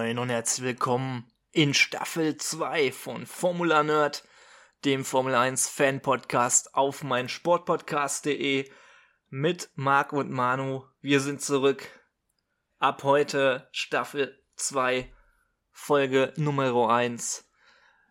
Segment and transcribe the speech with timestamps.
[0.00, 4.24] moin und herzlich willkommen in Staffel 2 von Formula Nerd,
[4.86, 8.70] dem Formel 1 Fan Podcast auf mein Sportpodcast.de
[9.28, 10.84] mit Marc und Manu.
[11.02, 11.86] Wir sind zurück.
[12.78, 15.12] Ab heute Staffel 2,
[15.70, 17.46] Folge Nummer 1.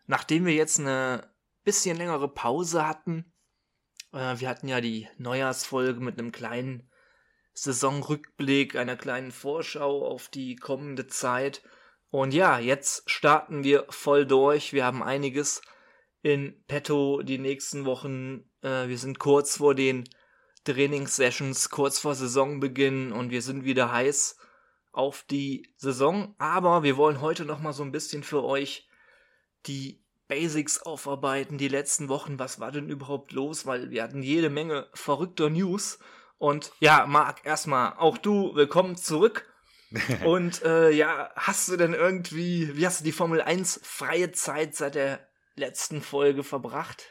[0.06, 1.34] Nachdem wir jetzt eine
[1.64, 3.34] bisschen längere Pause hatten,
[4.14, 6.88] äh, wir hatten ja die Neujahrsfolge mit einem kleinen
[7.54, 11.64] Saisonrückblick, einer kleinen Vorschau auf die kommende Zeit.
[12.12, 14.74] Und ja, jetzt starten wir voll durch.
[14.74, 15.61] Wir haben einiges
[16.21, 18.50] in petto die nächsten Wochen.
[18.61, 20.10] Äh, wir sind kurz vor den
[20.64, 24.38] Trainingssessions, kurz vor Saisonbeginn und wir sind wieder heiß
[24.92, 26.36] auf die Saison.
[26.39, 28.88] Aber wir wollen heute noch mal so ein bisschen für euch
[29.68, 32.39] die Basics aufarbeiten, die letzten Wochen.
[32.39, 33.66] Was war denn überhaupt los?
[33.66, 36.00] Weil wir hatten jede Menge verrückter News
[36.39, 39.45] und ja, Marc, erstmal auch du, willkommen zurück.
[40.25, 44.75] Und äh, ja, hast du denn irgendwie, wie hast du die Formel 1 freie Zeit
[44.75, 47.05] seit der letzten Folge verbracht?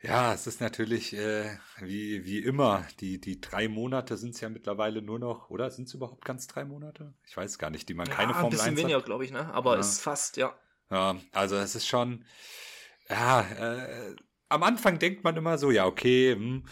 [0.00, 4.48] Ja, es ist natürlich äh, wie, wie immer, die, die drei Monate sind es ja
[4.48, 5.70] mittlerweile nur noch, oder?
[5.70, 7.14] Sind es überhaupt ganz drei Monate?
[7.26, 8.68] Ich weiß gar nicht, die man ja, keine Formel 1 hat.
[8.68, 9.52] Ein bisschen weniger, glaube ich, ne?
[9.52, 9.80] Aber ja.
[9.80, 10.56] ist fast, ja.
[10.90, 12.24] Ja, also es ist schon,
[13.10, 14.16] ja, äh,
[14.48, 16.64] am Anfang denkt man immer so, ja, okay, hm,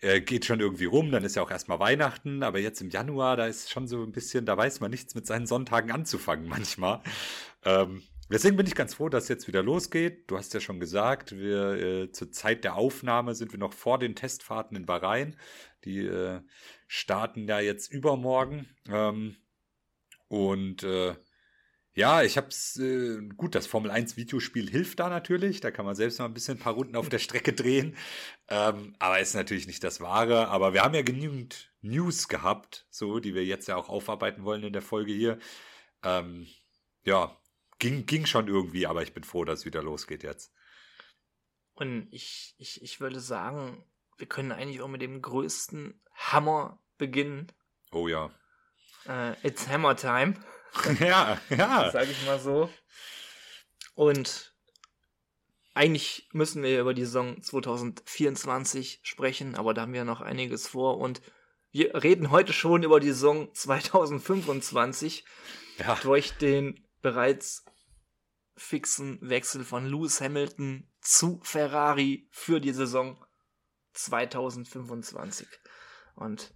[0.00, 3.36] äh, geht schon irgendwie rum, dann ist ja auch erstmal Weihnachten, aber jetzt im Januar,
[3.36, 7.02] da ist schon so ein bisschen, da weiß man nichts mit seinen Sonntagen anzufangen manchmal.
[7.64, 10.30] Ähm, deswegen bin ich ganz froh, dass es jetzt wieder losgeht.
[10.30, 13.98] Du hast ja schon gesagt, wir äh, zur Zeit der Aufnahme sind wir noch vor
[13.98, 15.36] den Testfahrten in Bahrain.
[15.84, 16.40] Die äh,
[16.86, 18.68] starten ja jetzt übermorgen.
[18.88, 19.36] Ähm,
[20.28, 21.16] und äh,
[21.98, 25.60] ja, ich hab's, äh, gut, das Formel 1 Videospiel hilft da natürlich.
[25.60, 27.96] Da kann man selbst mal ein bisschen ein paar Runden auf der Strecke drehen.
[28.46, 30.46] Ähm, aber ist natürlich nicht das Wahre.
[30.46, 34.62] Aber wir haben ja genügend News gehabt, so, die wir jetzt ja auch aufarbeiten wollen
[34.62, 35.40] in der Folge hier.
[36.04, 36.46] Ähm,
[37.02, 37.36] ja,
[37.80, 40.52] ging, ging schon irgendwie, aber ich bin froh, dass es wieder losgeht jetzt.
[41.74, 43.84] Und ich, ich, ich würde sagen,
[44.18, 47.48] wir können eigentlich auch mit dem größten Hammer beginnen.
[47.90, 48.30] Oh ja.
[49.08, 50.36] Uh, it's Hammer Time.
[51.00, 51.90] ja, ja.
[51.90, 52.70] Sag ich mal so.
[53.94, 54.54] Und
[55.74, 60.98] eigentlich müssen wir über die Saison 2024 sprechen, aber da haben wir noch einiges vor
[60.98, 61.22] und
[61.70, 65.24] wir reden heute schon über die Saison 2025
[65.78, 65.94] ja.
[66.02, 67.64] durch den bereits
[68.56, 73.24] fixen Wechsel von Lewis Hamilton zu Ferrari für die Saison
[73.92, 75.46] 2025.
[76.16, 76.52] Und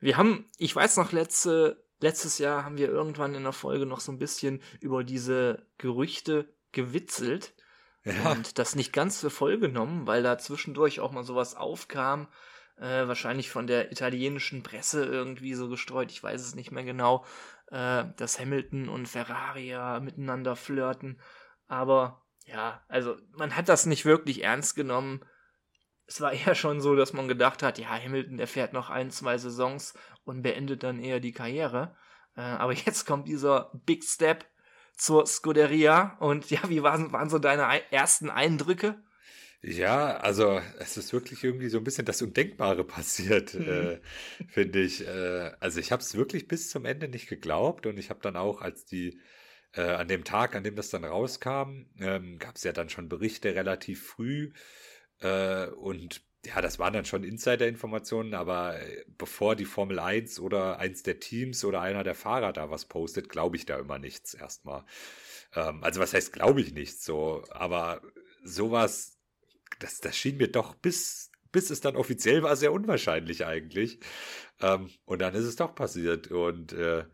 [0.00, 4.00] wir haben, ich weiß noch, letzte letztes Jahr haben wir irgendwann in der Folge noch
[4.00, 7.54] so ein bisschen über diese Gerüchte gewitzelt
[8.04, 8.32] ja.
[8.32, 12.28] und das nicht ganz für voll genommen, weil da zwischendurch auch mal sowas aufkam,
[12.76, 17.24] äh, wahrscheinlich von der italienischen Presse irgendwie so gestreut, ich weiß es nicht mehr genau,
[17.70, 21.20] äh, dass Hamilton und Ferrari ja miteinander flirten,
[21.66, 25.20] aber ja, also man hat das nicht wirklich ernst genommen.
[26.08, 29.10] Es war eher schon so, dass man gedacht hat, ja, Hamilton, der fährt noch ein,
[29.10, 31.94] zwei Saisons und beendet dann eher die Karriere.
[32.36, 34.44] Äh, aber jetzt kommt dieser Big Step
[34.96, 36.16] zur Scuderia.
[36.18, 39.00] Und ja, wie waren, waren so deine ersten Eindrücke?
[39.60, 43.68] Ja, also es ist wirklich irgendwie so ein bisschen das Undenkbare passiert, mhm.
[43.68, 44.00] äh,
[44.48, 45.06] finde ich.
[45.06, 48.36] Äh, also ich habe es wirklich bis zum Ende nicht geglaubt und ich habe dann
[48.36, 49.20] auch, als die
[49.72, 53.08] äh, an dem Tag, an dem das dann rauskam, ähm, gab es ja dann schon
[53.08, 54.52] Berichte relativ früh
[55.20, 60.78] äh, und ja, das waren dann schon Insider-Informationen, aber äh, bevor die Formel 1 oder
[60.78, 64.34] eins der Teams oder einer der Fahrer da was postet, glaube ich da immer nichts
[64.34, 64.84] erstmal.
[65.54, 68.02] Ähm, also was heißt, glaube ich nichts so, aber
[68.44, 69.18] sowas,
[69.80, 74.00] das, das schien mir doch bis, bis es dann offiziell war, sehr unwahrscheinlich eigentlich.
[74.60, 77.04] Ähm, und dann ist es doch passiert und äh,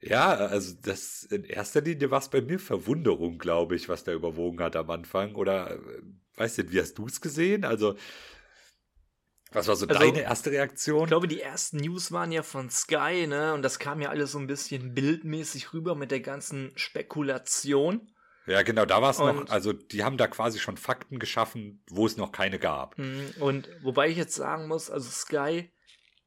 [0.00, 4.12] ja, also das in erster Linie war es bei mir Verwunderung, glaube ich, was da
[4.12, 5.34] überwogen hat am Anfang.
[5.34, 5.78] Oder äh,
[6.36, 7.64] weißt du, wie hast du es gesehen?
[7.64, 7.96] Also
[9.50, 11.04] was war so also, deine erste Reaktion?
[11.04, 13.54] Ich glaube, die ersten News waren ja von Sky, ne?
[13.54, 18.12] Und das kam ja alles so ein bisschen bildmäßig rüber mit der ganzen Spekulation.
[18.46, 22.06] Ja, genau, da war es noch, also die haben da quasi schon Fakten geschaffen, wo
[22.06, 22.98] es noch keine gab.
[22.98, 25.70] Mhm, und wobei ich jetzt sagen muss, also Sky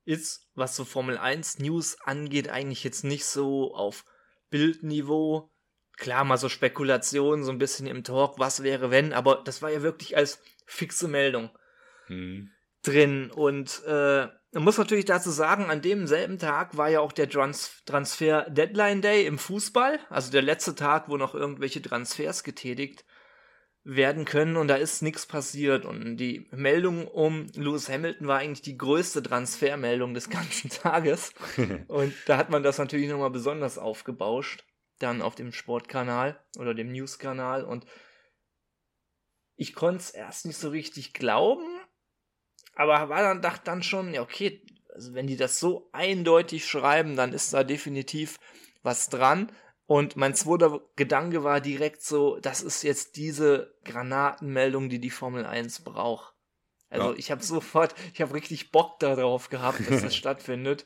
[0.06, 4.06] ist, was so Formel 1 News angeht, eigentlich jetzt nicht so auf
[4.50, 5.52] Bildniveau.
[5.98, 9.70] Klar, mal so Spekulationen, so ein bisschen im Talk, was wäre wenn, aber das war
[9.70, 11.50] ja wirklich als fixe Meldung.
[12.08, 12.52] Hm
[12.82, 13.32] drin.
[13.32, 17.84] Und äh, man muss natürlich dazu sagen, an demselben Tag war ja auch der Trans
[17.86, 23.06] Transfer Deadline Day im Fußball, also der letzte Tag, wo noch irgendwelche Transfers getätigt
[23.84, 25.86] werden können und da ist nichts passiert.
[25.86, 31.34] Und die Meldung um Lewis Hamilton war eigentlich die größte Transfermeldung des ganzen Tages.
[31.88, 34.64] Und da hat man das natürlich nochmal besonders aufgebauscht
[35.02, 37.64] dann auf dem Sportkanal oder dem Newskanal.
[37.64, 37.86] Und
[39.56, 41.68] ich konnte es erst nicht so richtig glauben,
[42.76, 44.64] aber war dann dachte dann schon, ja okay,
[44.94, 48.40] also wenn die das so eindeutig schreiben, dann ist da definitiv
[48.84, 49.52] was dran.
[49.92, 55.46] Und mein zweiter Gedanke war direkt so, das ist jetzt diese Granatenmeldung, die die Formel
[55.46, 56.34] 1 braucht.
[56.90, 57.18] Also ja.
[57.18, 60.86] ich habe sofort, ich habe richtig Bock darauf gehabt, dass das stattfindet.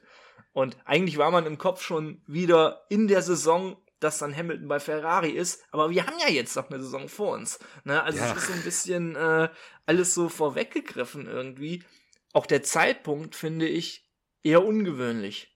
[0.54, 4.80] Und eigentlich war man im Kopf schon wieder in der Saison, dass dann Hamilton bei
[4.80, 5.64] Ferrari ist.
[5.70, 7.60] Aber wir haben ja jetzt noch eine Saison vor uns.
[7.84, 8.02] Ne?
[8.02, 8.32] Also ja.
[8.32, 9.50] es ist so ein bisschen äh,
[9.86, 11.84] alles so vorweggegriffen irgendwie.
[12.34, 14.10] Auch der Zeitpunkt finde ich
[14.42, 15.56] eher ungewöhnlich.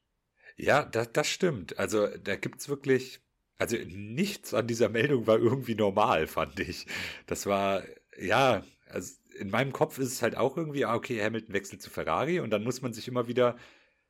[0.56, 1.80] Ja, das, das stimmt.
[1.80, 3.22] Also da gibt's wirklich,
[3.60, 6.88] also nichts an dieser Meldung war irgendwie normal, fand ich.
[7.28, 7.84] Das war,
[8.18, 11.90] ja, also in meinem Kopf ist es halt auch irgendwie, ah, okay, Hamilton wechselt zu
[11.90, 13.58] Ferrari und dann muss man sich immer wieder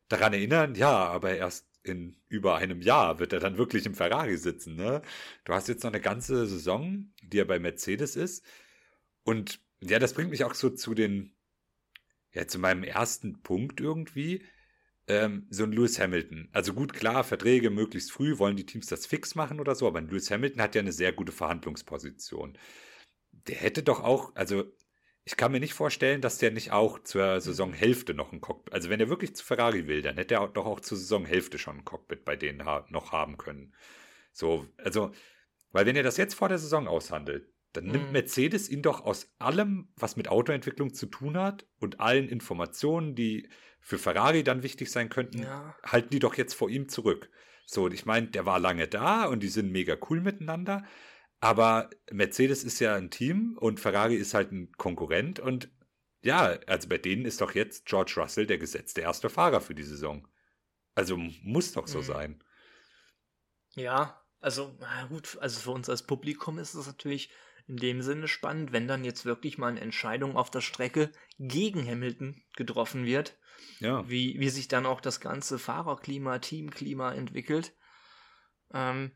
[0.08, 4.38] daran erinnern, ja, aber erst in über einem Jahr wird er dann wirklich im Ferrari
[4.38, 5.02] sitzen, ne?
[5.46, 8.46] Du hast jetzt noch eine ganze Saison, die er bei Mercedes ist.
[9.24, 11.34] Und ja, das bringt mich auch so zu den,
[12.34, 14.44] ja, zu meinem ersten Punkt irgendwie.
[15.10, 16.50] Ähm, so ein Lewis Hamilton.
[16.52, 19.98] Also gut, klar, Verträge möglichst früh, wollen die Teams das fix machen oder so, aber
[19.98, 22.56] ein Lewis Hamilton hat ja eine sehr gute Verhandlungsposition.
[23.32, 24.66] Der hätte doch auch, also
[25.26, 28.92] ich kann mir nicht vorstellen, dass der nicht auch zur Saisonhälfte noch ein Cockpit, also
[28.92, 31.86] wenn er wirklich zu Ferrari will, dann hätte er doch auch zur Saisonhälfte schon ein
[31.86, 33.74] Cockpit bei denen ha noch haben können.
[34.32, 35.12] So, also,
[35.72, 37.92] weil wenn er das jetzt vor der Saison aushandelt, dann mhm.
[37.94, 43.16] nimmt Mercedes ihn doch aus allem, was mit Autoentwicklung zu tun hat und allen Informationen,
[43.16, 43.50] die
[43.82, 45.76] für Ferrari dann wichtig sein könnten, ja.
[45.84, 47.30] halten die doch jetzt vor ihm zurück.
[47.66, 50.84] So, ich meine, der war lange da und die sind mega cool miteinander,
[51.40, 55.70] aber Mercedes ist ja ein Team und Ferrari ist halt ein Konkurrent und
[56.22, 59.84] ja, also bei denen ist doch jetzt George Russell der gesetzte erste Fahrer für die
[59.84, 60.28] Saison.
[60.96, 62.04] Also muss doch so mhm.
[62.04, 62.44] sein.
[63.76, 67.30] Ja, also na gut, also für uns als Publikum ist es natürlich
[67.70, 71.88] in dem Sinne spannend, wenn dann jetzt wirklich mal eine Entscheidung auf der Strecke gegen
[71.88, 73.38] Hamilton getroffen wird.
[73.80, 74.10] Ja.
[74.10, 77.76] Wie, wie sich dann auch das ganze Fahrerklima, Teamklima entwickelt.
[78.74, 79.12] Ähm,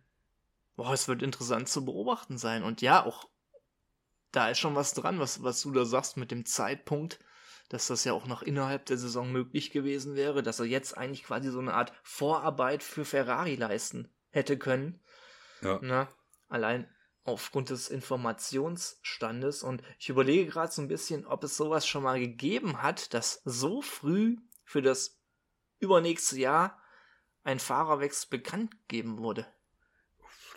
[0.75, 2.63] boah, es wird interessant zu beobachten sein.
[2.63, 3.27] Und ja, auch
[4.31, 7.19] da ist schon was dran, was, was du da sagst mit dem Zeitpunkt,
[7.69, 11.23] dass das ja auch noch innerhalb der Saison möglich gewesen wäre, dass er jetzt eigentlich
[11.23, 15.01] quasi so eine Art Vorarbeit für Ferrari leisten hätte können.
[15.61, 15.79] Ja.
[15.81, 16.07] Na,
[16.49, 16.87] allein
[17.23, 19.63] aufgrund des Informationsstandes.
[19.63, 23.41] Und ich überlege gerade so ein bisschen, ob es sowas schon mal gegeben hat, dass
[23.45, 25.19] so früh für das
[25.79, 26.81] übernächste Jahr
[27.43, 29.45] ein Fahrerwechsel bekannt gegeben wurde.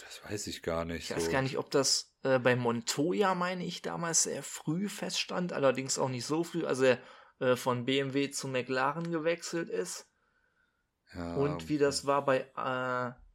[0.01, 1.11] Das weiß ich gar nicht.
[1.11, 5.53] Ich weiß gar nicht, ob das äh, bei Montoya, meine ich, damals sehr früh feststand,
[5.53, 7.01] allerdings auch nicht so früh, also er
[7.41, 10.07] äh, von BMW zu McLaren gewechselt ist.
[11.15, 13.26] Ja, und wie das war bei äh,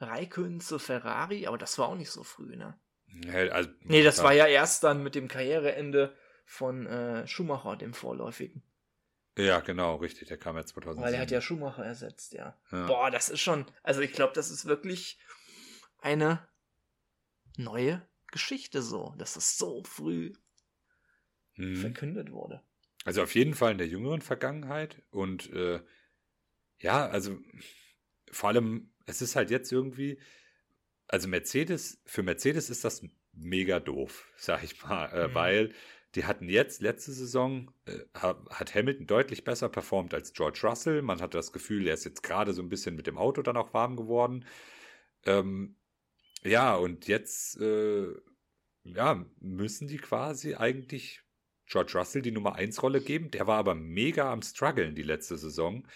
[0.00, 2.78] Raikön zu Ferrari, aber das war auch nicht so früh, ne?
[3.24, 7.94] Ja, also, nee, das war ja erst dann mit dem Karriereende von äh, Schumacher, dem
[7.94, 8.62] Vorläufigen.
[9.36, 11.04] Ja, genau, richtig, der kam ja 2007.
[11.04, 12.56] Weil er hat ja Schumacher ersetzt, ja.
[12.70, 12.86] ja.
[12.86, 15.18] Boah, das ist schon, also ich glaube, das ist wirklich
[15.98, 16.46] eine
[17.56, 20.32] neue Geschichte so, dass es so früh
[21.54, 21.76] hm.
[21.76, 22.62] verkündet wurde.
[23.04, 25.80] Also auf jeden Fall in der jüngeren Vergangenheit und äh,
[26.78, 27.38] ja, also
[28.34, 30.18] vor allem, es ist halt jetzt irgendwie,
[31.08, 35.34] also Mercedes, für Mercedes ist das mega doof, sag ich mal, äh, mhm.
[35.34, 35.74] weil
[36.14, 41.02] die hatten jetzt letzte Saison, äh, hat Hamilton deutlich besser performt als George Russell.
[41.02, 43.56] Man hatte das Gefühl, er ist jetzt gerade so ein bisschen mit dem Auto dann
[43.56, 44.44] auch warm geworden.
[45.26, 45.76] Ähm,
[46.44, 48.14] ja, und jetzt äh,
[48.84, 51.22] ja, müssen die quasi eigentlich
[51.66, 53.30] George Russell die Nummer 1 Rolle geben.
[53.30, 55.86] Der war aber mega am struggeln die letzte Saison.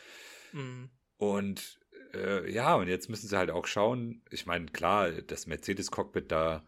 [0.52, 0.90] Mhm.
[1.16, 1.78] Und
[2.14, 4.22] äh, ja, und jetzt müssen sie halt auch schauen.
[4.30, 6.64] Ich meine, klar, das Mercedes-Cockpit da,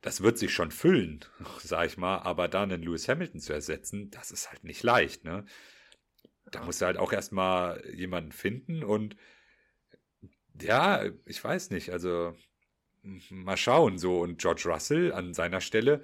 [0.00, 1.24] das wird sich schon füllen,
[1.62, 5.24] sag ich mal, aber da einen Lewis Hamilton zu ersetzen, das ist halt nicht leicht,
[5.24, 5.44] ne?
[6.50, 9.16] Da musst du halt auch erstmal jemanden finden und
[10.60, 12.34] ja, ich weiß nicht, also
[13.30, 14.20] mal schauen, so.
[14.20, 16.02] Und George Russell an seiner Stelle,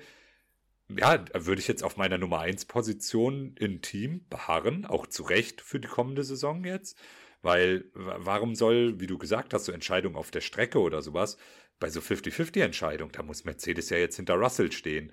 [0.89, 5.61] ja, würde ich jetzt auf meiner Nummer 1 Position im Team beharren, auch zu Recht
[5.61, 6.99] für die kommende Saison jetzt.
[7.43, 11.39] Weil, warum soll, wie du gesagt hast, so Entscheidungen auf der Strecke oder sowas,
[11.79, 15.13] bei so 50-50-Entscheidungen, da muss Mercedes ja jetzt hinter Russell stehen.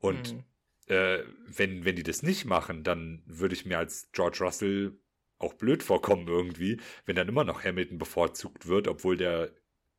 [0.00, 0.44] Und mhm.
[0.86, 4.98] äh, wenn, wenn die das nicht machen, dann würde ich mir als George Russell
[5.38, 9.52] auch blöd vorkommen irgendwie, wenn dann immer noch Hamilton bevorzugt wird, obwohl der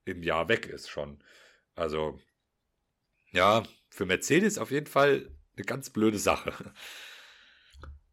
[0.05, 1.23] im Jahr weg ist schon.
[1.75, 2.19] Also,
[3.31, 6.73] ja, für Mercedes auf jeden Fall eine ganz blöde Sache.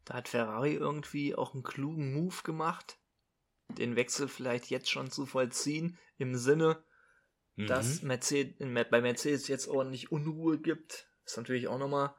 [0.05, 2.99] Da hat Ferrari irgendwie auch einen klugen Move gemacht,
[3.69, 6.83] den Wechsel vielleicht jetzt schon zu vollziehen, im Sinne,
[7.57, 7.67] mhm.
[7.67, 8.55] dass Mercedes,
[8.91, 11.09] bei Mercedes jetzt ordentlich Unruhe gibt.
[11.25, 12.15] Ist natürlich auch nochmal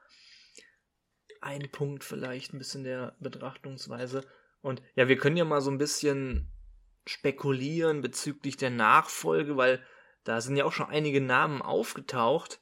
[1.41, 4.25] ein Punkt vielleicht ein bisschen der Betrachtungsweise.
[4.61, 6.51] Und ja, wir können ja mal so ein bisschen
[7.05, 9.85] spekulieren bezüglich der Nachfolge, weil
[10.23, 12.59] da sind ja auch schon einige Namen aufgetaucht.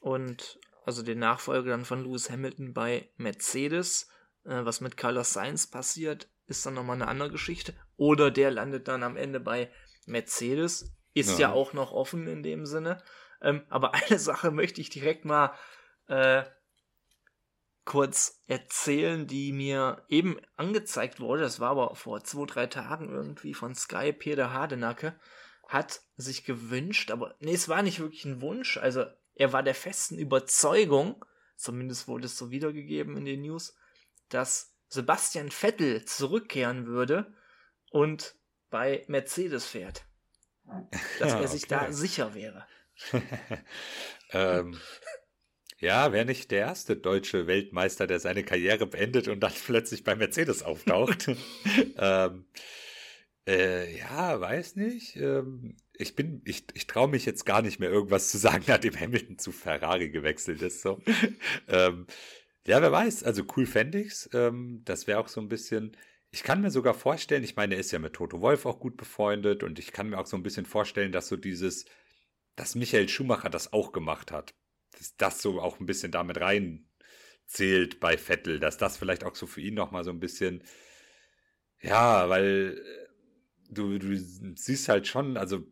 [0.00, 4.08] Und also den Nachfolger dann von Lewis Hamilton bei Mercedes.
[4.46, 7.74] Äh, was mit Carlos Sainz passiert, ist dann nochmal eine andere Geschichte.
[7.96, 9.70] Oder der landet dann am Ende bei
[10.06, 10.92] Mercedes.
[11.14, 13.02] Ist ja, ja auch noch offen in dem Sinne.
[13.40, 15.54] Ähm, aber eine Sache möchte ich direkt mal
[16.08, 16.44] äh,
[17.84, 21.42] kurz erzählen, die mir eben angezeigt wurde.
[21.42, 24.12] Das war aber vor zwei, drei Tagen irgendwie von Sky.
[24.12, 25.18] Peter Hardenacke
[25.68, 28.76] hat sich gewünscht, aber nee, es war nicht wirklich ein Wunsch.
[28.76, 31.24] Also er war der festen Überzeugung,
[31.56, 33.76] zumindest wurde es so wiedergegeben in den News,
[34.28, 37.34] dass Sebastian Vettel zurückkehren würde
[37.90, 38.36] und
[38.70, 40.04] bei Mercedes fährt.
[41.18, 41.86] Dass ja, er sich okay.
[41.86, 42.66] da sicher wäre.
[44.32, 44.78] ähm,
[45.78, 50.16] ja, wäre nicht der erste deutsche Weltmeister, der seine Karriere beendet und dann plötzlich bei
[50.16, 51.30] Mercedes auftaucht.
[51.98, 52.46] ähm,
[53.46, 55.16] äh, ja, weiß nicht.
[55.16, 58.98] Ähm, ich bin, ich, ich traue mich jetzt gar nicht mehr irgendwas zu sagen, nachdem
[58.98, 60.80] Hamilton zu Ferrari gewechselt ist.
[60.82, 61.00] So.
[61.68, 62.06] ähm,
[62.66, 63.24] ja, wer weiß.
[63.24, 64.28] Also cool fände ich's.
[64.32, 65.96] Ähm, das wäre auch so ein bisschen.
[66.30, 68.96] Ich kann mir sogar vorstellen, ich meine, er ist ja mit Toto Wolf auch gut
[68.96, 71.86] befreundet und ich kann mir auch so ein bisschen vorstellen, dass so dieses,
[72.56, 74.54] dass Michael Schumacher das auch gemacht hat,
[74.98, 76.88] dass das so auch ein bisschen damit rein
[77.46, 80.64] zählt bei Vettel, dass das vielleicht auch so für ihn nochmal so ein bisschen,
[81.80, 83.08] ja, weil äh,
[83.70, 84.16] du, du
[84.56, 85.64] siehst halt schon, also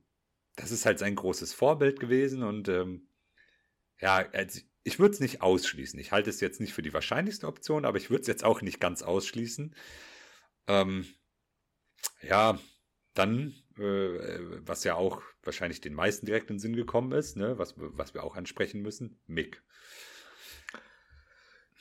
[0.56, 3.08] das ist halt sein großes Vorbild gewesen und ähm,
[4.00, 5.98] ja, also ich würde es nicht ausschließen.
[5.98, 8.60] Ich halte es jetzt nicht für die wahrscheinlichste Option, aber ich würde es jetzt auch
[8.60, 9.74] nicht ganz ausschließen.
[10.66, 11.06] Ähm,
[12.20, 12.58] ja,
[13.14, 17.58] dann, äh, was ja auch wahrscheinlich den meisten direkt in den Sinn gekommen ist, ne,
[17.58, 19.62] was, was wir auch ansprechen müssen, Mick.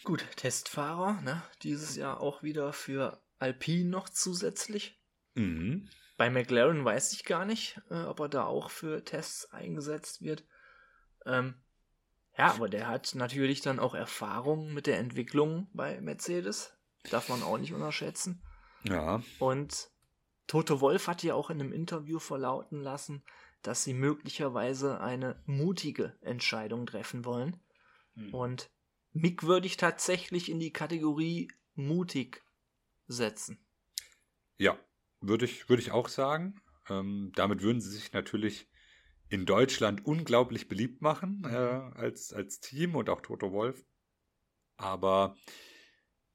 [0.04, 1.42] Gut, Testfahrer, ne?
[1.62, 5.02] Dieses Jahr auch wieder für Alpine noch zusätzlich.
[5.36, 5.90] Mhm.
[6.18, 10.46] Bei McLaren weiß ich gar nicht, äh, ob er da auch für Tests eingesetzt wird.
[11.26, 11.63] Ähm,
[12.38, 16.74] ja, aber der hat natürlich dann auch Erfahrung mit der Entwicklung bei Mercedes.
[17.10, 18.42] Darf man auch nicht unterschätzen.
[18.84, 19.22] Ja.
[19.40, 19.92] Und
[20.48, 23.24] Toto Wolf hat ja auch in einem Interview verlauten lassen,
[23.62, 27.60] dass sie möglicherweise eine mutige Entscheidung treffen wollen.
[28.16, 28.34] Hm.
[28.34, 28.70] Und
[29.14, 32.44] Mick würde ich tatsächlich in die Kategorie mutig
[33.08, 33.64] setzen.
[34.58, 34.78] Ja,
[35.22, 36.62] würde ich, würde ich auch sagen.
[36.90, 38.68] Ähm, damit würden sie sich natürlich
[39.34, 43.84] in Deutschland unglaublich beliebt machen äh, als, als Team und auch Toto Wolf.
[44.78, 45.36] Aber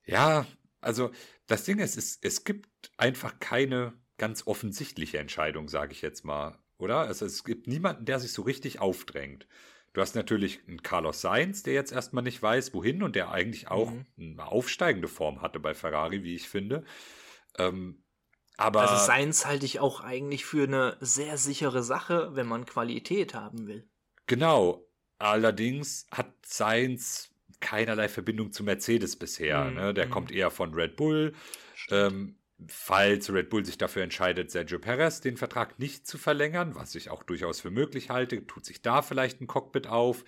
[0.05, 0.47] ja,
[0.81, 1.13] also
[1.47, 6.59] das Ding ist, es, es gibt einfach keine ganz offensichtliche Entscheidung, sage ich jetzt mal,
[6.77, 6.99] oder?
[6.99, 9.47] Also es gibt niemanden, der sich so richtig aufdrängt.
[9.93, 13.69] Du hast natürlich einen Carlos Sainz, der jetzt erstmal nicht weiß, wohin und der eigentlich
[13.69, 14.07] auch mhm.
[14.19, 16.83] eine aufsteigende Form hatte bei Ferrari, wie ich finde.
[17.59, 18.03] Ähm,
[18.59, 23.33] aber also Seins halte ich auch eigentlich für eine sehr sichere Sache, wenn man Qualität
[23.33, 23.89] haben will.
[24.27, 24.85] Genau.
[25.19, 29.65] Allerdings hat Seins keinerlei Verbindung zu Mercedes bisher.
[29.65, 29.95] Mm, ne?
[29.95, 30.11] Der mm.
[30.11, 31.35] kommt eher von Red Bull.
[31.91, 32.37] Ähm,
[32.67, 37.11] falls Red Bull sich dafür entscheidet, Sergio Perez den Vertrag nicht zu verlängern, was ich
[37.11, 40.25] auch durchaus für möglich halte, tut sich da vielleicht ein Cockpit auf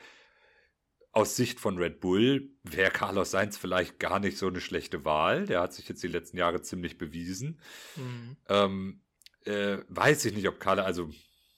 [1.12, 5.46] aus Sicht von Red Bull wäre Carlos Sainz vielleicht gar nicht so eine schlechte Wahl.
[5.46, 7.60] Der hat sich jetzt die letzten Jahre ziemlich bewiesen.
[7.96, 8.36] Mhm.
[8.48, 9.00] Ähm,
[9.44, 11.10] äh, weiß ich nicht, ob Carlos, also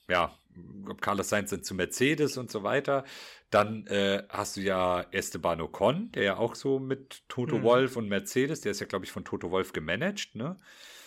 [0.08, 0.36] ja,
[0.88, 3.04] ob Carlos Sainz dann zu Mercedes und so weiter.
[3.50, 7.62] Dann äh, hast du ja Esteban Ocon, der ja auch so mit Toto mhm.
[7.62, 10.58] Wolf und Mercedes, der ist ja, glaube ich, von Toto Wolf gemanagt, ne?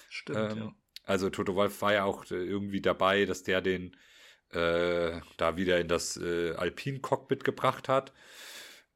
[0.09, 0.75] Stimmt, ähm, ja.
[1.03, 3.95] Also Toto Wolf war ja auch äh, irgendwie dabei, dass der den
[4.55, 8.13] äh, da wieder in das äh, Alpine-Cockpit gebracht hat.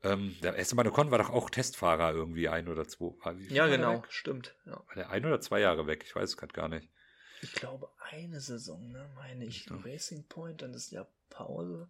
[0.02, 3.14] Ähm, der Esteban Ocon war doch auch Testfahrer irgendwie ein oder zwei.
[3.50, 4.56] Ja, genau, stimmt.
[4.66, 4.74] Ja.
[4.74, 6.04] War der ein oder zwei Jahre weg?
[6.06, 6.88] Ich weiß es gerade gar nicht.
[7.42, 9.10] Ich glaube eine Saison, ne?
[9.16, 9.66] Meine ich.
[9.66, 9.78] Ja.
[9.84, 11.90] Racing Point, dann ist ja Pause.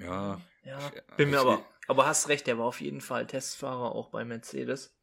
[0.00, 0.40] Ja.
[0.64, 0.78] Ja,
[1.16, 1.64] bin mir aber.
[1.88, 4.94] Aber hast recht, der war auf jeden Fall Testfahrer auch bei Mercedes.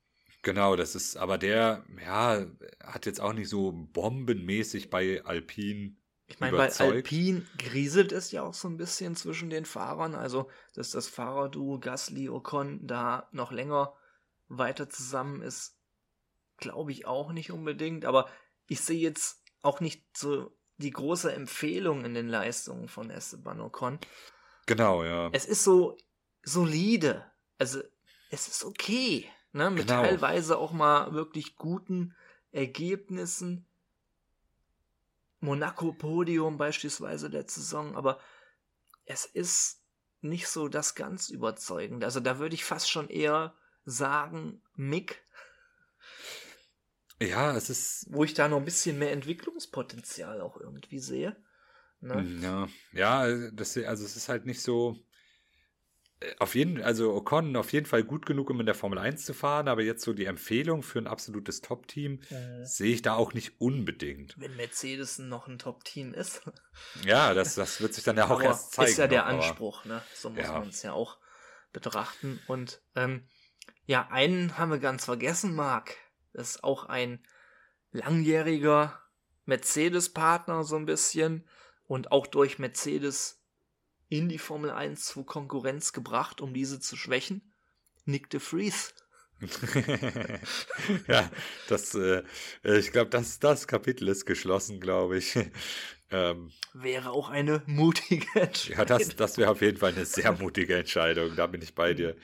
[0.42, 2.46] Genau, das ist, aber der, ja,
[2.82, 5.98] hat jetzt auch nicht so bombenmäßig bei Alpine
[6.30, 10.14] ich meine, bei Alpine grieselt es ja auch so ein bisschen zwischen den Fahrern.
[10.14, 13.94] Also, dass das Fahrerduo Gasly Ocon da noch länger
[14.48, 15.76] weiter zusammen ist,
[16.58, 18.06] glaube ich auch nicht unbedingt.
[18.06, 18.30] Aber
[18.68, 24.00] ich sehe jetzt auch nicht so die große Empfehlung in den Leistungen von Esteban Ocon.
[24.68, 25.30] Genau, ja.
[25.34, 25.98] Es ist so
[26.44, 27.26] solide.
[27.58, 27.82] Also,
[28.30, 29.28] es ist okay.
[29.52, 29.72] Ne?
[29.72, 30.04] Mit genau.
[30.04, 32.16] teilweise auch mal wirklich guten
[32.52, 33.69] Ergebnissen
[35.40, 38.20] Monaco-Podium beispielsweise letzte Saison, aber
[39.06, 39.84] es ist
[40.22, 42.06] nicht so das ganz überzeugende.
[42.06, 43.56] Also da würde ich fast schon eher
[43.86, 45.24] sagen, Mick.
[47.22, 48.06] Ja, es ist.
[48.10, 51.36] Wo ich da noch ein bisschen mehr Entwicklungspotenzial auch irgendwie sehe.
[52.02, 52.22] Ne?
[52.42, 54.98] Ja, ja, das, also es ist halt nicht so.
[56.38, 59.34] Auf jeden, also Ocon auf jeden Fall gut genug, um in der Formel 1 zu
[59.34, 62.66] fahren, aber jetzt so die Empfehlung für ein absolutes Top-Team äh.
[62.66, 64.36] sehe ich da auch nicht unbedingt.
[64.38, 66.42] Wenn Mercedes noch ein Top-Team ist.
[67.06, 68.92] Ja, das, das wird sich dann ja auch aber erst zeigen.
[68.92, 70.02] Ist ja der noch, Anspruch, ne?
[70.14, 70.60] So muss ja.
[70.60, 71.20] man es ja auch
[71.72, 72.42] betrachten.
[72.48, 73.26] Und ähm,
[73.86, 75.96] ja, einen haben wir ganz vergessen, Marc.
[76.34, 77.26] Das ist auch ein
[77.92, 79.02] langjähriger
[79.46, 81.48] Mercedes-Partner so ein bisschen
[81.88, 83.39] und auch durch Mercedes
[84.10, 87.54] in die Formel 1 zu Konkurrenz gebracht, um diese zu schwächen?
[88.06, 88.94] Nick de Vries.
[91.08, 91.30] ja,
[91.70, 92.24] das, äh,
[92.64, 95.38] ich glaube, das, das Kapitel ist geschlossen, glaube ich.
[96.12, 98.80] Ähm, wäre auch eine mutige Entscheidung.
[98.80, 101.94] Ja, das, das wäre auf jeden Fall eine sehr mutige Entscheidung, da bin ich bei
[101.94, 102.16] dir.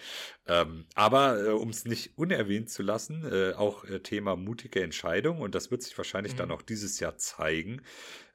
[0.48, 5.40] Ähm, aber äh, um es nicht unerwähnt zu lassen, äh, auch äh, Thema mutige Entscheidung,
[5.40, 6.38] und das wird sich wahrscheinlich mhm.
[6.38, 7.84] dann auch dieses Jahr zeigen.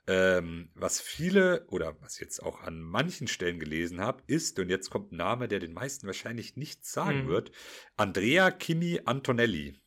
[0.07, 4.69] Ähm, was viele oder was ich jetzt auch an manchen Stellen gelesen habe, ist, und
[4.69, 7.29] jetzt kommt ein Name, der den meisten wahrscheinlich nichts sagen mhm.
[7.29, 7.53] wird,
[7.97, 9.81] Andrea Kimi Antonelli.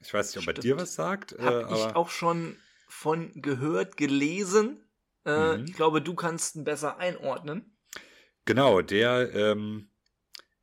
[0.00, 0.58] Ich weiß nicht, ob Stimmt.
[0.58, 1.36] er dir was sagt.
[1.38, 2.56] Habe äh, ich auch schon
[2.88, 4.84] von gehört, gelesen.
[5.24, 5.64] Äh, mhm.
[5.66, 7.76] Ich glaube, du kannst ihn besser einordnen.
[8.44, 9.90] Genau, der ähm,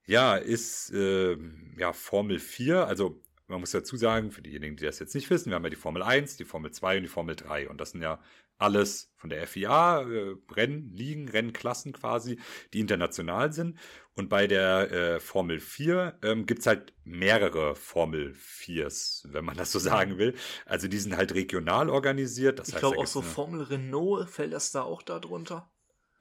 [0.07, 1.37] ja ist äh,
[1.77, 5.49] ja Formel 4, also man muss dazu sagen, für diejenigen, die das jetzt nicht wissen,
[5.49, 7.69] wir haben ja die Formel 1, die Formel 2 und die Formel 3.
[7.69, 8.19] Und das sind ja
[8.57, 12.39] alles von der FIA, äh, Rennligen, Rennklassen quasi,
[12.73, 13.77] die international sind.
[14.13, 19.57] Und bei der äh, Formel 4 ähm, gibt es halt mehrere Formel 4s, wenn man
[19.57, 20.35] das so sagen will.
[20.65, 22.59] Also die sind halt regional organisiert.
[22.59, 25.69] Das ich glaube auch so Formel Renault, fällt das da auch darunter?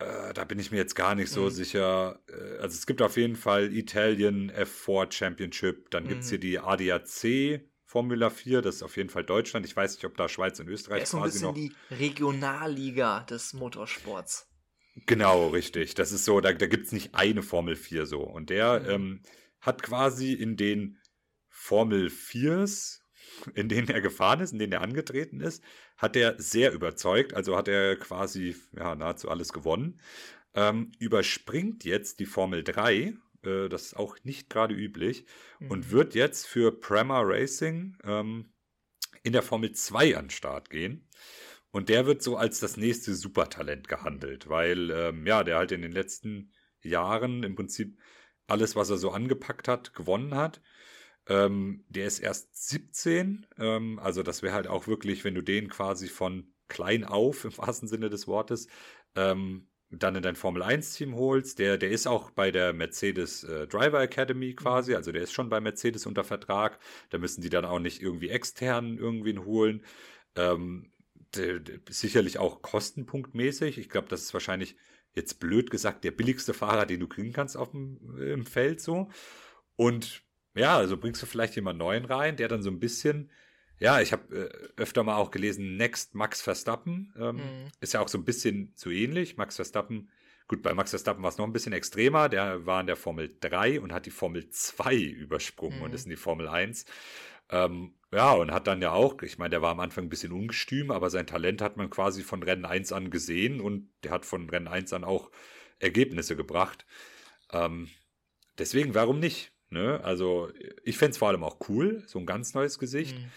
[0.00, 1.50] Äh, da bin ich mir jetzt gar nicht so mhm.
[1.50, 2.20] sicher.
[2.28, 6.08] Äh, also es gibt auf jeden Fall Italian F4 Championship, dann mhm.
[6.08, 7.62] gibt es hier die ADAC
[7.94, 9.64] Formula 4, das ist auf jeden Fall Deutschland.
[9.64, 11.78] Ich weiß nicht, ob da Schweiz und Österreich das ist quasi so ein bisschen noch.
[11.88, 14.48] die Regionalliga des Motorsports.
[15.06, 15.94] Genau, richtig.
[15.94, 18.22] Das ist so, da, da gibt es nicht eine Formel 4 so.
[18.22, 18.90] Und der mhm.
[18.90, 19.22] ähm,
[19.60, 20.98] hat quasi in den
[21.48, 22.98] Formel 4s,
[23.54, 25.62] in denen er gefahren ist, in denen er angetreten ist,
[25.96, 27.32] hat er sehr überzeugt.
[27.32, 30.00] Also hat er quasi ja, nahezu alles gewonnen.
[30.54, 33.14] Ähm, überspringt jetzt die Formel 3
[33.46, 35.26] äh, das ist auch nicht gerade üblich,
[35.60, 35.70] mhm.
[35.70, 38.52] und wird jetzt für Prema Racing ähm,
[39.22, 41.08] in der Formel 2 an den Start gehen.
[41.70, 45.82] Und der wird so als das nächste Supertalent gehandelt, weil ähm, ja, der halt in
[45.82, 46.52] den letzten
[46.82, 47.98] Jahren im Prinzip
[48.46, 50.60] alles, was er so angepackt hat, gewonnen hat.
[51.26, 55.68] Ähm, der ist erst 17, ähm, also das wäre halt auch wirklich, wenn du den
[55.68, 58.68] quasi von klein auf, im wahrsten Sinne des Wortes,
[59.16, 63.66] ähm, dann in dein Formel 1-Team holst, der, der ist auch bei der Mercedes äh,
[63.66, 64.96] Driver Academy quasi, mhm.
[64.96, 66.78] also der ist schon bei Mercedes unter Vertrag.
[67.10, 69.84] Da müssen die dann auch nicht irgendwie extern irgendwen holen.
[70.36, 70.90] Ähm,
[71.34, 73.78] der, der, sicherlich auch kostenpunktmäßig.
[73.78, 74.76] Ich glaube, das ist wahrscheinlich
[75.14, 79.10] jetzt blöd gesagt der billigste Fahrer, den du kriegen kannst auf dem, im Feld so.
[79.76, 80.22] Und
[80.56, 83.30] ja, also bringst du vielleicht jemand neuen rein, der dann so ein bisschen
[83.84, 87.12] ja, ich habe äh, öfter mal auch gelesen, Next Max Verstappen.
[87.18, 87.70] Ähm, mhm.
[87.80, 89.36] Ist ja auch so ein bisschen so ähnlich.
[89.36, 90.08] Max Verstappen,
[90.48, 92.30] gut, bei Max Verstappen war es noch ein bisschen extremer.
[92.30, 95.84] Der war in der Formel 3 und hat die Formel 2 übersprungen mhm.
[95.84, 96.86] und ist in die Formel 1.
[97.50, 100.32] Ähm, ja, und hat dann ja auch, ich meine, der war am Anfang ein bisschen
[100.32, 104.24] ungestüm, aber sein Talent hat man quasi von Rennen 1 an gesehen und der hat
[104.24, 105.30] von Rennen 1 an auch
[105.78, 106.86] Ergebnisse gebracht.
[107.52, 107.90] Ähm,
[108.56, 109.52] deswegen, warum nicht?
[109.68, 110.00] Ne?
[110.02, 110.48] Also,
[110.84, 113.18] ich fände es vor allem auch cool, so ein ganz neues Gesicht.
[113.18, 113.30] Mhm.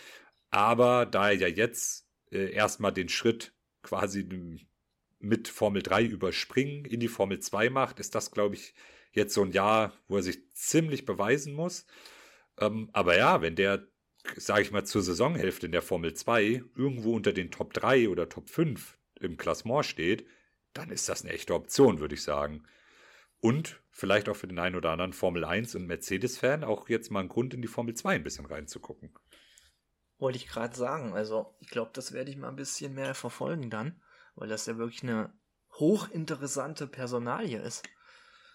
[0.49, 4.27] Aber da er ja jetzt äh, erstmal den Schritt quasi
[5.19, 8.73] mit Formel 3 überspringen in die Formel 2 macht, ist das, glaube ich,
[9.11, 11.85] jetzt so ein Jahr, wo er sich ziemlich beweisen muss.
[12.59, 13.87] Ähm, aber ja, wenn der,
[14.35, 18.29] sage ich mal, zur Saisonhälfte in der Formel 2 irgendwo unter den Top 3 oder
[18.29, 20.27] Top 5 im Klassement steht,
[20.73, 22.63] dann ist das eine echte Option, würde ich sagen.
[23.39, 27.21] Und vielleicht auch für den einen oder anderen Formel 1 und Mercedes-Fan auch jetzt mal
[27.21, 29.13] ein Grund in die Formel 2 ein bisschen reinzugucken.
[30.19, 31.13] Wollte ich gerade sagen.
[31.13, 34.01] Also, ich glaube, das werde ich mal ein bisschen mehr verfolgen dann,
[34.35, 35.33] weil das ja wirklich eine
[35.73, 37.87] hochinteressante Personalie ist.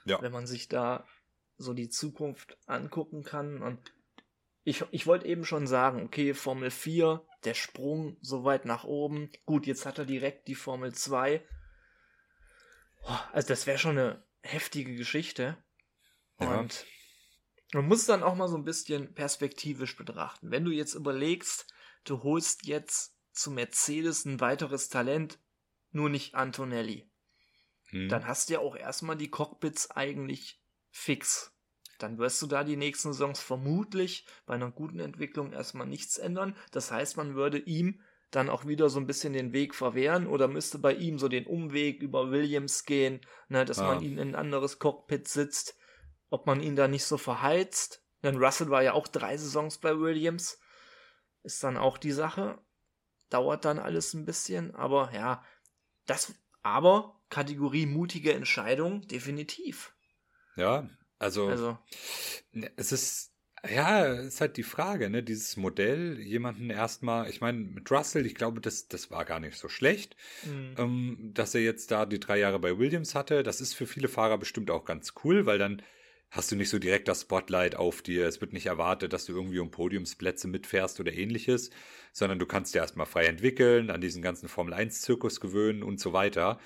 [0.04, 0.20] Ja.
[0.20, 1.06] Wenn man sich da
[1.56, 3.62] so die Zukunft angucken kann.
[3.62, 3.94] Und
[4.64, 9.30] ich, ich wollte eben schon sagen, okay, Formel 4, der Sprung so weit nach oben.
[9.46, 11.46] Gut, jetzt hat er direkt die Formel 2.
[13.32, 15.56] Also, das wäre schon eine heftige Geschichte.
[16.40, 16.58] Ja.
[16.58, 16.86] Und
[17.72, 20.50] man muss dann auch mal so ein bisschen perspektivisch betrachten.
[20.50, 21.66] Wenn du jetzt überlegst,
[22.04, 25.38] du holst jetzt zu Mercedes ein weiteres Talent,
[25.90, 27.10] nur nicht Antonelli.
[27.90, 28.08] Hm.
[28.08, 31.54] Dann hast du ja auch erstmal die Cockpits eigentlich fix.
[31.98, 36.56] Dann wirst du da die nächsten Saisons vermutlich bei einer guten Entwicklung erstmal nichts ändern.
[36.72, 40.48] Das heißt, man würde ihm dann auch wieder so ein bisschen den Weg verwehren oder
[40.48, 43.94] müsste bei ihm so den Umweg über Williams gehen, ne, dass Ah.
[43.94, 45.76] man ihn in ein anderes Cockpit sitzt,
[46.32, 48.02] ob man ihn da nicht so verheizt.
[48.22, 50.58] Denn Russell war ja auch drei Saisons bei Williams.
[51.42, 52.58] Ist dann auch die Sache.
[53.28, 55.44] Dauert dann alles ein bisschen, aber ja,
[56.06, 59.94] das, aber Kategorie mutige Entscheidung, definitiv.
[60.56, 61.78] Ja, also, Also,
[62.52, 63.32] ne, es ist,
[63.68, 68.26] ja, es ist halt die Frage, ne, dieses Modell, jemanden erstmal, ich meine, mit Russell,
[68.26, 72.06] ich glaube, das, das war gar nicht so schlecht, mh, ähm, dass er jetzt da
[72.06, 73.42] die drei Jahre bei Williams hatte.
[73.42, 75.82] Das ist für viele Fahrer bestimmt auch ganz cool, weil dann
[76.32, 78.26] hast du nicht so direkt das Spotlight auf dir.
[78.26, 81.70] Es wird nicht erwartet, dass du irgendwie um Podiumsplätze mitfährst oder ähnliches,
[82.12, 86.58] sondern du kannst dir erstmal frei entwickeln, an diesen ganzen Formel-1-Zirkus gewöhnen und so weiter.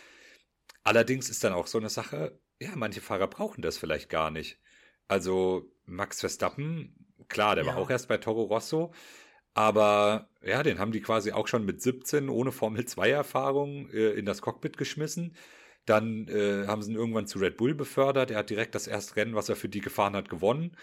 [0.84, 4.60] Allerdings ist dann auch so eine Sache, ja, manche Fahrer brauchen das vielleicht gar nicht.
[5.08, 7.80] Also Max Verstappen, klar, der war Ja.
[7.80, 8.92] auch erst bei Toro Rosso,
[9.54, 14.10] aber ja, den haben die quasi auch schon mit 17 ohne Formel 2 Erfahrung äh,
[14.12, 15.36] in das Cockpit geschmissen.
[15.86, 18.30] Dann äh, haben sie ihn irgendwann zu Red Bull befördert.
[18.30, 20.76] Er hat direkt das erste Rennen, was er für die gefahren hat, gewonnen.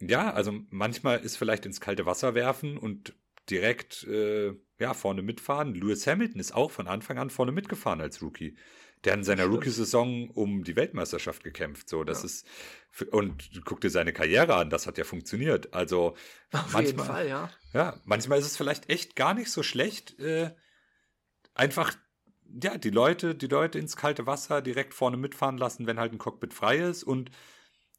[0.00, 3.14] Ja, also manchmal ist vielleicht ins kalte Wasser werfen und
[3.50, 5.74] direkt äh, ja, vorne mitfahren.
[5.74, 8.56] Lewis Hamilton ist auch von Anfang an vorne mitgefahren als Rookie.
[9.04, 9.46] Der hat in seiner.
[9.46, 11.88] Rookie-Saison um die Weltmeisterschaft gekämpft.
[11.88, 12.26] So, das Ja.
[12.26, 12.46] ist
[13.10, 15.72] und guck dir seine Karriere an, das hat ja funktioniert.
[15.74, 16.14] Also
[16.52, 17.50] auf manchmal, jeden Fall, ja.
[17.72, 20.50] ja, manchmal ist es vielleicht echt gar nicht so schlecht, äh,
[21.54, 21.94] einfach
[22.62, 26.18] ja, die Leute, die Leute ins kalte Wasser direkt vorne mitfahren lassen, wenn halt ein
[26.18, 27.30] Cockpit frei ist und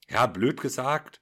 [0.09, 1.21] ja, blöd gesagt,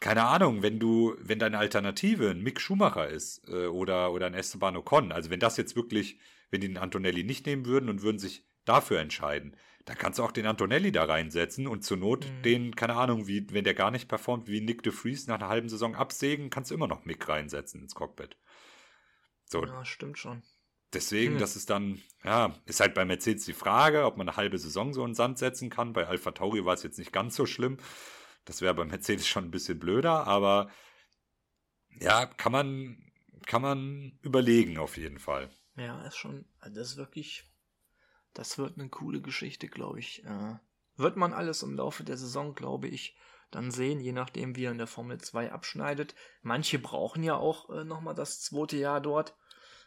[0.00, 4.34] keine Ahnung, wenn du, wenn deine Alternative ein Mick Schumacher ist äh, oder, oder ein
[4.34, 6.18] Esteban Ocon, also wenn das jetzt wirklich,
[6.50, 10.24] wenn die den Antonelli nicht nehmen würden und würden sich dafür entscheiden, dann kannst du
[10.24, 12.42] auch den Antonelli da reinsetzen und zur Not Mhm.
[12.42, 15.48] den, keine Ahnung, wie, wenn der gar nicht performt, wie Nick de Vries nach einer
[15.48, 18.36] halben Saison absägen, kannst du immer noch Mick reinsetzen ins Cockpit.
[19.44, 20.42] So, Ja, stimmt schon.
[20.94, 21.40] Deswegen, Hm.
[21.40, 24.94] das ist dann, ja, ist halt bei Mercedes die Frage, ob man eine halbe Saison
[24.94, 25.92] so in den Sand setzen kann.
[25.92, 27.78] Bei Alpha Tauri war es jetzt nicht ganz so schlimm.
[28.44, 30.70] Das wäre bei Mercedes schon ein bisschen blöder, aber
[32.00, 33.12] ja, kann man,
[33.46, 35.50] kann man überlegen auf jeden Fall.
[35.76, 37.44] Ja, ist schon, also das ist wirklich,
[38.32, 40.24] das wird eine coole Geschichte, glaube ich.
[40.24, 40.56] Äh,
[40.96, 43.16] wird man alles im Laufe der Saison, glaube ich,
[43.50, 46.14] dann sehen, je nachdem, wie er in der Formel 2 abschneidet.
[46.42, 49.36] Manche brauchen ja auch äh, nochmal das zweite Jahr dort.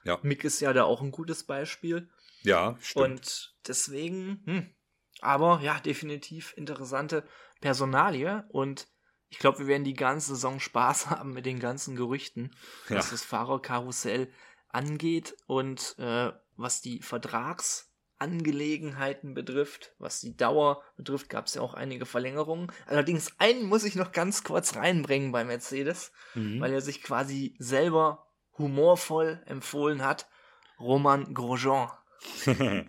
[0.07, 0.17] Ja.
[0.23, 2.09] Mick ist ja da auch ein gutes Beispiel.
[2.43, 3.05] Ja, stimmt.
[3.05, 4.75] Und deswegen, hm,
[5.21, 7.23] aber ja, definitiv interessante
[7.61, 8.87] Personalie und
[9.29, 12.55] ich glaube, wir werden die ganze Saison Spaß haben mit den ganzen Gerüchten,
[12.89, 12.97] Ja.
[12.97, 14.31] was das Fahrerkarussell
[14.69, 21.73] angeht und äh, was die Vertragsangelegenheiten betrifft, was die Dauer betrifft, gab es ja auch
[21.73, 22.71] einige Verlängerungen.
[22.85, 26.61] Allerdings einen muss ich noch ganz kurz reinbringen bei Mercedes, Mhm.
[26.61, 28.26] weil er sich quasi selber
[28.57, 30.27] humorvoll empfohlen hat.
[30.79, 31.89] Roman Grosjean.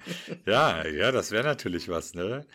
[0.47, 2.47] ja, ja, das wäre natürlich was, ne?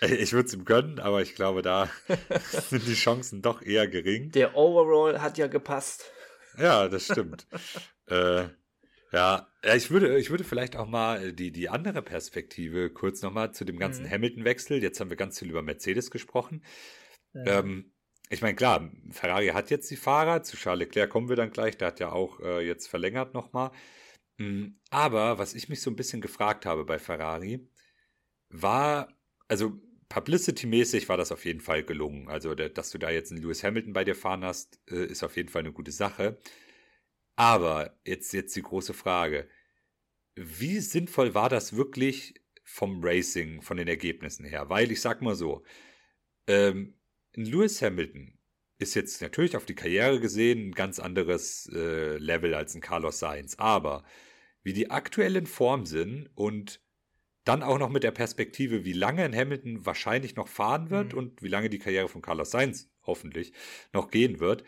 [0.00, 1.88] Ich würde es ihm gönnen, aber ich glaube, da
[2.68, 4.32] sind die Chancen doch eher gering.
[4.32, 6.10] Der Overall hat ja gepasst.
[6.58, 7.46] Ja, das stimmt.
[8.08, 8.48] äh,
[9.12, 13.64] ja, ich würde, ich würde vielleicht auch mal die, die andere Perspektive kurz nochmal zu
[13.64, 14.10] dem ganzen Mhm.
[14.10, 14.82] Hamilton-Wechsel.
[14.82, 16.64] Jetzt haben wir ganz viel über Mercedes gesprochen.
[17.34, 17.91] Ähm,
[18.32, 21.76] ich meine, klar, Ferrari hat jetzt die Fahrer, zu Charles Leclerc kommen wir dann gleich,
[21.76, 23.72] der hat ja auch äh, jetzt verlängert nochmal.
[24.38, 27.68] Mm, Aber was ich mich so ein bisschen gefragt habe bei Ferrari,
[28.50, 29.08] war,
[29.48, 29.74] also
[30.08, 32.28] publicity-mäßig war das auf jeden Fall gelungen.
[32.28, 35.36] Also, dass du da jetzt einen Lewis Hamilton bei dir fahren hast, äh, ist auf
[35.36, 36.38] jeden Fall eine gute Sache.
[37.36, 39.48] Aber jetzt, jetzt die große Frage.
[40.36, 44.68] Wie sinnvoll war das wirklich vom Racing, von den Ergebnissen her?
[44.70, 45.64] Weil ich sag mal so,
[46.48, 46.94] ähm,
[47.34, 48.38] Lewis Hamilton
[48.78, 53.18] ist jetzt natürlich auf die Karriere gesehen ein ganz anderes äh, Level als ein Carlos
[53.20, 53.54] Sainz.
[53.58, 54.04] Aber
[54.62, 56.80] wie die aktuellen Form sind und
[57.44, 61.18] dann auch noch mit der Perspektive, wie lange ein Hamilton wahrscheinlich noch fahren wird Mhm.
[61.18, 63.52] und wie lange die Karriere von Carlos Sainz hoffentlich
[63.92, 64.64] noch gehen wird.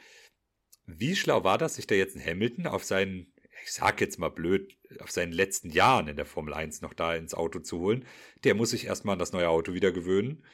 [0.87, 3.33] Wie schlau war das, sich da jetzt ein Hamilton auf seinen,
[3.65, 7.15] ich sag jetzt mal blöd, auf seinen letzten Jahren in der Formel 1 noch da
[7.15, 8.05] ins Auto zu holen?
[8.43, 10.45] Der muss sich erstmal an das neue Auto wieder gewöhnen.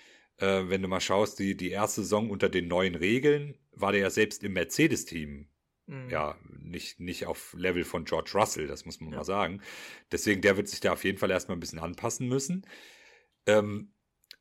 [0.40, 4.00] Äh, wenn du mal schaust, die, die erste Saison unter den neuen Regeln war der
[4.02, 5.46] ja selbst im Mercedes-Team
[5.86, 6.08] Mhm.
[6.08, 9.18] ja, nicht, nicht auf Level von George Russell, das muss man Ja.
[9.18, 9.60] mal sagen.
[10.12, 12.64] Deswegen, der wird sich da auf jeden Fall erstmal ein bisschen anpassen müssen.
[13.46, 13.92] Ähm,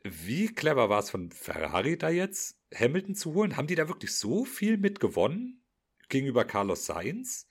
[0.03, 3.57] wie clever war es von Ferrari da jetzt, Hamilton zu holen?
[3.57, 5.63] Haben die da wirklich so viel mit gewonnen
[6.07, 7.47] gegenüber Carlos Sainz?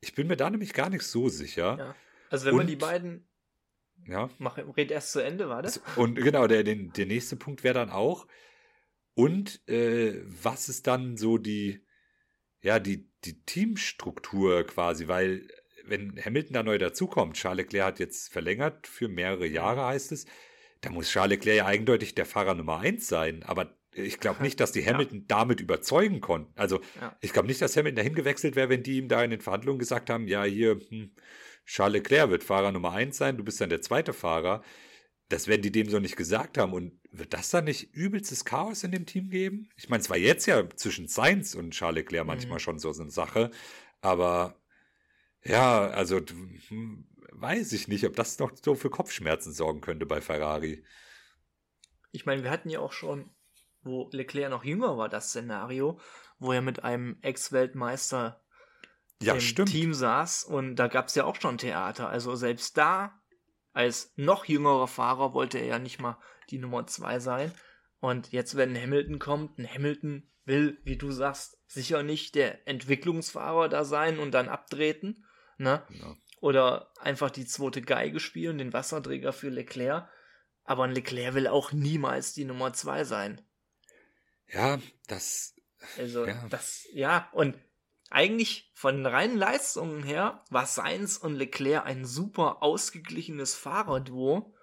[0.00, 1.76] Ich bin mir da nämlich gar nicht so sicher.
[1.78, 1.96] Ja.
[2.30, 3.28] Also wenn man Und- die beiden
[4.08, 4.30] ja.
[4.38, 5.80] Mach, red erst zu Ende, war das?
[5.96, 8.26] Und genau, der, der, der nächste Punkt wäre dann auch,
[9.14, 11.84] und äh, was ist dann so die,
[12.60, 15.48] ja, die, die Teamstruktur quasi, weil
[15.84, 20.26] wenn Hamilton da neu dazukommt, Charles Leclerc hat jetzt verlängert für mehrere Jahre, heißt es,
[20.80, 24.60] da muss Charles Leclerc ja eindeutig der Fahrer Nummer eins sein, aber ich glaube nicht,
[24.60, 25.24] dass die Hamilton ja.
[25.28, 26.52] damit überzeugen konnten.
[26.54, 27.16] Also ja.
[27.20, 29.78] ich glaube nicht, dass Hamilton dahin gewechselt wäre, wenn die ihm da in den Verhandlungen
[29.78, 31.12] gesagt haben, ja, hier, hm,
[31.66, 34.62] Charles Leclerc wird Fahrer Nummer eins sein, du bist dann der zweite Fahrer.
[35.28, 36.72] Das werden die dem so nicht gesagt haben.
[36.72, 39.68] Und wird das dann nicht übelstes Chaos in dem Team geben?
[39.76, 42.28] Ich meine, es war jetzt ja zwischen Sainz und Charles Leclerc mhm.
[42.28, 43.50] manchmal schon so eine Sache.
[44.00, 44.54] Aber
[45.42, 46.20] ja, also
[46.68, 50.84] hm, weiß ich nicht, ob das noch so für Kopfschmerzen sorgen könnte bei Ferrari.
[52.12, 53.30] Ich meine, wir hatten ja auch schon,
[53.82, 55.98] wo Leclerc noch jünger war, das Szenario,
[56.38, 58.40] wo er mit einem Ex-Weltmeister
[59.22, 59.70] ja, im stimmt.
[59.70, 62.08] Team saß und da gab es ja auch schon Theater.
[62.08, 63.20] Also selbst da,
[63.72, 66.18] als noch jüngerer Fahrer, wollte er ja nicht mal
[66.50, 67.52] die Nummer zwei sein.
[68.00, 73.68] Und jetzt, wenn Hamilton kommt, ein Hamilton will, wie du sagst, sicher nicht der Entwicklungsfahrer
[73.68, 75.24] da sein und dann abtreten,
[75.58, 75.82] ne?
[75.90, 76.16] Ja.
[76.40, 80.08] Oder einfach die zweite Geige spielen, den Wasserträger für Leclerc.
[80.64, 83.40] Aber ein Leclerc will auch niemals die Nummer zwei sein.
[84.48, 85.54] Ja, das.
[85.98, 86.46] Also, ja.
[86.50, 87.56] das, ja, und
[88.10, 94.54] eigentlich von den reinen Leistungen her war Sainz und Leclerc ein super ausgeglichenes Fahrerduo.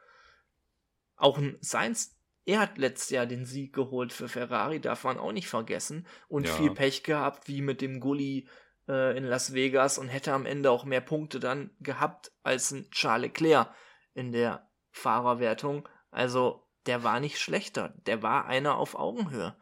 [1.15, 5.31] Auch ein Sainz, er hat letztes Jahr den Sieg geholt für Ferrari, darf man auch
[5.31, 6.07] nicht vergessen.
[6.27, 6.53] Und ja.
[6.53, 8.47] viel Pech gehabt, wie mit dem Gully
[8.87, 12.89] äh, in Las Vegas und hätte am Ende auch mehr Punkte dann gehabt als ein
[12.91, 13.73] Charles Leclerc
[14.13, 15.87] in der Fahrerwertung.
[16.11, 19.55] Also der war nicht schlechter, der war einer auf Augenhöhe.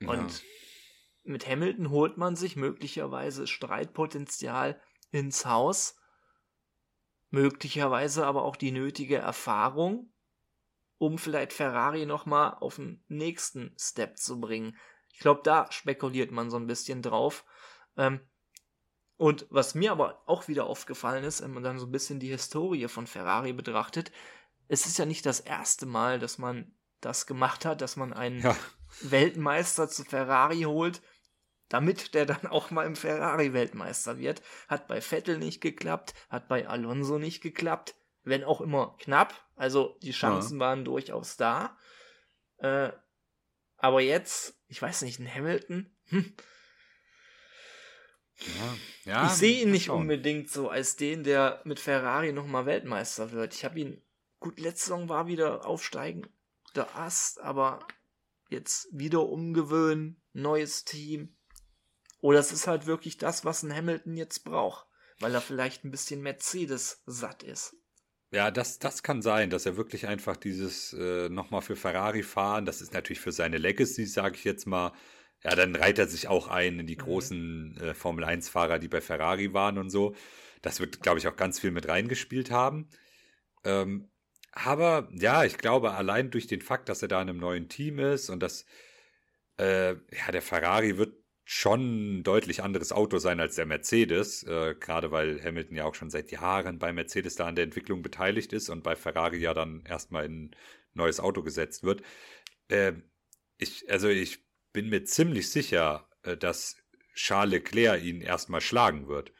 [0.00, 0.08] Ja.
[0.08, 0.42] Und
[1.28, 5.96] mit Hamilton holt man sich möglicherweise Streitpotenzial ins Haus,
[7.30, 10.12] möglicherweise aber auch die nötige Erfahrung,
[10.98, 14.76] um vielleicht Ferrari nochmal auf den nächsten Step zu bringen.
[15.12, 17.44] Ich glaube, da spekuliert man so ein bisschen drauf.
[17.96, 18.20] Ähm,
[19.16, 22.28] und was mir aber auch wieder aufgefallen ist, wenn man dann so ein bisschen die
[22.28, 24.12] Historie von Ferrari betrachtet,
[24.68, 28.40] es ist ja nicht das erste Mal, dass man das gemacht hat, dass man einen
[28.40, 28.56] ja.
[29.02, 31.02] Weltmeister zu Ferrari holt,
[31.68, 34.42] damit der dann auch mal im Ferrari Weltmeister wird.
[34.68, 39.34] Hat bei Vettel nicht geklappt, hat bei Alonso nicht geklappt, wenn auch immer knapp.
[39.56, 40.66] Also die Chancen ja.
[40.66, 41.76] waren durchaus da.
[42.58, 42.90] Äh,
[43.76, 45.94] aber jetzt, ich weiß nicht, ein Hamilton.
[46.06, 46.34] Hm.
[48.40, 53.32] Ja, ja, ich sehe ihn nicht unbedingt so als den, der mit Ferrari nochmal Weltmeister
[53.32, 53.54] wird.
[53.54, 54.02] Ich habe ihn,
[54.38, 56.30] gut, letzte Saison war wieder aufsteigender
[56.94, 57.80] Ast, aber
[58.48, 61.36] jetzt wieder umgewöhnen, neues Team.
[62.20, 64.86] Oder es ist halt wirklich das, was ein Hamilton jetzt braucht,
[65.20, 67.74] weil er vielleicht ein bisschen Mercedes satt ist.
[68.30, 72.66] Ja, das, das kann sein, dass er wirklich einfach dieses äh, nochmal für Ferrari fahren,
[72.66, 74.92] das ist natürlich für seine Legacy, sage ich jetzt mal.
[75.44, 77.00] Ja, dann reiht er sich auch ein in die mhm.
[77.00, 80.14] großen äh, Formel-1-Fahrer, die bei Ferrari waren und so.
[80.62, 82.90] Das wird, glaube ich, auch ganz viel mit reingespielt haben.
[83.64, 84.10] Ähm,
[84.52, 87.98] aber ja, ich glaube, allein durch den Fakt, dass er da in einem neuen Team
[87.98, 88.66] ist und dass
[89.58, 91.14] äh, ja, der Ferrari wird
[91.50, 95.94] schon ein deutlich anderes Auto sein als der Mercedes, äh, gerade weil Hamilton ja auch
[95.94, 99.54] schon seit Jahren bei Mercedes da an der Entwicklung beteiligt ist und bei Ferrari ja
[99.54, 100.56] dann erstmal in ein
[100.92, 102.02] neues Auto gesetzt wird.
[102.68, 102.92] Äh,
[103.56, 106.76] ich, also ich bin mir ziemlich sicher, äh, dass
[107.14, 109.32] Charles Leclerc ihn erstmal schlagen wird.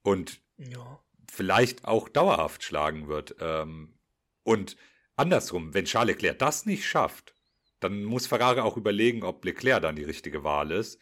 [0.00, 1.04] Und ja.
[1.30, 3.36] vielleicht auch dauerhaft schlagen wird.
[3.40, 3.98] Ähm,
[4.42, 4.78] und
[5.16, 7.34] andersrum, wenn Charles Leclerc das nicht schafft,
[7.80, 10.98] dann muss Ferrari auch überlegen, ob Leclerc dann die richtige Wahl ist.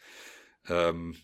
[0.67, 1.15] Ähm,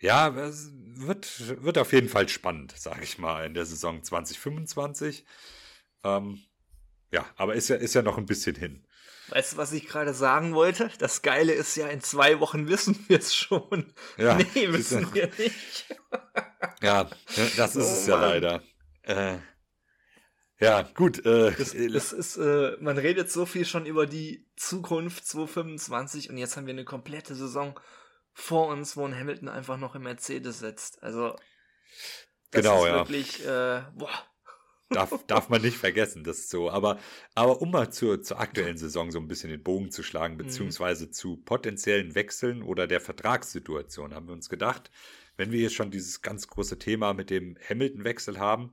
[0.00, 5.24] ja, es wird, wird auf jeden Fall spannend, sage ich mal, in der Saison 2025.
[6.04, 6.40] Ähm,
[7.10, 8.86] ja, aber ist ja, ist ja noch ein bisschen hin.
[9.28, 10.90] Weißt du, was ich gerade sagen wollte?
[10.98, 13.92] Das Geile ist ja, in zwei Wochen wissen wir es schon.
[14.16, 15.86] Ja, nee, wissen wir nicht.
[16.82, 17.08] ja,
[17.56, 18.30] das ist oh, es ja Mann.
[18.30, 18.62] leider.
[19.02, 19.38] Äh,
[20.60, 21.24] ja, gut.
[21.24, 26.36] Äh, das, das ist, äh, man redet so viel schon über die Zukunft 2025 und
[26.36, 27.78] jetzt haben wir eine komplette Saison
[28.32, 31.02] vor uns, wo ein Hamilton einfach noch im Mercedes sitzt.
[31.02, 31.36] Also
[32.50, 32.94] das genau, ist ja.
[32.94, 34.10] wirklich, äh, boah.
[34.90, 36.70] Darf, darf man nicht vergessen, das ist so.
[36.70, 36.98] Aber,
[37.34, 40.38] aber um mal zur, zur aktuellen Saison so ein bisschen den Bogen zu schlagen, mhm.
[40.38, 41.12] beziehungsweise mhm.
[41.12, 44.90] zu potenziellen Wechseln oder der Vertragssituation, haben wir uns gedacht,
[45.36, 48.72] wenn wir jetzt schon dieses ganz große Thema mit dem Hamilton-Wechsel haben,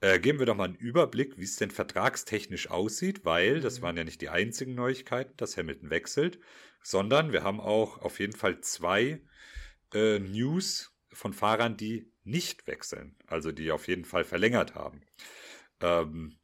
[0.00, 3.82] äh, geben wir doch mal einen Überblick, wie es denn vertragstechnisch aussieht, weil das mhm.
[3.82, 6.38] waren ja nicht die einzigen Neuigkeiten, dass Hamilton wechselt,
[6.82, 9.20] sondern wir haben auch auf jeden Fall zwei
[9.92, 15.02] äh, News von Fahrern, die nicht wechseln, also die auf jeden Fall verlängert haben.
[15.80, 16.38] Ähm,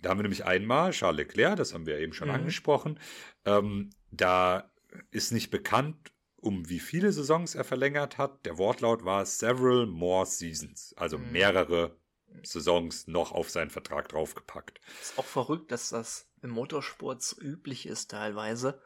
[0.00, 2.34] da haben wir nämlich einmal Charles Leclerc, das haben wir eben schon mhm.
[2.34, 3.00] angesprochen.
[3.44, 4.70] Ähm, da
[5.10, 8.46] ist nicht bekannt, um wie viele Saisons er verlängert hat.
[8.46, 11.32] Der Wortlaut war several more seasons, also mhm.
[11.32, 11.98] mehrere
[12.42, 14.80] Saisons noch auf seinen Vertrag draufgepackt.
[15.00, 18.80] Ist auch verrückt, dass das im Motorsport so üblich ist teilweise.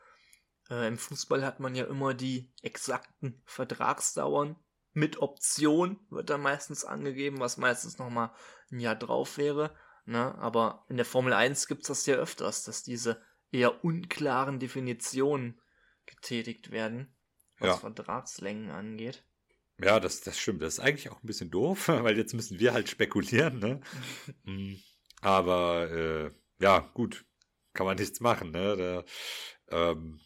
[0.71, 4.57] Äh, Im Fußball hat man ja immer die exakten Vertragsdauern
[4.93, 8.33] mit Option, wird da meistens angegeben, was meistens nochmal
[8.71, 9.75] ein Jahr drauf wäre.
[10.05, 10.35] Ne?
[10.37, 15.61] Aber in der Formel 1 gibt es das ja öfters, dass diese eher unklaren Definitionen
[16.07, 17.17] getätigt werden,
[17.59, 17.77] was ja.
[17.77, 19.25] Vertragslängen angeht.
[19.83, 20.63] Ja, das, das stimmt.
[20.63, 23.59] Das ist eigentlich auch ein bisschen doof, weil jetzt müssen wir halt spekulieren.
[23.59, 23.81] Ne?
[24.45, 24.75] Mm.
[25.21, 27.25] Aber äh, ja, gut,
[27.73, 28.51] kann man nichts machen.
[28.51, 29.05] Ne?
[29.71, 30.21] Da, ähm,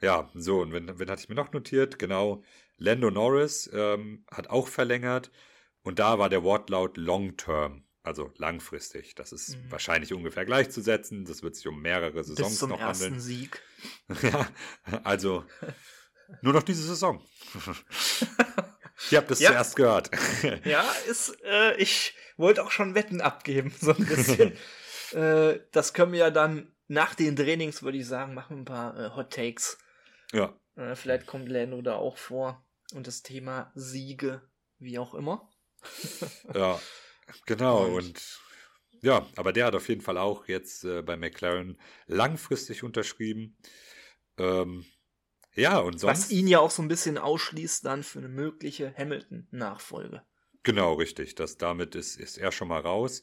[0.00, 2.42] ja, so, und wenn, wenn hatte ich mir noch notiert, genau,
[2.76, 5.30] Lando Norris ähm, hat auch verlängert
[5.82, 7.84] und da war der Wortlaut Long Term.
[8.02, 9.16] Also langfristig.
[9.16, 9.72] Das ist mhm.
[9.72, 11.24] wahrscheinlich ungefähr gleichzusetzen.
[11.24, 13.20] Das wird sich um mehrere Saisons Bis zum noch ersten handeln.
[13.20, 13.60] Sieg.
[14.22, 14.48] ja,
[15.02, 15.44] also
[16.40, 17.20] nur noch diese Saison.
[19.10, 19.50] Ihr habt es ja.
[19.50, 20.10] zuerst gehört.
[20.64, 24.56] ja, ist, äh, ich wollte auch schon Wetten abgeben, so ein bisschen.
[25.12, 28.98] äh, das können wir ja dann nach den Trainings, würde ich sagen, machen ein paar
[28.98, 29.78] äh, Hot Takes.
[30.32, 30.58] Ja.
[30.76, 32.64] Äh, vielleicht kommt Lando da auch vor.
[32.94, 34.42] Und das Thema Siege,
[34.78, 35.50] wie auch immer.
[36.54, 36.78] ja,
[37.46, 38.40] Genau, und, und,
[39.02, 43.56] ja, aber der hat auf jeden Fall auch jetzt äh, bei McLaren langfristig unterschrieben.
[44.38, 44.84] Ähm,
[45.56, 46.24] ja, und sonst.
[46.24, 50.22] Was ihn ja auch so ein bisschen ausschließt dann für eine mögliche Hamilton-Nachfolge.
[50.62, 51.34] Genau, richtig.
[51.34, 53.22] Das, damit ist, ist er schon mal raus.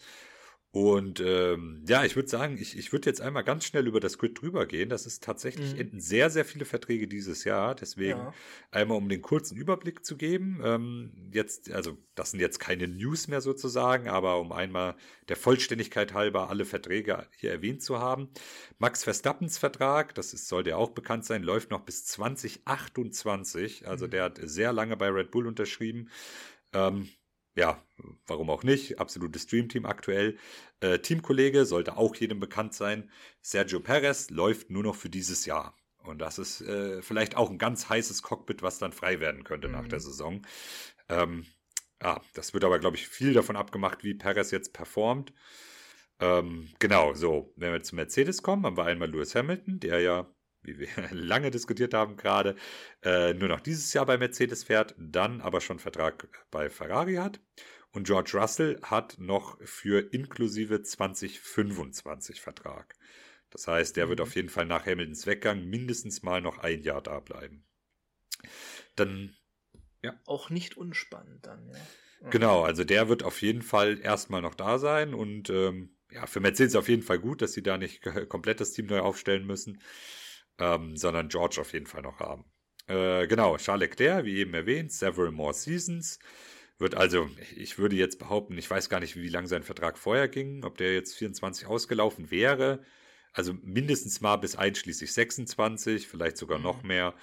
[0.73, 4.17] Und ähm, ja, ich würde sagen, ich, ich würde jetzt einmal ganz schnell über das
[4.17, 4.89] Grid drüber gehen.
[4.89, 5.99] Das ist tatsächlich mhm.
[5.99, 7.75] sehr, sehr viele Verträge dieses Jahr.
[7.75, 8.33] Deswegen ja.
[8.71, 10.62] einmal, um den kurzen Überblick zu geben.
[10.63, 14.95] Ähm, jetzt, also das sind jetzt keine News mehr sozusagen, aber um einmal
[15.29, 18.29] der Vollständigkeit halber alle Verträge hier erwähnt zu haben.
[18.79, 23.88] Max Verstappens Vertrag, das ist, sollte ja auch bekannt sein, läuft noch bis 2028.
[23.88, 24.09] Also mhm.
[24.09, 26.09] der hat sehr lange bei Red Bull unterschrieben.
[26.73, 27.09] Ähm,
[27.55, 27.83] ja,
[28.25, 30.37] warum auch nicht, absolutes Dreamteam aktuell.
[30.79, 33.11] Äh, Teamkollege sollte auch jedem bekannt sein.
[33.41, 35.75] Sergio Perez läuft nur noch für dieses Jahr.
[36.03, 39.67] Und das ist äh, vielleicht auch ein ganz heißes Cockpit, was dann frei werden könnte
[39.67, 39.73] mhm.
[39.73, 40.03] nach der mhm.
[40.03, 40.41] Saison.
[41.09, 41.45] Ähm,
[42.01, 45.33] ja, das wird aber, glaube ich, viel davon abgemacht, wie Perez jetzt performt.
[46.19, 50.27] Ähm, genau, so, wenn wir zu Mercedes kommen, haben wir einmal Lewis Hamilton, der ja
[50.63, 52.56] wie wir lange diskutiert haben gerade,
[53.04, 57.39] äh, nur noch dieses Jahr bei Mercedes fährt, dann aber schon Vertrag bei Ferrari hat.
[57.91, 62.95] Und George Russell hat noch für inklusive 2025 Vertrag.
[63.52, 64.23] Das heißt, der wird mhm.
[64.23, 67.63] auf jeden Fall nach Hamiltons Weggang mindestens mal noch ein Jahr da bleiben.
[68.95, 69.36] Dann,
[70.02, 70.19] ja.
[70.26, 71.80] Auch nicht unspannend dann, ja.
[72.21, 72.30] Mhm.
[72.32, 76.39] Genau, also der wird auf jeden Fall erstmal noch da sein und ähm, ja, für
[76.39, 79.80] Mercedes auf jeden Fall gut, dass sie da nicht komplett das Team neu aufstellen müssen
[80.59, 82.45] ähm, sondern George auf jeden Fall noch haben.
[82.87, 86.19] Äh, genau, Charles Leclerc, wie eben erwähnt, several more seasons.
[86.79, 90.27] Wird also, ich würde jetzt behaupten, ich weiß gar nicht, wie lang sein Vertrag vorher
[90.27, 92.83] ging, ob der jetzt 24 ausgelaufen wäre.
[93.31, 96.87] Also mindestens mal bis einschließlich 26, vielleicht sogar noch mhm.
[96.87, 97.13] mehr.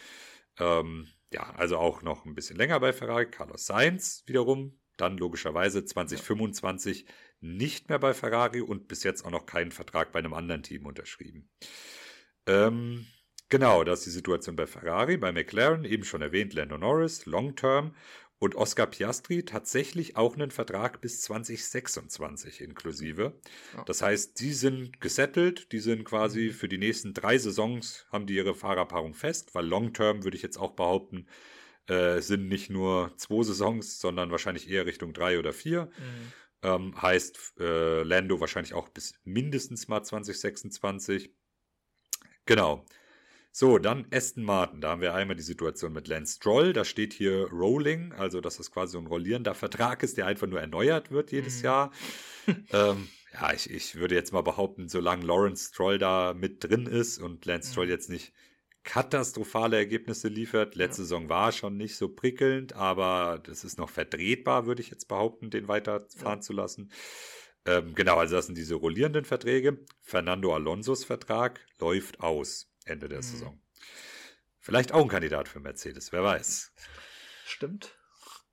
[0.58, 3.26] Ähm, ja, also auch noch ein bisschen länger bei Ferrari.
[3.26, 7.06] Carlos Sainz wiederum, dann logischerweise 2025
[7.40, 10.86] nicht mehr bei Ferrari und bis jetzt auch noch keinen Vertrag bei einem anderen Team
[10.86, 11.48] unterschrieben.
[12.46, 13.06] Ähm,
[13.50, 17.56] Genau, das ist die Situation bei Ferrari, bei McLaren, eben schon erwähnt, Lando Norris, Long
[17.56, 17.94] Term
[18.38, 23.34] und Oscar Piastri tatsächlich auch einen Vertrag bis 2026 inklusive.
[23.76, 23.84] Ja.
[23.84, 26.52] Das heißt, die sind gesettelt, die sind quasi mhm.
[26.52, 30.42] für die nächsten drei Saisons, haben die ihre Fahrerpaarung fest, weil Long Term würde ich
[30.42, 31.26] jetzt auch behaupten,
[31.86, 35.86] äh, sind nicht nur zwei Saisons, sondern wahrscheinlich eher Richtung drei oder vier.
[35.98, 36.32] Mhm.
[36.62, 41.34] Ähm, heißt äh, Lando wahrscheinlich auch bis mindestens mal 2026.
[42.46, 42.86] Genau.
[43.52, 44.80] So, dann Aston Martin.
[44.80, 46.72] Da haben wir einmal die Situation mit Lance Stroll.
[46.72, 50.46] Da steht hier Rolling, also dass das quasi so ein rollierender Vertrag ist, der einfach
[50.46, 51.64] nur erneuert wird jedes mhm.
[51.64, 51.92] Jahr.
[52.72, 57.18] ähm, ja, ich, ich würde jetzt mal behaupten, solange Lawrence Stroll da mit drin ist
[57.18, 57.92] und Lance Stroll mhm.
[57.92, 58.32] jetzt nicht
[58.84, 60.74] katastrophale Ergebnisse liefert.
[60.74, 61.06] Letzte ja.
[61.06, 65.50] Saison war schon nicht so prickelnd, aber das ist noch vertretbar, würde ich jetzt behaupten,
[65.50, 66.40] den weiterfahren ja.
[66.40, 66.90] zu lassen.
[67.66, 69.84] Ähm, genau, also das sind diese rollierenden Verträge.
[70.00, 72.69] Fernando Alonsos Vertrag läuft aus.
[72.90, 73.22] Ende der mhm.
[73.22, 73.62] Saison.
[74.58, 76.72] Vielleicht auch ein Kandidat für Mercedes, wer weiß.
[77.44, 77.96] Stimmt.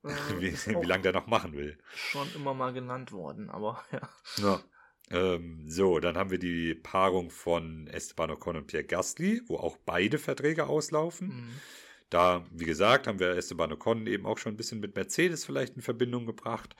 [0.03, 1.77] Äh, wie, wie lange der noch machen will.
[1.93, 4.09] Schon immer mal genannt worden, aber ja.
[4.37, 4.63] ja.
[5.09, 9.75] Ähm, so, dann haben wir die Paarung von Esteban Ocon und Pierre Gasly, wo auch
[9.85, 11.27] beide Verträge auslaufen.
[11.27, 11.61] Mhm.
[12.09, 15.75] Da, wie gesagt, haben wir Esteban Ocon eben auch schon ein bisschen mit Mercedes vielleicht
[15.75, 16.75] in Verbindung gebracht.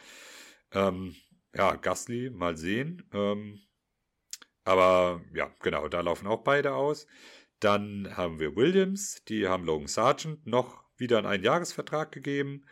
[0.71, 1.15] Ähm,
[1.53, 3.09] ja, Gasly, mal sehen.
[3.13, 3.61] Ähm,
[4.63, 7.07] aber ja, genau, da laufen auch beide aus.
[7.59, 12.65] Dann haben wir Williams, die haben Logan Sargent noch wieder einen Einjahresvertrag gegeben.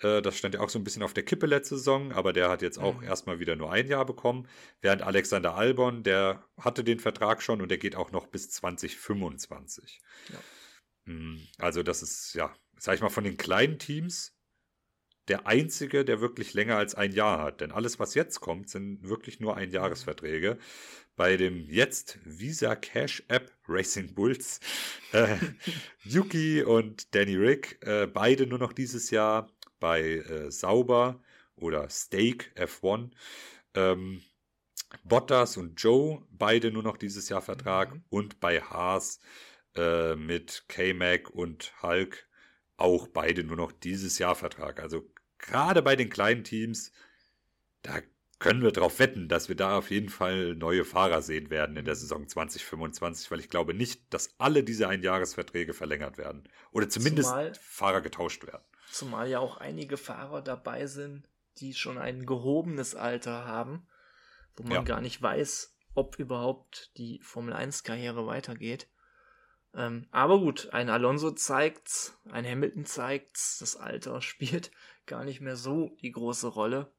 [0.00, 2.48] Äh, das stand ja auch so ein bisschen auf der Kippe letzte Saison, aber der
[2.48, 3.06] hat jetzt auch mhm.
[3.06, 4.48] erstmal wieder nur ein Jahr bekommen.
[4.80, 10.00] Während Alexander Albon, der hatte den Vertrag schon und der geht auch noch bis 2025.
[10.28, 11.12] Ja.
[11.12, 14.36] Mm, also, das ist, ja, sag ich mal, von den kleinen Teams
[15.30, 17.60] der einzige, der wirklich länger als ein Jahr hat.
[17.60, 20.58] Denn alles, was jetzt kommt, sind wirklich nur Einjahresverträge.
[21.14, 24.58] Bei dem jetzt Visa Cash App Racing Bulls,
[25.12, 25.36] äh,
[26.04, 31.22] Yuki und Danny Rick, äh, beide nur noch dieses Jahr bei äh, Sauber
[31.54, 33.10] oder Steak F1.
[33.74, 34.22] Ähm,
[35.04, 37.94] Bottas und Joe, beide nur noch dieses Jahr Vertrag.
[37.94, 38.04] Mhm.
[38.08, 39.20] Und bei Haas
[39.76, 42.26] äh, mit K-Mac und Hulk
[42.76, 44.80] auch beide nur noch dieses Jahr Vertrag.
[44.80, 45.04] Also
[45.42, 46.92] gerade bei den kleinen Teams,
[47.82, 48.00] da
[48.40, 51.84] können wir darauf wetten, dass wir da auf jeden Fall neue Fahrer sehen werden in
[51.84, 56.48] der Saison 2025, weil ich glaube nicht, dass alle diese Einjahresverträge verlängert werden.
[56.72, 58.64] Oder zumindest zumal, Fahrer getauscht werden.
[58.90, 61.28] Zumal ja auch einige Fahrer dabei sind,
[61.58, 63.86] die schon ein gehobenes Alter haben,
[64.56, 64.82] wo man ja.
[64.82, 68.88] gar nicht weiß, ob überhaupt die Formel 1-Karriere weitergeht.
[69.74, 74.70] Ähm, aber gut, ein Alonso zeigt's, ein Hamilton zeigt's, das Alter spielt
[75.06, 76.92] gar nicht mehr so die große Rolle.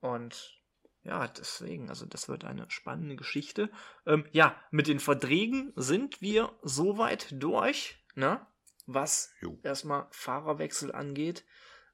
[0.00, 0.60] Und
[1.02, 3.70] ja, deswegen, also das wird eine spannende Geschichte.
[4.06, 8.46] Ähm, ja, mit den Verträgen sind wir soweit durch, ne?
[8.86, 9.58] Was jo.
[9.62, 11.44] erstmal Fahrerwechsel angeht.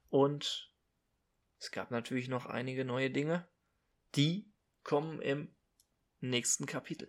[0.08, 0.72] Und
[1.58, 3.46] es gab natürlich noch einige neue Dinge.
[4.16, 4.52] Die
[4.82, 5.54] kommen im
[6.20, 7.08] nächsten Kapitel.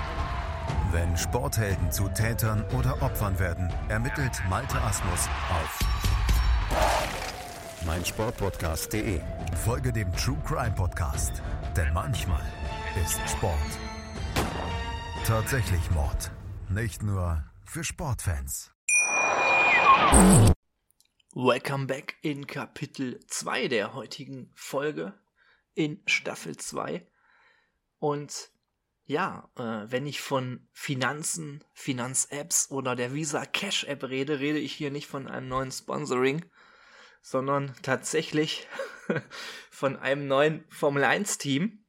[0.91, 5.79] Wenn Sporthelden zu Tätern oder Opfern werden, ermittelt Malte Asmus auf
[7.85, 9.21] meinsportpodcast.de.
[9.63, 11.41] Folge dem True Crime Podcast,
[11.77, 12.43] denn manchmal
[13.01, 13.55] ist Sport
[15.25, 16.29] tatsächlich Mord.
[16.69, 18.73] Nicht nur für Sportfans.
[21.33, 25.13] Welcome back in Kapitel 2 der heutigen Folge
[25.73, 27.07] in Staffel 2.
[27.99, 28.51] Und
[29.11, 34.73] ja, äh, wenn ich von Finanzen, Finanz-Apps oder der Visa Cash App rede, rede ich
[34.73, 36.45] hier nicht von einem neuen Sponsoring,
[37.21, 38.67] sondern tatsächlich
[39.69, 41.83] von einem neuen Formel 1 Team,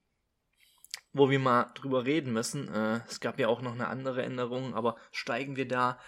[1.13, 2.69] wo wir mal drüber reden müssen.
[2.69, 6.01] Äh, es gab ja auch noch eine andere Änderung, aber steigen wir da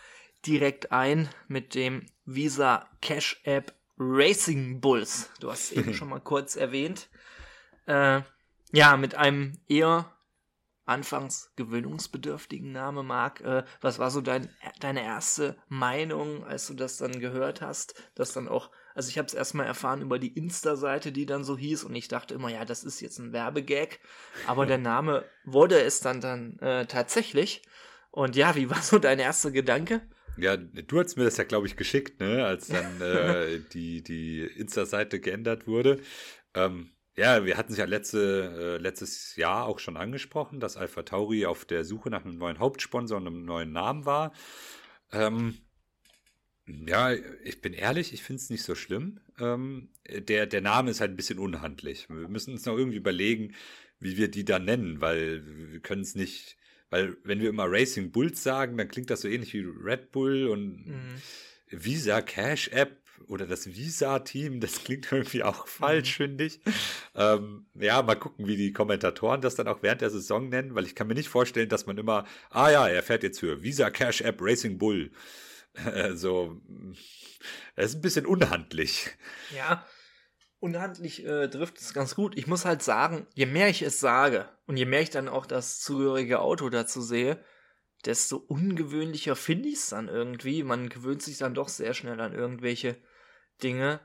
[0.45, 5.31] direkt ein mit dem Visa Cash App Racing Bulls.
[5.39, 7.09] Du hast es eben schon mal kurz erwähnt.
[7.87, 8.23] Äh,
[8.73, 10.11] ja, mit einem eher
[10.87, 13.41] anfangs gewöhnungsbedürftigen Name, Marc.
[13.41, 14.49] Äh, was war so dein,
[14.81, 17.95] deine erste Meinung, als du das dann gehört hast?
[18.15, 21.57] Das dann auch, also ich habe es erstmal erfahren über die Insta-Seite, die dann so
[21.57, 24.01] hieß, und ich dachte immer, ja, das ist jetzt ein Werbegag.
[24.47, 27.63] Aber der Name wurde es dann dann äh, tatsächlich.
[28.11, 30.03] Und ja, wie war so dein erster Gedanke?
[30.37, 34.41] Ja, du hast mir das ja, glaube ich, geschickt, ne, als dann äh, die, die
[34.41, 36.01] Insta-Seite geändert wurde.
[36.55, 41.03] Ähm, ja, wir hatten es ja letzte, äh, letztes Jahr auch schon angesprochen, dass Alpha
[41.03, 44.33] Tauri auf der Suche nach einem neuen Hauptsponsor und einem neuen Namen war.
[45.13, 45.59] Ähm,
[46.67, 49.21] ja, ich bin ehrlich, ich finde es nicht so schlimm.
[49.39, 52.09] Ähm, der, der Name ist halt ein bisschen unhandlich.
[52.09, 53.55] Wir müssen uns noch irgendwie überlegen,
[54.01, 56.57] wie wir die da nennen, weil wir können es nicht,
[56.91, 60.49] weil wenn wir immer Racing Bulls sagen, dann klingt das so ähnlich wie Red Bull
[60.49, 61.23] und mhm.
[61.69, 66.23] Visa Cash App oder das Visa-Team, das klingt irgendwie auch falsch, mhm.
[66.25, 66.61] finde ich.
[67.15, 70.85] Ähm, ja, mal gucken, wie die Kommentatoren das dann auch während der Saison nennen, weil
[70.85, 73.91] ich kann mir nicht vorstellen, dass man immer, ah ja, er fährt jetzt für Visa
[73.91, 75.11] Cash App Racing Bull.
[76.15, 76.61] so,
[77.77, 79.11] es ist ein bisschen unhandlich.
[79.55, 79.87] Ja,
[80.61, 82.37] unhandlich äh, trifft es ganz gut.
[82.39, 85.47] Ich muss halt sagen, je mehr ich es sage und je mehr ich dann auch
[85.47, 87.43] das zugehörige Auto dazu sehe,
[88.05, 90.63] desto ungewöhnlicher finde ich es dann irgendwie.
[90.63, 92.97] Man gewöhnt sich dann doch sehr schnell an irgendwelche
[93.63, 94.01] Dinge.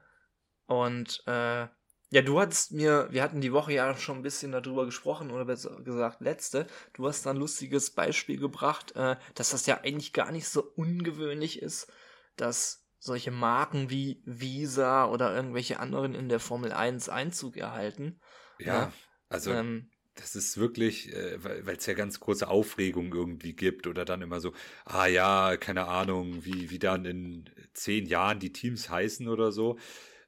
[0.65, 1.67] Und äh,
[2.11, 5.45] ja, du hattest mir, wir hatten die Woche ja schon ein bisschen darüber gesprochen, oder
[5.45, 6.65] besser gesagt letzte.
[6.93, 10.63] Du hast da ein lustiges Beispiel gebracht, äh, dass das ja eigentlich gar nicht so
[10.75, 11.91] ungewöhnlich ist,
[12.35, 18.19] dass solche Marken wie Visa oder irgendwelche anderen in der Formel 1 Einzug erhalten.
[18.57, 18.91] Ja,
[19.29, 19.89] also ähm,
[20.19, 24.41] das ist wirklich, äh, weil es ja ganz große Aufregung irgendwie gibt oder dann immer
[24.41, 24.53] so,
[24.85, 29.77] ah ja, keine Ahnung, wie, wie dann in zehn Jahren die Teams heißen oder so.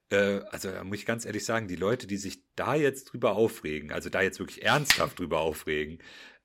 [0.10, 3.34] Äh, also da muss ich ganz ehrlich sagen, die Leute, die sich da jetzt drüber
[3.34, 6.00] aufregen, also da jetzt wirklich ernsthaft drüber aufregen,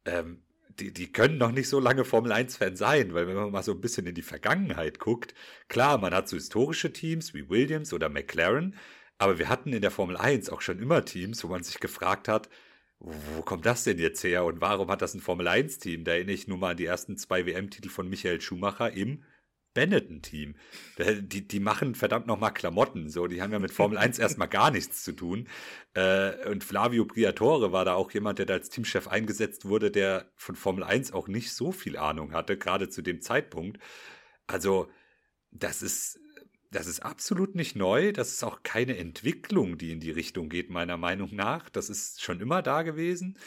[0.05, 0.43] ähm,
[0.81, 3.73] die, die können noch nicht so lange Formel 1-Fan sein, weil wenn man mal so
[3.73, 5.35] ein bisschen in die Vergangenheit guckt,
[5.69, 8.75] klar, man hat so historische Teams wie Williams oder McLaren,
[9.19, 12.29] aber wir hatten in der Formel 1 auch schon immer Teams, wo man sich gefragt
[12.29, 12.51] hat,
[12.99, 16.05] wo kommt das denn jetzt her und warum hat das ein Formel 1-Team?
[16.05, 19.23] Da erinnere ich nur mal an die ersten zwei WM-Titel von Michael Schumacher im
[19.77, 20.55] Benetton-Team.
[20.99, 24.71] Die, die machen verdammt nochmal Klamotten, so, die haben ja mit Formel 1 erstmal gar
[24.71, 25.49] nichts zu tun.
[25.93, 30.33] Äh, und Flavio Briatore war da auch jemand, der da als Teamchef eingesetzt wurde, der
[30.35, 33.79] von Formel 1 auch nicht so viel Ahnung hatte, gerade zu dem Zeitpunkt.
[34.47, 34.89] Also,
[35.51, 36.19] das ist,
[36.71, 38.13] das ist absolut nicht neu.
[38.13, 41.69] Das ist auch keine Entwicklung, die in die Richtung geht, meiner Meinung nach.
[41.69, 43.39] Das ist schon immer da gewesen.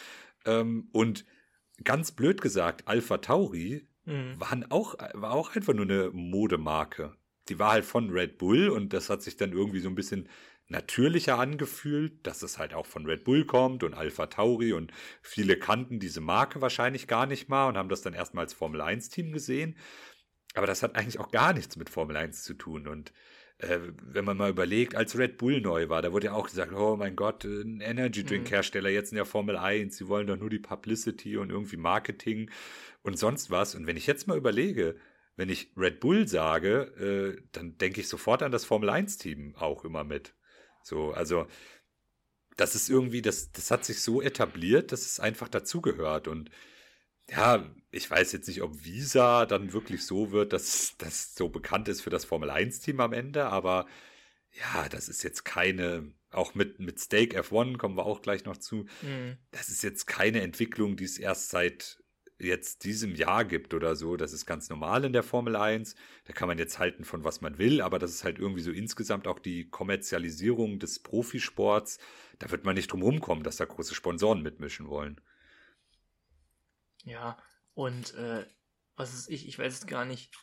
[0.46, 1.26] Ähm, und
[1.84, 4.40] ganz blöd gesagt, Alpha Tauri mhm.
[4.40, 7.16] waren auch, war auch einfach nur eine Modemarke.
[7.50, 10.30] Die war halt von Red Bull und das hat sich dann irgendwie so ein bisschen
[10.70, 14.92] natürlicher angefühlt, dass es halt auch von Red Bull kommt und Alpha Tauri und
[15.24, 18.82] viele kannten diese Marke wahrscheinlich gar nicht mal und haben das dann erstmal als Formel
[18.82, 19.76] 1 Team gesehen.
[20.56, 22.88] Aber das hat eigentlich auch gar nichts mit Formel 1 zu tun.
[22.88, 23.14] Und
[23.60, 26.74] äh, wenn man mal überlegt, als Red Bull neu war, da wurde ja auch gesagt,
[26.74, 28.50] oh mein Gott, ein Energy Drink mhm.
[28.50, 32.50] Hersteller jetzt in der Formel 1, sie wollen doch nur die Publicity und irgendwie Marketing
[33.04, 33.76] und sonst was.
[33.76, 34.96] Und wenn ich jetzt mal überlege,
[35.36, 39.56] wenn ich Red Bull sage, äh, dann denke ich sofort an das Formel 1 Team
[39.56, 40.34] auch immer mit.
[40.84, 41.48] So, also
[42.58, 46.28] das ist irgendwie, das, das hat sich so etabliert, dass es einfach dazugehört.
[46.28, 46.50] Und
[47.32, 51.88] ja, ich weiß jetzt nicht, ob Visa dann wirklich so wird, dass das so bekannt
[51.88, 53.88] ist für das Formel 1-Team am Ende, aber
[54.52, 58.58] ja, das ist jetzt keine, auch mit, mit Stake F1 kommen wir auch gleich noch
[58.58, 58.86] zu.
[59.02, 59.38] Mhm.
[59.52, 62.00] Das ist jetzt keine Entwicklung, die es erst seit
[62.40, 64.16] jetzt diesem Jahr gibt oder so.
[64.16, 65.96] Das ist ganz normal in der Formel 1.
[66.26, 68.72] Da kann man jetzt halten von was man will, aber das ist halt irgendwie so
[68.72, 72.00] insgesamt auch die Kommerzialisierung des Profisports.
[72.40, 75.20] Da wird man nicht drum rumkommen, dass da große Sponsoren mitmischen wollen.
[77.06, 77.38] Ja,
[77.74, 78.46] und äh,
[78.96, 80.34] was ist ich, ich weiß es gar nicht,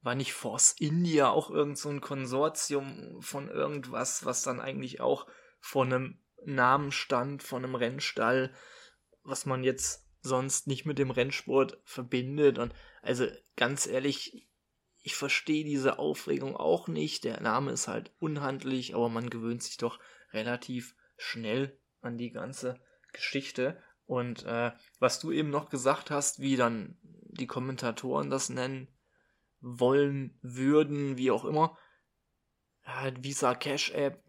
[0.00, 5.26] war nicht Force India auch irgend so ein Konsortium von irgendwas, was dann eigentlich auch
[5.60, 8.54] von einem Namen stand, von einem Rennstall,
[9.24, 12.58] was man jetzt sonst nicht mit dem Rennsport verbindet.
[12.58, 13.26] Und also
[13.56, 14.48] ganz ehrlich,
[15.02, 17.24] ich verstehe diese Aufregung auch nicht.
[17.24, 19.98] Der Name ist halt unhandlich, aber man gewöhnt sich doch
[20.32, 22.80] relativ schnell an die ganze
[23.12, 23.82] Geschichte.
[24.06, 28.88] Und äh, was du eben noch gesagt hast, wie dann die Kommentatoren das nennen
[29.60, 31.76] wollen würden, wie auch immer,
[32.86, 34.22] ja, Visa Cash App,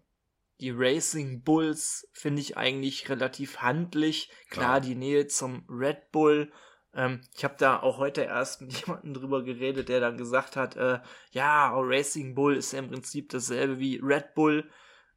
[0.59, 4.31] die Racing Bulls finde ich eigentlich relativ handlich.
[4.49, 6.51] Klar, die Nähe zum Red Bull.
[6.95, 10.75] Ähm, ich habe da auch heute erst mit jemandem drüber geredet, der dann gesagt hat,
[10.75, 10.99] äh,
[11.31, 14.67] ja, Racing Bull ist ja im Prinzip dasselbe wie Red Bull.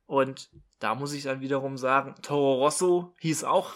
[0.04, 3.74] Und da muss ich dann wiederum sagen, Toro Rosso hieß auch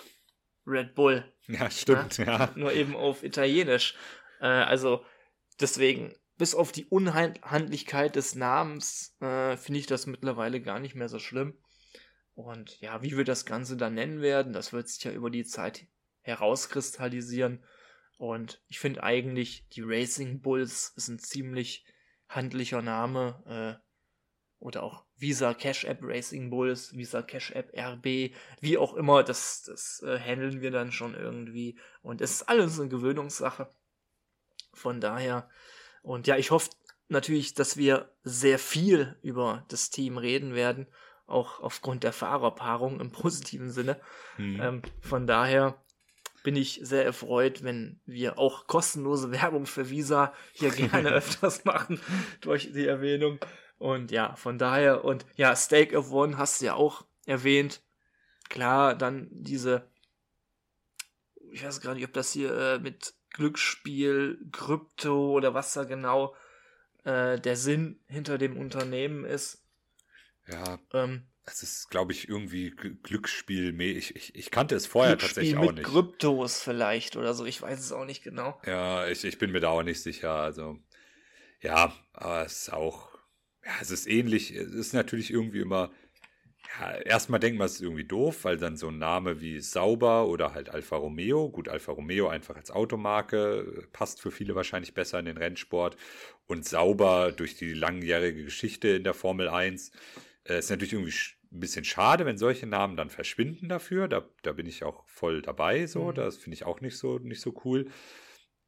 [0.66, 1.24] Red Bull.
[1.46, 2.24] Ja, stimmt, ja.
[2.24, 2.52] ja.
[2.54, 3.94] Nur eben auf Italienisch.
[4.40, 5.04] Äh, also
[5.60, 11.08] deswegen, bis auf die Unhandlichkeit des Namens, äh, finde ich das mittlerweile gar nicht mehr
[11.08, 11.58] so schlimm.
[12.34, 15.44] Und ja, wie wir das Ganze dann nennen werden, das wird sich ja über die
[15.44, 15.86] Zeit
[16.22, 17.64] herauskristallisieren.
[18.16, 21.84] Und ich finde eigentlich, die Racing Bulls ist ein ziemlich
[22.28, 23.80] handlicher Name.
[23.80, 23.84] Äh,
[24.64, 29.62] oder auch Visa Cash App Racing Bulls, Visa Cash App RB, wie auch immer, das,
[29.62, 31.78] das äh, handeln wir dann schon irgendwie.
[32.02, 33.68] Und es ist alles eine Gewöhnungssache.
[34.72, 35.48] Von daher,
[36.02, 36.70] und ja, ich hoffe
[37.08, 40.86] natürlich, dass wir sehr viel über das Team reden werden,
[41.26, 44.00] auch aufgrund der Fahrerpaarung im positiven Sinne.
[44.36, 44.60] Mhm.
[44.60, 45.80] Ähm, von daher
[46.42, 52.00] bin ich sehr erfreut, wenn wir auch kostenlose Werbung für Visa hier gerne öfters machen
[52.40, 53.38] durch die Erwähnung.
[53.84, 57.82] Und ja, von daher, und ja, Stake of One hast du ja auch erwähnt.
[58.48, 59.86] Klar, dann diese,
[61.52, 66.34] ich weiß gar nicht, ob das hier äh, mit Glücksspiel, Krypto oder was da genau
[67.04, 69.62] äh, der Sinn hinter dem Unternehmen ist.
[70.48, 70.78] Ja.
[70.94, 73.78] Ähm, es ist, glaube ich, irgendwie Glücksspiel.
[73.82, 75.90] Ich, ich, ich kannte es vorher Glücksspiel tatsächlich auch mit nicht.
[75.90, 77.44] Kryptos vielleicht oder so.
[77.44, 78.58] Ich weiß es auch nicht genau.
[78.64, 80.32] Ja, ich, ich bin mir da auch nicht sicher.
[80.32, 80.78] Also,
[81.60, 83.13] ja, aber es ist auch
[83.64, 84.50] ja, es ist ähnlich.
[84.54, 85.90] Es ist natürlich irgendwie immer.
[86.80, 90.28] Ja, erstmal denkt man, es ist irgendwie doof, weil dann so ein Name wie Sauber
[90.28, 95.18] oder halt Alfa Romeo, gut, Alfa Romeo einfach als Automarke, passt für viele wahrscheinlich besser
[95.20, 95.96] in den Rennsport.
[96.46, 99.92] Und Sauber durch die langjährige Geschichte in der Formel 1
[100.44, 101.14] äh, ist natürlich irgendwie
[101.52, 104.08] ein bisschen schade, wenn solche Namen dann verschwinden dafür.
[104.08, 105.86] Da, da bin ich auch voll dabei.
[105.86, 106.14] So, Mhm.
[106.14, 107.86] das finde ich auch nicht so, nicht so cool.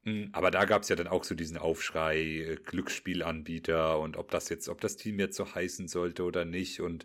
[0.07, 4.31] Mm, Aber da gab es ja dann auch so diesen Aufschrei, äh, Glücksspielanbieter und ob
[4.31, 6.81] das jetzt, ob das Team jetzt so heißen sollte oder nicht.
[6.81, 7.05] Und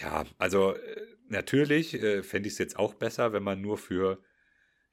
[0.00, 4.22] ja, also äh, natürlich äh, fände ich es jetzt auch besser, wenn man nur für,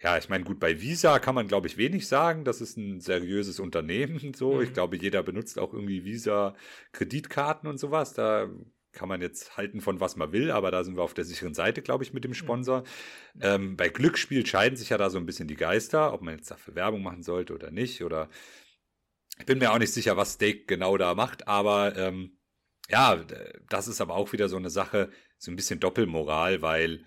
[0.02, 2.46] ja, ich meine, gut, bei Visa kann man, glaube ich, wenig sagen.
[2.46, 4.34] Das ist ein seriöses Unternehmen.
[4.38, 4.74] So, ich Mhm.
[4.74, 8.14] glaube, jeder benutzt auch irgendwie Visa-Kreditkarten und sowas.
[8.14, 8.50] Da
[8.94, 11.54] kann man jetzt halten von was man will, aber da sind wir auf der sicheren
[11.54, 12.84] Seite, glaube ich, mit dem Sponsor.
[13.42, 16.52] Ähm, bei Glücksspiel scheiden sich ja da so ein bisschen die Geister, ob man jetzt
[16.52, 18.04] dafür Werbung machen sollte oder nicht.
[18.04, 18.30] Oder
[19.40, 22.38] ich bin mir auch nicht sicher, was Steak genau da macht, aber ähm,
[22.90, 23.24] ja,
[23.70, 27.04] das ist aber auch wieder so eine Sache, so ein bisschen Doppelmoral, weil,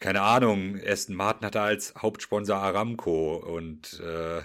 [0.00, 4.42] keine Ahnung, Aston Martin hat da als Hauptsponsor Aramco und äh,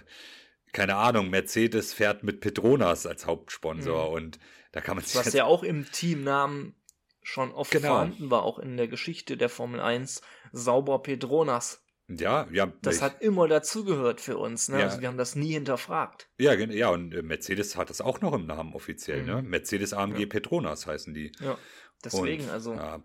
[0.71, 4.13] keine Ahnung, Mercedes fährt mit Petronas als Hauptsponsor Mhm.
[4.15, 4.39] und
[4.71, 6.75] da kann man sich Was ja auch im Teamnamen
[7.21, 7.89] schon oft Genau.
[7.89, 11.83] vorhanden war, auch in der Geschichte der Formel 1, Sauber Petronas.
[12.07, 14.67] ja, ja, Das ich- hat immer dazugehört für uns.
[14.69, 14.79] Ne?
[14.79, 14.85] Ja.
[14.85, 16.27] Also wir haben das nie hinterfragt.
[16.39, 19.27] Ja, ja, und äh, Mercedes hat das auch noch im Namen offiziell, Mhm.
[19.27, 19.41] ne?
[19.43, 20.25] Mercedes AMG Ja.
[20.27, 21.31] Petronas heißen die.
[21.39, 21.57] Ja,
[22.03, 22.73] deswegen, und, also.
[22.73, 23.03] Ja,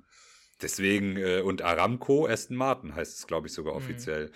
[0.62, 3.78] deswegen, äh, und Aramco Aston Martin heißt es, glaube ich, sogar Mhm.
[3.78, 4.32] offiziell.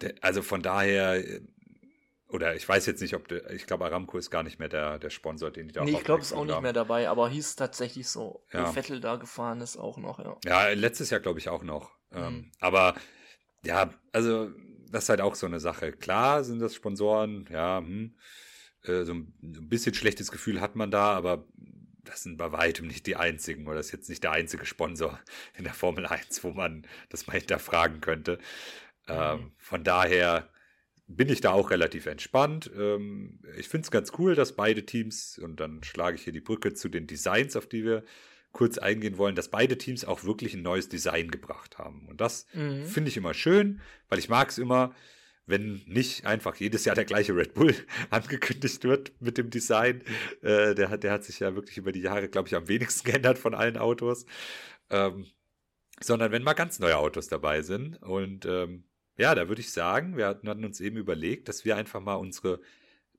[0.00, 1.40] De, also von daher, äh,
[2.28, 4.98] oder ich weiß jetzt nicht, ob, de, ich glaube, Aramco ist gar nicht mehr der,
[4.98, 7.28] der Sponsor, den die da nee, ich glaube, es ist auch nicht mehr dabei, aber
[7.28, 8.44] hieß tatsächlich so.
[8.52, 8.68] Ja.
[8.68, 10.36] Wo Vettel da gefahren ist auch noch, ja.
[10.44, 11.92] Ja, letztes Jahr glaube ich auch noch.
[12.10, 12.18] Mhm.
[12.18, 12.94] Ähm, aber
[13.64, 14.50] ja, also
[14.90, 15.92] das ist halt auch so eine Sache.
[15.92, 18.16] Klar sind das Sponsoren, ja, hm,
[18.82, 21.44] äh, so ein, ein bisschen schlechtes Gefühl hat man da, aber
[22.02, 25.18] das sind bei weitem nicht die einzigen oder das ist jetzt nicht der einzige Sponsor
[25.56, 28.38] in der Formel 1, wo man das mal hinterfragen könnte.
[29.08, 29.52] Ähm, Mhm.
[29.58, 30.48] von daher
[31.08, 32.70] bin ich da auch relativ entspannt.
[32.76, 36.40] Ähm, ich finde es ganz cool, dass beide Teams, und dann schlage ich hier die
[36.40, 38.04] Brücke zu den Designs, auf die wir
[38.52, 42.08] kurz eingehen wollen, dass beide Teams auch wirklich ein neues Design gebracht haben.
[42.08, 42.86] Und das Mhm.
[42.86, 44.94] finde ich immer schön, weil ich mag es immer,
[45.48, 47.74] wenn nicht einfach jedes Jahr der gleiche Red Bull
[48.10, 50.02] angekündigt wird mit dem Design.
[50.42, 53.04] Äh, der, hat, der hat sich ja wirklich über die Jahre, glaube ich, am wenigsten
[53.10, 54.26] geändert von allen Autos.
[54.90, 55.26] Ähm,
[56.00, 58.02] sondern wenn mal ganz neue Autos dabei sind.
[58.02, 58.84] Und ähm,
[59.16, 62.14] ja, da würde ich sagen, wir hatten, hatten uns eben überlegt, dass wir einfach mal
[62.14, 62.60] unsere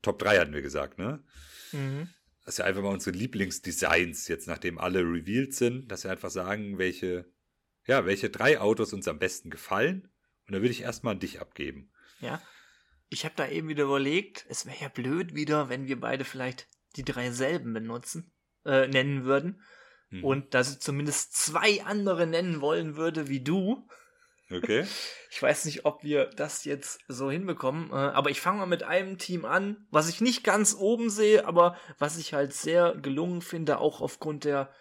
[0.01, 1.23] Top 3 hatten wir gesagt, ne?
[1.71, 2.09] Mhm.
[2.45, 6.77] Dass wir einfach mal unsere Lieblingsdesigns, jetzt nachdem alle revealed sind, dass wir einfach sagen,
[6.77, 7.25] welche,
[7.85, 10.09] ja, welche drei Autos uns am besten gefallen.
[10.47, 11.91] Und da würde ich erstmal an dich abgeben.
[12.21, 12.41] Ja.
[13.09, 16.67] Ich habe da eben wieder überlegt, es wäre ja blöd wieder, wenn wir beide vielleicht
[16.95, 18.31] die drei selben benutzen,
[18.65, 19.61] äh, nennen würden.
[20.09, 20.23] Mhm.
[20.23, 23.87] Und dass ich zumindest zwei andere nennen wollen würde wie du.
[24.51, 24.85] Okay.
[25.29, 28.81] Ich weiß nicht, ob wir das jetzt so hinbekommen, äh, aber ich fange mal mit
[28.81, 33.41] einem Team an, was ich nicht ganz oben sehe, aber was ich halt sehr gelungen
[33.41, 34.73] finde, auch aufgrund der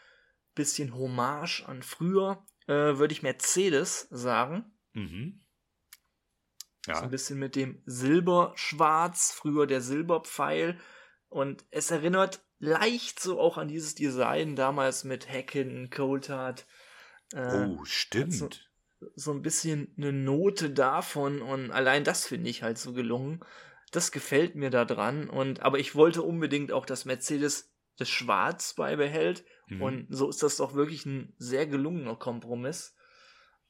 [0.54, 4.72] bisschen Hommage an früher, äh, würde ich Mercedes sagen.
[4.94, 5.44] Mhm.
[6.86, 7.02] So Ja.
[7.02, 10.78] ein bisschen mit dem Silberschwarz, früher der Silberpfeil.
[11.28, 16.66] Und es erinnert leicht so auch an dieses Design damals mit Hacken, Coulthard.
[17.34, 18.32] Äh, Oh, stimmt.
[18.32, 18.48] so-
[19.14, 23.40] so ein bisschen eine Note davon und allein das finde ich halt so gelungen.
[23.92, 28.74] Das gefällt mir da dran und aber ich wollte unbedingt auch, dass Mercedes das Schwarz
[28.74, 29.82] beibehält Mhm.
[29.82, 32.94] und so ist das doch wirklich ein sehr gelungener Kompromiss.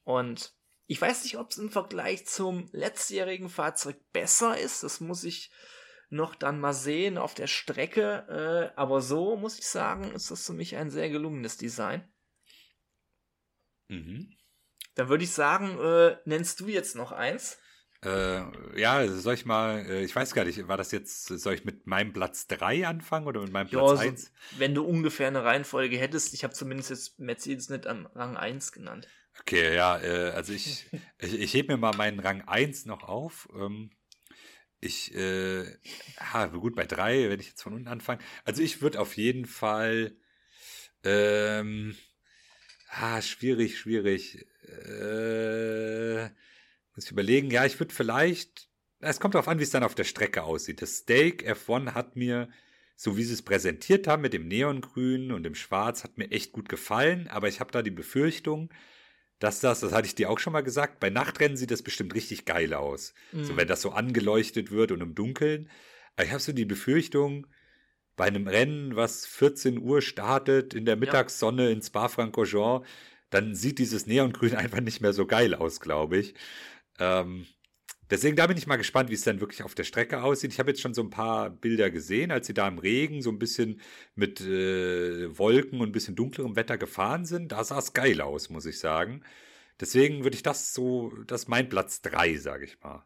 [0.03, 0.53] Und
[0.85, 4.83] ich weiß nicht, ob es im Vergleich zum letztjährigen Fahrzeug besser ist.
[4.83, 5.51] Das muss ich
[6.09, 8.71] noch dann mal sehen auf der Strecke.
[8.73, 12.07] Äh, aber so muss ich sagen, ist das für mich ein sehr gelungenes Design.
[13.89, 14.33] Mhm.
[14.97, 17.59] Dann würde ich sagen, äh, nennst du jetzt noch eins?
[18.03, 18.41] Äh,
[18.79, 21.85] ja, soll ich mal, äh, ich weiß gar nicht, war das jetzt, soll ich mit
[21.85, 24.31] meinem Platz 3 anfangen oder mit meinem Platz so, 1?
[24.57, 28.71] wenn du ungefähr eine Reihenfolge hättest, ich habe zumindest jetzt Mercedes nicht an Rang 1
[28.71, 29.07] genannt.
[29.39, 30.87] Okay, ja, äh, also ich,
[31.19, 33.49] ich, ich hebe mir mal meinen Rang 1 noch auf.
[33.55, 33.91] Ähm,
[34.79, 35.63] ich, äh,
[36.19, 38.23] ja, gut, bei 3, wenn ich jetzt von unten anfange.
[38.45, 40.15] Also ich würde auf jeden Fall,
[41.03, 41.95] ähm,
[42.89, 44.47] ah, schwierig, schwierig.
[44.67, 46.29] Äh,
[46.95, 49.95] muss ich überlegen, ja, ich würde vielleicht, es kommt darauf an, wie es dann auf
[49.95, 50.81] der Strecke aussieht.
[50.81, 52.49] Das Steak F1 hat mir,
[52.95, 56.51] so wie sie es präsentiert haben mit dem Neongrün und dem Schwarz, hat mir echt
[56.51, 58.69] gut gefallen, aber ich habe da die Befürchtung,
[59.39, 62.15] dass das, das hatte ich dir auch schon mal gesagt, bei Nachtrennen sieht das bestimmt
[62.15, 63.13] richtig geil aus.
[63.31, 63.57] So, Mhm.
[63.57, 65.69] wenn das so angeleuchtet wird und im Dunkeln.
[66.15, 67.45] Aber ich habe so die Befürchtung,
[68.15, 72.87] bei einem Rennen, was 14 Uhr startet, in der Mittagssonne in Spa-Francorchamps,
[73.29, 76.35] dann sieht dieses Neongrün einfach nicht mehr so geil aus, glaube ich.
[76.99, 77.47] Ähm,
[78.09, 80.53] Deswegen da bin ich mal gespannt, wie es dann wirklich auf der Strecke aussieht.
[80.53, 83.29] Ich habe jetzt schon so ein paar Bilder gesehen, als sie da im Regen so
[83.29, 83.81] ein bisschen
[84.15, 87.51] mit äh, Wolken und ein bisschen dunklerem Wetter gefahren sind.
[87.51, 89.25] Da sah es geil aus, muss ich sagen.
[89.79, 93.05] Deswegen würde ich das so, das ist mein Platz 3, sage ich mal.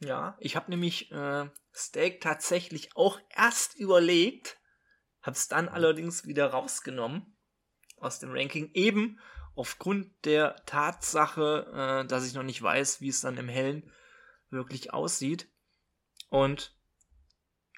[0.00, 4.58] Ja, ich habe nämlich äh, Steak tatsächlich auch erst überlegt,
[5.22, 7.37] habe es dann allerdings wieder rausgenommen
[8.00, 9.18] aus dem Ranking, eben
[9.54, 13.90] aufgrund der Tatsache, äh, dass ich noch nicht weiß, wie es dann im Hellen
[14.50, 15.48] wirklich aussieht.
[16.28, 16.76] Und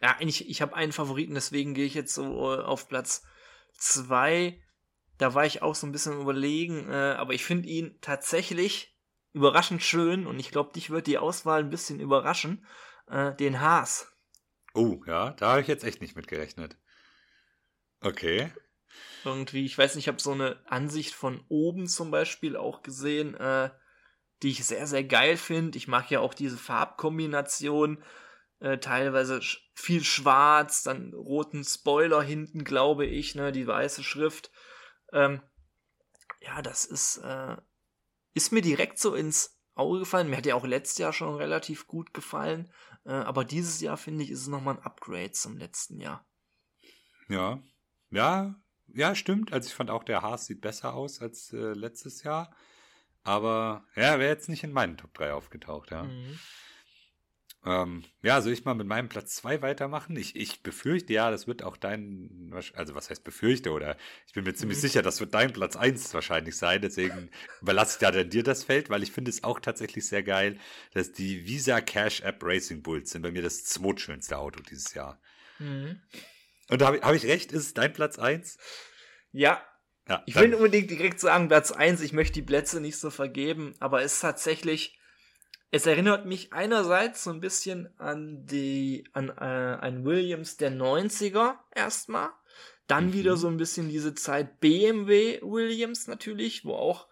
[0.03, 3.25] ja, ich, ich habe einen Favoriten, deswegen gehe ich jetzt so äh, auf Platz
[3.79, 4.63] 2.
[5.19, 8.97] Da war ich auch so ein bisschen überlegen, äh, aber ich finde ihn tatsächlich
[9.33, 12.67] überraschend schön und ich glaube, dich wird die Auswahl ein bisschen überraschen.
[13.09, 14.13] Äh, den Haas.
[14.75, 16.77] Oh, ja, da habe ich jetzt echt nicht mit gerechnet.
[18.01, 18.53] Okay.
[19.25, 23.35] Irgendwie, ich weiß nicht, ich habe so eine Ansicht von oben zum Beispiel auch gesehen,
[23.35, 23.71] äh,
[24.43, 25.77] die ich sehr, sehr geil finde.
[25.77, 28.03] Ich mag ja auch diese Farbkombination.
[28.61, 34.51] Äh, teilweise sch viel schwarz, dann roten Spoiler hinten, glaube ich, ne, die weiße Schrift.
[35.13, 35.43] Ähm,
[36.41, 37.57] ja, das ist, äh,
[38.35, 40.29] ist mir direkt so ins Auge gefallen.
[40.29, 42.71] Mir hat ja auch letztes Jahr schon relativ gut gefallen.
[43.05, 46.27] Äh, aber dieses Jahr, finde ich, ist es nochmal ein Upgrade zum letzten Jahr.
[47.29, 47.63] Ja.
[48.11, 48.61] Ja,
[48.95, 49.53] ja, stimmt.
[49.53, 52.55] Also ich fand auch, der Haas sieht besser aus als äh, letztes Jahr.
[53.23, 56.05] Aber ja, wäre jetzt nicht in meinen Top 3 aufgetaucht, ja.
[56.05, 56.39] Mhm.
[57.63, 60.17] Ähm, ja, soll ich mal mit meinem Platz 2 weitermachen?
[60.17, 64.45] Ich, ich befürchte, ja, das wird auch dein, also was heißt befürchte, oder ich bin
[64.45, 64.83] mir ziemlich mhm.
[64.83, 67.31] sicher, das wird dein Platz 1 wahrscheinlich sein, deswegen
[67.61, 70.59] überlasse ich da dann dir das Feld, weil ich finde es auch tatsächlich sehr geil,
[70.95, 75.21] dass die Visa Cash App Racing Bulls sind bei mir das zweitschönste Auto dieses Jahr.
[75.59, 76.01] Mhm.
[76.71, 78.59] Und habe hab ich recht, ist es dein Platz 1?
[79.33, 79.63] Ja.
[80.09, 83.75] ja ich will unbedingt direkt sagen, Platz 1, ich möchte die Plätze nicht so vergeben,
[83.81, 84.99] aber es ist tatsächlich,
[85.71, 91.57] es erinnert mich einerseits so ein bisschen an die, an äh, ein Williams der 90er
[91.75, 92.31] erstmal.
[92.87, 93.13] Dann mhm.
[93.13, 97.07] wieder so ein bisschen diese Zeit BMW Williams natürlich, wo auch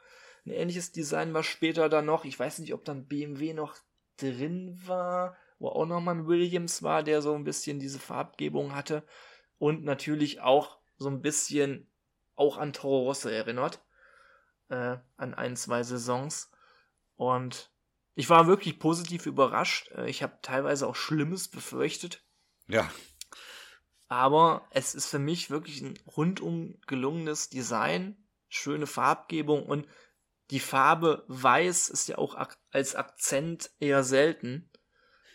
[0.45, 2.25] ein ähnliches Design war später dann noch.
[2.25, 3.77] Ich weiß nicht, ob dann BMW noch
[4.17, 9.05] drin war, wo auch nochmal ein Williams war, der so ein bisschen diese Farbgebung hatte.
[9.59, 11.91] Und natürlich auch so ein bisschen
[12.37, 13.83] auch an Toro Rosso erinnert.
[14.69, 16.51] Äh, an ein, zwei Saisons.
[17.17, 17.71] Und
[18.15, 19.91] ich war wirklich positiv überrascht.
[19.93, 22.25] Äh, ich habe teilweise auch Schlimmes befürchtet.
[22.67, 22.91] Ja.
[24.09, 28.17] Aber es ist für mich wirklich ein rundum gelungenes Design,
[28.49, 29.87] schöne Farbgebung und
[30.51, 34.71] die Farbe Weiß ist ja auch ak als Akzent eher selten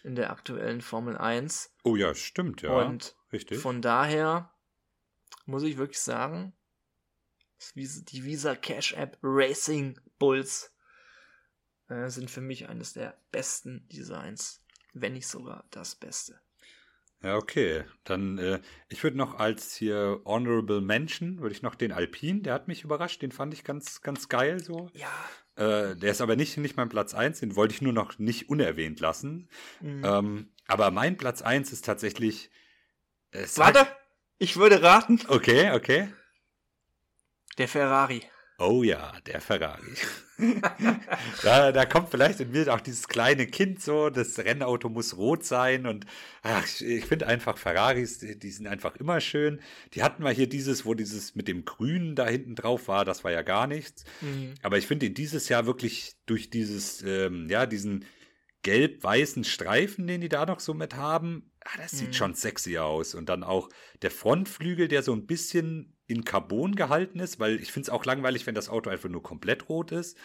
[0.04, 1.76] in der aktuellen Formel 1.
[1.84, 2.72] Oh ja, stimmt, ja.
[2.72, 3.60] Und Richtig.
[3.60, 4.54] von daher
[5.46, 6.54] muss ich wirklich sagen,
[7.76, 10.74] die Visa Cash App Racing Bulls
[11.88, 14.64] äh, sind für mich eines der besten Designs,
[14.94, 16.40] wenn nicht sogar das Beste.
[17.24, 17.86] Ja, okay.
[18.04, 18.60] Dann, äh,
[18.90, 22.84] ich würde noch als hier Honorable Mention, würde ich noch den Alpine, der hat mich
[22.84, 24.90] überrascht, den fand ich ganz, ganz geil so.
[24.94, 25.08] Ja.
[25.56, 28.50] Äh, der ist aber nicht, nicht mein Platz 1, den wollte ich nur noch nicht
[28.50, 29.48] unerwähnt lassen.
[29.80, 30.02] Mhm.
[30.04, 32.52] Ähm, aber mein Platz 1 ist tatsächlich.
[33.34, 33.88] Äh, Warte,
[34.38, 35.20] ich würde raten.
[35.28, 36.10] Okay, okay.
[37.58, 38.24] Der Ferrari.
[38.60, 39.96] Oh ja, der Ferrari.
[41.44, 45.44] da, da kommt vielleicht in mir auch dieses kleine Kind so, das Rennauto muss rot
[45.44, 46.06] sein und
[46.44, 49.60] ach, ich finde einfach Ferraris, die, die, sind einfach immer schön.
[49.94, 53.24] Die hatten wir hier dieses, wo dieses mit dem Grünen da hinten drauf war, das
[53.24, 54.06] war ja gar nichts.
[54.22, 54.54] Mhm.
[54.62, 58.06] Aber ich finde dieses Jahr wirklich durch dieses, ähm, ja, diesen
[58.64, 62.14] gelb-weißen Streifen, den die da noch so mit haben, ah, das sieht mhm.
[62.14, 63.14] schon sexy aus.
[63.14, 63.70] Und dann auch
[64.02, 68.06] der Frontflügel, der so ein bisschen in Carbon gehalten ist, weil ich finde es auch
[68.06, 70.18] langweilig, wenn das Auto einfach nur komplett rot ist.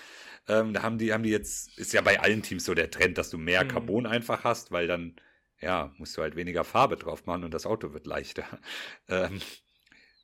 [0.49, 3.19] Ähm, da haben die, haben die jetzt, ist ja bei allen Teams so der Trend,
[3.19, 3.69] dass du mehr mhm.
[3.69, 5.17] Carbon einfach hast, weil dann,
[5.61, 8.45] ja, musst du halt weniger Farbe drauf machen und das Auto wird leichter.
[9.09, 9.41] Ähm,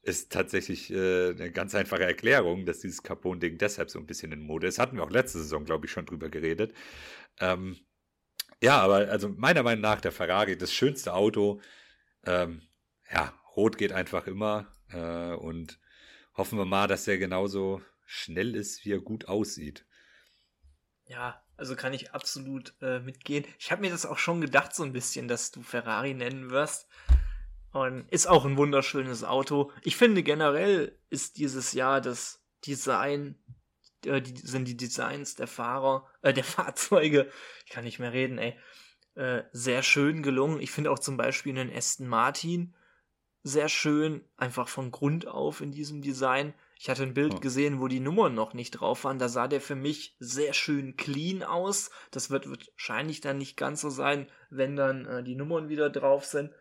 [0.02, 4.40] ist tatsächlich äh, eine ganz einfache Erklärung, dass dieses Carbon-Ding deshalb so ein bisschen in
[4.40, 4.78] Mode ist.
[4.78, 6.74] Hatten wir auch letzte Saison, glaube ich, schon drüber geredet.
[7.40, 7.78] Ähm,
[8.62, 11.60] ja, aber also meiner Meinung nach der Ferrari das schönste Auto.
[12.24, 12.62] Ähm,
[13.10, 14.66] ja, rot geht einfach immer.
[14.90, 15.78] Äh, und
[16.36, 19.86] hoffen wir mal, dass er genauso schnell ist, wie er gut aussieht.
[21.06, 23.44] Ja, also kann ich absolut äh, mitgehen.
[23.58, 26.88] Ich habe mir das auch schon gedacht, so ein bisschen, dass du Ferrari nennen wirst.
[27.72, 29.72] Und ist auch ein wunderschönes Auto.
[29.82, 33.36] Ich finde generell ist dieses Jahr das Design,
[34.06, 37.30] äh, die, sind die Designs der Fahrer, äh, der Fahrzeuge,
[37.64, 38.58] ich kann nicht mehr reden, ey,
[39.14, 40.60] äh, sehr schön gelungen.
[40.60, 42.74] Ich finde auch zum Beispiel einen Aston Martin
[43.46, 46.54] sehr schön, einfach von Grund auf in diesem Design.
[46.78, 47.40] Ich hatte ein Bild Oh.
[47.40, 49.18] gesehen, wo die Nummern noch nicht drauf waren.
[49.18, 51.90] Da sah der für mich sehr schön clean aus.
[52.10, 56.24] Das wird wahrscheinlich dann nicht ganz so sein, wenn dann äh, die Nummern wieder drauf
[56.24, 56.52] sind.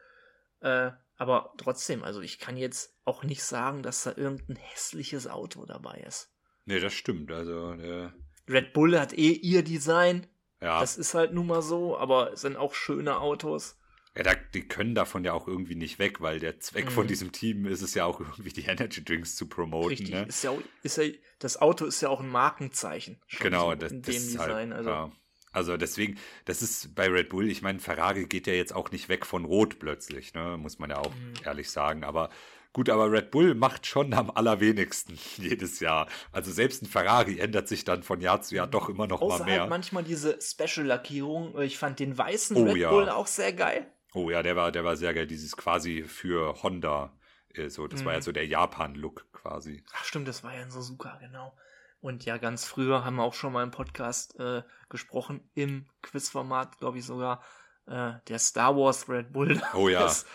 [0.59, 5.65] Äh, aber trotzdem, also ich kann jetzt auch nicht sagen, dass da irgendein hässliches Auto
[5.65, 6.32] dabei ist.
[6.65, 7.31] Nee, das stimmt.
[7.31, 8.09] Also, äh,
[8.49, 10.27] Red Bull hat eh ihr Design.
[10.61, 10.79] ja.
[10.79, 13.77] Das ist halt nun mal so, aber es sind auch schöne Autos.
[14.15, 17.07] ja da, die können davon ja auch irgendwie nicht weg, weil der Zweck von Mhm.
[17.07, 19.89] diesem Team ist es ja auch irgendwie die Energy Drinks zu promoten.
[19.89, 20.11] Richtig.
[20.11, 20.25] Ne?
[20.27, 21.05] Ist ja, auch- ist ja,
[21.39, 23.19] das Auto ist ja auch ein Markenzeichen.
[23.39, 24.71] Genau, so das, in das dem ist halt, Design.
[24.73, 25.11] also, ja.
[25.51, 29.09] also deswegen, das ist bei Red Bull, ich meine, Ferrari geht ja jetzt auch nicht
[29.09, 30.57] weg von Rot plötzlich, ne?
[30.59, 31.33] muss man ja auch Mhm.
[31.43, 32.03] ehrlich sagen.
[32.03, 32.29] Aber
[32.73, 36.07] gut, aber Red Bull macht schon am allerwenigsten jedes Jahr.
[36.31, 39.39] Also selbst ein Ferrari ändert sich dann von Jahr zu Jahr doch immer noch Außer
[39.39, 39.61] mal mehr.
[39.61, 41.59] halt manchmal diese Special-Lackierung.
[41.61, 42.89] Ich fand den weißen Oh, Red ja.
[42.89, 43.87] Bull auch sehr geil.
[44.13, 45.27] Oh ja, der war, der war sehr geil.
[45.27, 47.13] Dieses quasi für Honda.
[47.55, 48.23] äh, So, das war ja Mhm.
[48.23, 49.83] so der Japan-Look quasi.
[49.93, 51.55] Ach stimmt, das war ja ein Suzuka, genau.
[52.01, 56.77] Und ja, ganz früher haben wir auch schon mal im Podcast äh, gesprochen, im Quizformat,
[56.79, 57.41] glaube ich sogar,
[57.87, 59.61] äh, der Star Wars Red Bull.
[59.73, 60.01] Oh ja.
[60.03, 60.25] Das,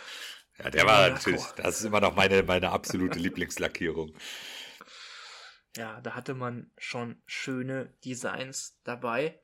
[0.59, 4.13] Ja, der war natürlich, das ist immer noch meine, meine absolute Lieblingslackierung.
[5.77, 9.41] ja, da hatte man schon schöne Designs dabei.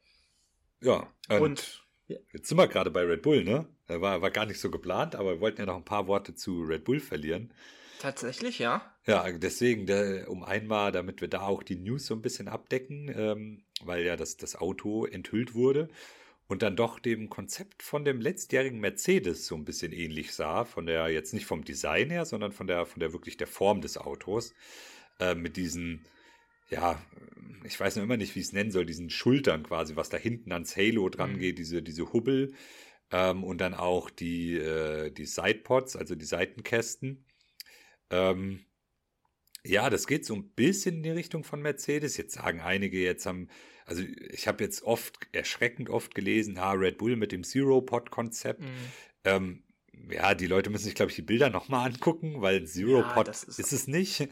[0.81, 1.87] Ja, und, Und-
[2.33, 3.69] jetzt sind wir gerade bei Red Bull, ne?
[3.87, 6.63] War, war gar nicht so geplant, aber wir wollten ja noch ein paar Worte zu
[6.63, 7.53] Red Bull verlieren.
[8.01, 8.95] Tatsächlich, ja.
[9.07, 13.13] Ja, deswegen, der, um einmal, damit wir da auch die News so ein bisschen abdecken,
[13.15, 15.89] ähm, weil ja das, das Auto enthüllt wurde
[16.47, 20.87] und dann doch dem Konzept von dem letztjährigen Mercedes so ein bisschen ähnlich sah, von
[20.87, 23.97] der, jetzt nicht vom Design her, sondern von der, von der wirklich der Form des
[23.97, 24.55] Autos,
[25.21, 26.05] äh, mit diesen,
[26.71, 27.01] ja,
[27.65, 30.17] ich weiß noch immer nicht, wie ich es nennen soll, diesen Schultern quasi, was da
[30.17, 31.39] hinten ans Halo dran Mhm.
[31.39, 32.55] geht, diese, diese Hubbel
[33.11, 37.25] ähm, und dann auch die, äh, die Sidepods, also die Seitenkästen.
[38.11, 38.65] Ähm,
[39.65, 42.19] ja, das geht so ein bisschen in die Richtung von Mercedes.
[42.19, 43.49] Jetzt sagen einige, jetzt haben,
[43.85, 48.61] also ich habe jetzt oft, erschreckend oft gelesen, ah, Red Bull mit dem Zero-Pod-Konzept.
[48.63, 48.69] Mhm.
[49.25, 49.65] Ähm,
[50.11, 53.59] ja, die Leute müssen sich, glaube ich, die Bilder nochmal angucken, weil Zero-Pod das ist,
[53.59, 54.29] ist- es nicht.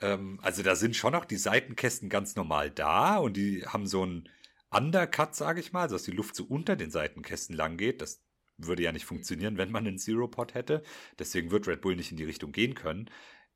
[0.00, 4.02] Ähm, also da sind schon noch die Seitenkästen ganz normal da und die haben so
[4.02, 4.28] einen
[4.70, 8.02] Undercut, sage ich mal, also dass die Luft so unter den Seitenkästen lang geht.
[8.02, 8.22] Das
[8.58, 10.82] würde ja nicht funktionieren, wenn man einen Zero-Pod hätte.
[11.18, 13.08] Deswegen wird Red Bull nicht in die Richtung gehen können.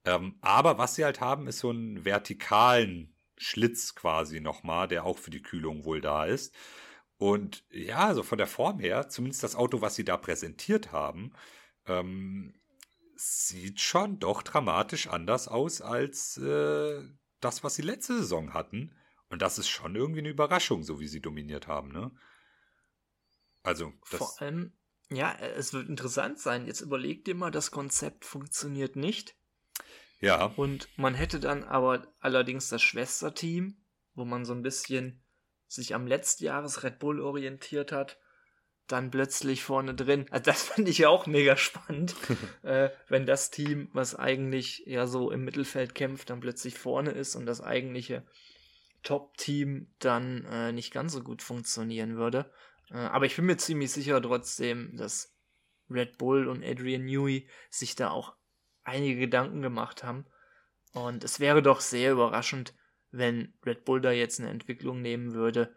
[0.05, 3.12] Ähm, aber was sie halt haben, ist so einen vertikalen
[3.43, 6.55] Schlitz quasi nochmal, der auch für die Kühlung wohl da ist.
[7.19, 11.33] Und ja, also von der Form her, zumindest das Auto, was sie da präsentiert haben,
[11.87, 12.55] ähm,
[13.15, 17.03] sieht schon doch dramatisch anders aus als äh,
[17.41, 18.97] das, was sie letzte Saison hatten.
[19.29, 22.11] Und das ist schon irgendwie eine Überraschung, so wie sie dominiert haben, ne?
[23.63, 24.73] Also, Vor allem,
[25.11, 26.67] ja, es wird interessant sein.
[26.67, 29.37] Jetzt überleg dir mal, das Konzept funktioniert nicht.
[30.23, 33.77] Ja, Und man hätte dann aber allerdings das Schwesterteam,
[34.15, 35.21] wo man so ein bisschen
[35.67, 38.19] sich am Letztjahres Red Bull orientiert hat,
[38.87, 40.27] dann plötzlich vorne drin.
[40.31, 42.15] Also das fand ich ja auch mega spannend,
[42.63, 47.35] äh, wenn das Team, was eigentlich ja so im Mittelfeld kämpft, dann plötzlich vorne ist
[47.35, 48.25] und das eigentliche
[49.03, 52.53] Top-Team dann äh, nicht ganz so gut funktionieren würde.
[52.91, 55.35] Äh, aber ich bin mir ziemlich sicher trotzdem, dass
[55.91, 58.37] Red Bull und Adrian Newey sich da auch
[58.85, 60.27] einige Gedanken gemacht haben.
[60.93, 62.75] Und es wäre doch sehr überraschend,
[63.11, 65.75] wenn Red Bull da jetzt eine Entwicklung nehmen würde,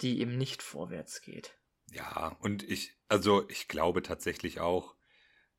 [0.00, 1.56] die eben nicht vorwärts geht.
[1.92, 4.94] Ja, und ich, also ich glaube tatsächlich auch,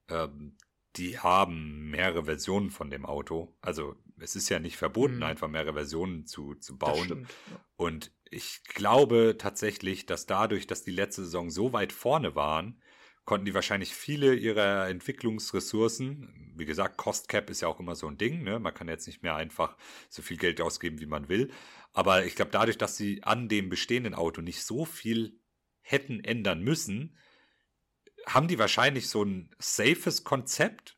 [0.08, 0.58] ähm,
[0.96, 3.56] die haben mehrere Versionen von dem Auto.
[3.62, 5.24] Also es ist ja nicht verboten, Mhm.
[5.24, 7.06] einfach mehrere Versionen zu, zu bauen.
[7.06, 7.30] stimmt.
[7.50, 7.66] Ja.
[7.76, 12.82] Und ich glaube tatsächlich, dass dadurch, dass die letzte Saison so weit vorne waren,
[13.26, 18.08] konnten die wahrscheinlich viele ihrer Entwicklungsressourcen, wie gesagt, Cost Cap ist ja auch immer so
[18.08, 18.60] ein Ding, ne?
[18.60, 19.78] man kann jetzt nicht mehr einfach
[20.10, 21.52] so viel Geld ausgeben, wie man will.
[21.94, 25.40] Aber ich glaube, dadurch, dass sie an dem bestehenden Auto nicht so viel
[25.82, 27.18] hätten ändern müssen,
[28.28, 30.98] haben die wahrscheinlich so ein safes Konzept,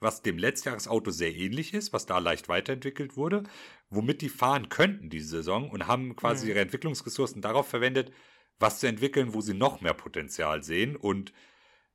[0.00, 3.44] was dem Letztjahresauto sehr ähnlich ist, was da leicht weiterentwickelt wurde,
[3.88, 6.50] womit die fahren könnten diese Saison und haben quasi Mhm.
[6.50, 8.12] ihre Entwicklungsressourcen darauf verwendet,
[8.58, 10.96] was zu entwickeln, wo sie noch mehr Potenzial sehen.
[10.96, 11.32] Und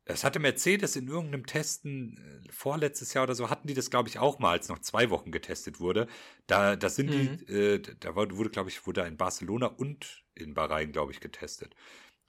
[0.10, 4.10] es hatte Mercedes in irgendeinem Testen, äh, vorletztes Jahr oder so, hatten die das, glaube
[4.10, 6.08] ich, auch mal, als noch zwei Wochen getestet wurde.
[6.47, 7.38] Da, da sind Mhm.
[7.38, 11.76] die, äh, da wurde, glaube ich, wurde in Barcelona und in Bahrain, glaube ich, getestet.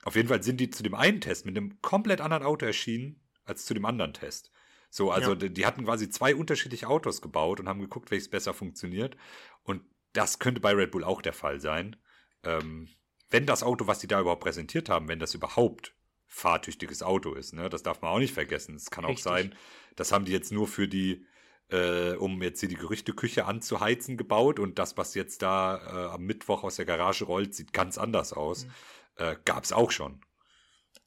[0.03, 3.21] Auf jeden Fall sind die zu dem einen Test mit einem komplett anderen Auto erschienen
[3.45, 4.51] als zu dem anderen Test.
[4.89, 5.35] So, also Ja.
[5.35, 9.17] die, die hatten quasi zwei unterschiedliche Autos gebaut und haben geguckt, welches besser funktioniert.
[9.63, 11.95] Und das könnte bei Red Bull auch der Fall sein.
[12.43, 12.89] Ähm,
[13.29, 15.93] wenn das Auto, was die da überhaupt präsentiert haben, wenn das überhaupt
[16.29, 18.75] fahrtüchtiges Auto ist, ne, das darf man auch nicht vergessen.
[18.75, 19.23] Es kann auch Richtig.
[19.25, 19.55] sein,
[19.95, 21.25] das haben die jetzt nur für die
[21.69, 24.59] äh, um jetzt hier die Gerüchteküche anzuheizen, gebaut.
[24.59, 28.33] Und das, was jetzt da äh, am Mittwoch aus der Garage rollt, sieht ganz anders
[28.33, 28.65] aus.
[28.65, 28.71] Mhm.
[29.15, 30.21] Äh, Gab es auch schon.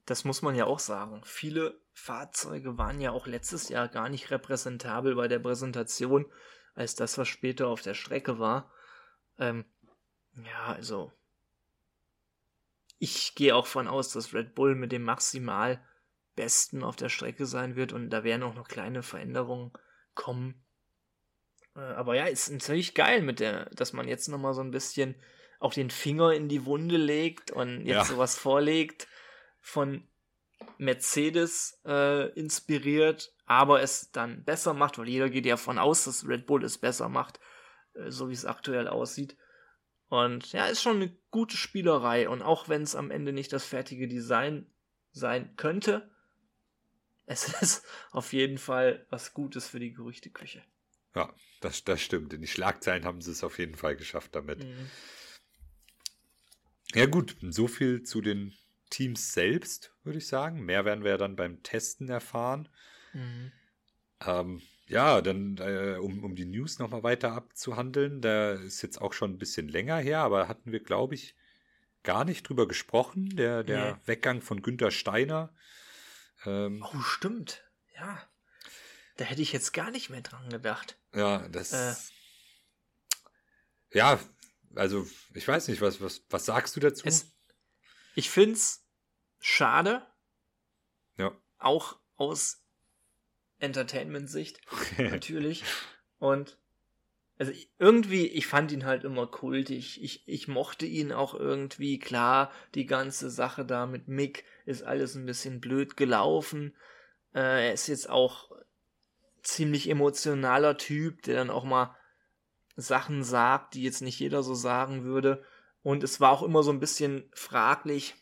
[0.06, 1.20] Das muss man ja auch sagen.
[1.24, 6.26] Viele Fahrzeuge waren ja auch letztes Jahr gar nicht repräsentabel bei der Präsentation,
[6.74, 8.72] als das, was später auf der Strecke war.
[9.38, 9.64] Ähm,
[10.34, 11.12] ja, also.
[13.02, 15.84] Ich gehe auch von aus, dass Red Bull mit dem maximal
[16.36, 19.72] Besten auf der Strecke sein wird und da werden auch noch kleine Veränderungen
[20.14, 20.64] kommen.
[21.74, 25.16] Äh, aber ja, ist natürlich geil mit der, dass man jetzt nochmal so ein bisschen
[25.58, 28.04] auch den Finger in die Wunde legt und jetzt ja.
[28.04, 29.08] sowas vorlegt
[29.60, 30.06] von
[30.78, 36.24] Mercedes äh, inspiriert, aber es dann besser macht, weil jeder geht ja davon aus, dass
[36.24, 37.40] Red Bull es besser macht,
[37.94, 39.36] äh, so wie es aktuell aussieht.
[40.12, 42.28] Und ja, ist schon eine gute Spielerei.
[42.28, 44.66] Und auch wenn es am Ende nicht das fertige Design
[45.10, 46.10] sein könnte,
[47.24, 50.62] es ist auf jeden Fall was Gutes für die Gerüchteküche.
[51.14, 52.34] Ja, das, das stimmt.
[52.34, 54.62] In die Schlagzeilen haben sie es auf jeden Fall geschafft damit.
[54.62, 54.90] Mhm.
[56.92, 58.52] Ja, gut, so viel zu den
[58.90, 60.62] Teams selbst, würde ich sagen.
[60.62, 62.68] Mehr werden wir ja dann beim Testen erfahren.
[63.14, 63.50] Mhm.
[64.26, 69.12] Ähm, ja, dann, äh, um, um die News nochmal weiter abzuhandeln, da ist jetzt auch
[69.12, 71.34] schon ein bisschen länger her, aber hatten wir, glaube ich,
[72.02, 73.36] gar nicht drüber gesprochen.
[73.36, 74.00] Der, der nee.
[74.06, 75.52] Weggang von Günter Steiner
[76.44, 77.62] ähm, oh, stimmt.
[77.94, 78.22] Ja.
[79.16, 80.98] Da hätte ich jetzt gar nicht mehr dran gedacht.
[81.14, 81.72] Ja, das.
[81.72, 81.94] Äh.
[83.92, 84.18] Ja,
[84.74, 87.06] also ich weiß nicht, was, was, was sagst du dazu?
[87.06, 87.30] Es,
[88.14, 88.84] ich finde es
[89.38, 90.06] schade.
[91.18, 91.32] Ja.
[91.58, 92.61] Auch aus
[93.62, 94.60] Entertainment-Sicht
[94.98, 95.64] natürlich.
[96.18, 96.58] Und
[97.38, 100.02] also irgendwie, ich fand ihn halt immer kultig.
[100.02, 101.98] Ich, ich mochte ihn auch irgendwie.
[101.98, 106.76] Klar, die ganze Sache da mit Mick ist alles ein bisschen blöd gelaufen.
[107.34, 108.52] Äh, er ist jetzt auch
[109.42, 111.96] ziemlich emotionaler Typ, der dann auch mal
[112.76, 115.44] Sachen sagt, die jetzt nicht jeder so sagen würde.
[115.82, 118.14] Und es war auch immer so ein bisschen fraglich,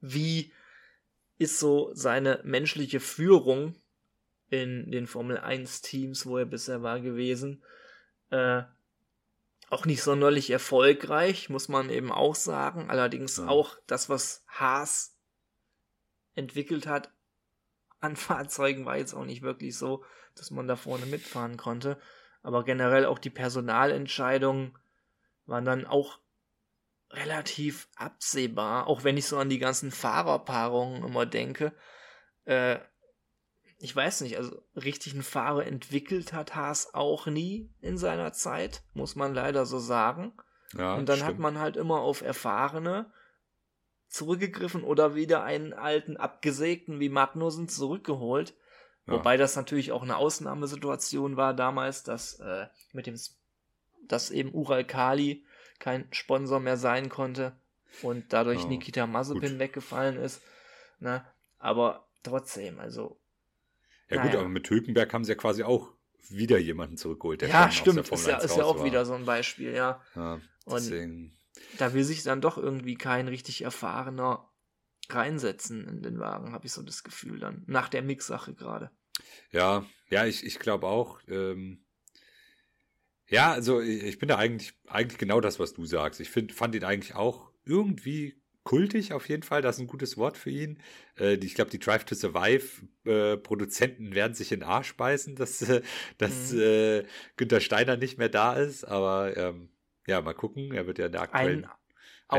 [0.00, 0.52] wie
[1.38, 3.81] ist so seine menschliche Führung
[4.52, 7.62] in den Formel 1 Teams, wo er bisher war gewesen.
[8.28, 8.64] Äh,
[9.70, 12.90] auch nicht sonderlich erfolgreich, muss man eben auch sagen.
[12.90, 13.48] Allerdings ja.
[13.48, 15.16] auch das, was Haas
[16.34, 17.10] entwickelt hat
[18.00, 21.98] an Fahrzeugen, war jetzt auch nicht wirklich so, dass man da vorne mitfahren konnte.
[22.42, 24.76] Aber generell auch die Personalentscheidungen
[25.46, 26.18] waren dann auch
[27.08, 31.72] relativ absehbar, auch wenn ich so an die ganzen Fahrerpaarungen immer denke.
[32.44, 32.80] Äh,
[33.82, 39.16] ich weiß nicht, also richtigen Fahrer entwickelt hat Haas auch nie in seiner Zeit, muss
[39.16, 40.32] man leider so sagen.
[40.78, 41.28] Ja, Und dann stimmt.
[41.30, 43.10] hat man halt immer auf erfahrene
[44.06, 48.54] zurückgegriffen oder wieder einen alten Abgesägten wie Magnussen zurückgeholt.
[49.08, 49.14] Ja.
[49.14, 53.18] Wobei das natürlich auch eine Ausnahmesituation war damals, dass äh, mit dem,
[54.06, 55.44] dass eben Ural Kali
[55.80, 57.50] kein Sponsor mehr sein konnte
[58.02, 59.58] und dadurch ja, Nikita Mazepin gut.
[59.58, 60.40] weggefallen ist.
[61.00, 61.24] Ne?
[61.58, 63.18] Aber trotzdem, also.
[64.12, 64.30] Ja naja.
[64.30, 65.92] gut, aber mit Hülkenberg haben sie ja quasi auch
[66.28, 67.40] wieder jemanden zurückgeholt.
[67.40, 68.84] Der ja, stimmt, ist ja, ist ja auch war.
[68.84, 70.00] wieder so ein Beispiel, ja.
[70.14, 71.32] ja deswegen.
[71.60, 74.48] Und da will sich dann doch irgendwie kein richtig erfahrener
[75.08, 77.64] reinsetzen in den Wagen, habe ich so das Gefühl dann.
[77.66, 78.90] Nach der Mix-Sache gerade.
[79.50, 81.20] Ja, ja, ich, ich glaube auch.
[81.28, 81.84] Ähm,
[83.28, 86.20] ja, also ich bin da eigentlich, eigentlich genau das, was du sagst.
[86.20, 89.62] Ich find, fand ihn eigentlich auch irgendwie kultig auf jeden Fall.
[89.62, 90.78] Das ist ein gutes Wort für ihn.
[91.18, 95.36] Äh, ich glaube, die Drive to Survive äh, Produzenten werden sich in den Arsch beißen,
[95.36, 95.82] dass, äh,
[96.18, 96.60] dass mhm.
[96.60, 97.04] äh,
[97.36, 98.84] Günther Steiner nicht mehr da ist.
[98.84, 99.70] Aber ähm,
[100.06, 100.72] ja, mal gucken.
[100.72, 101.64] Er wird ja in der aktuellen.
[101.64, 101.70] Ein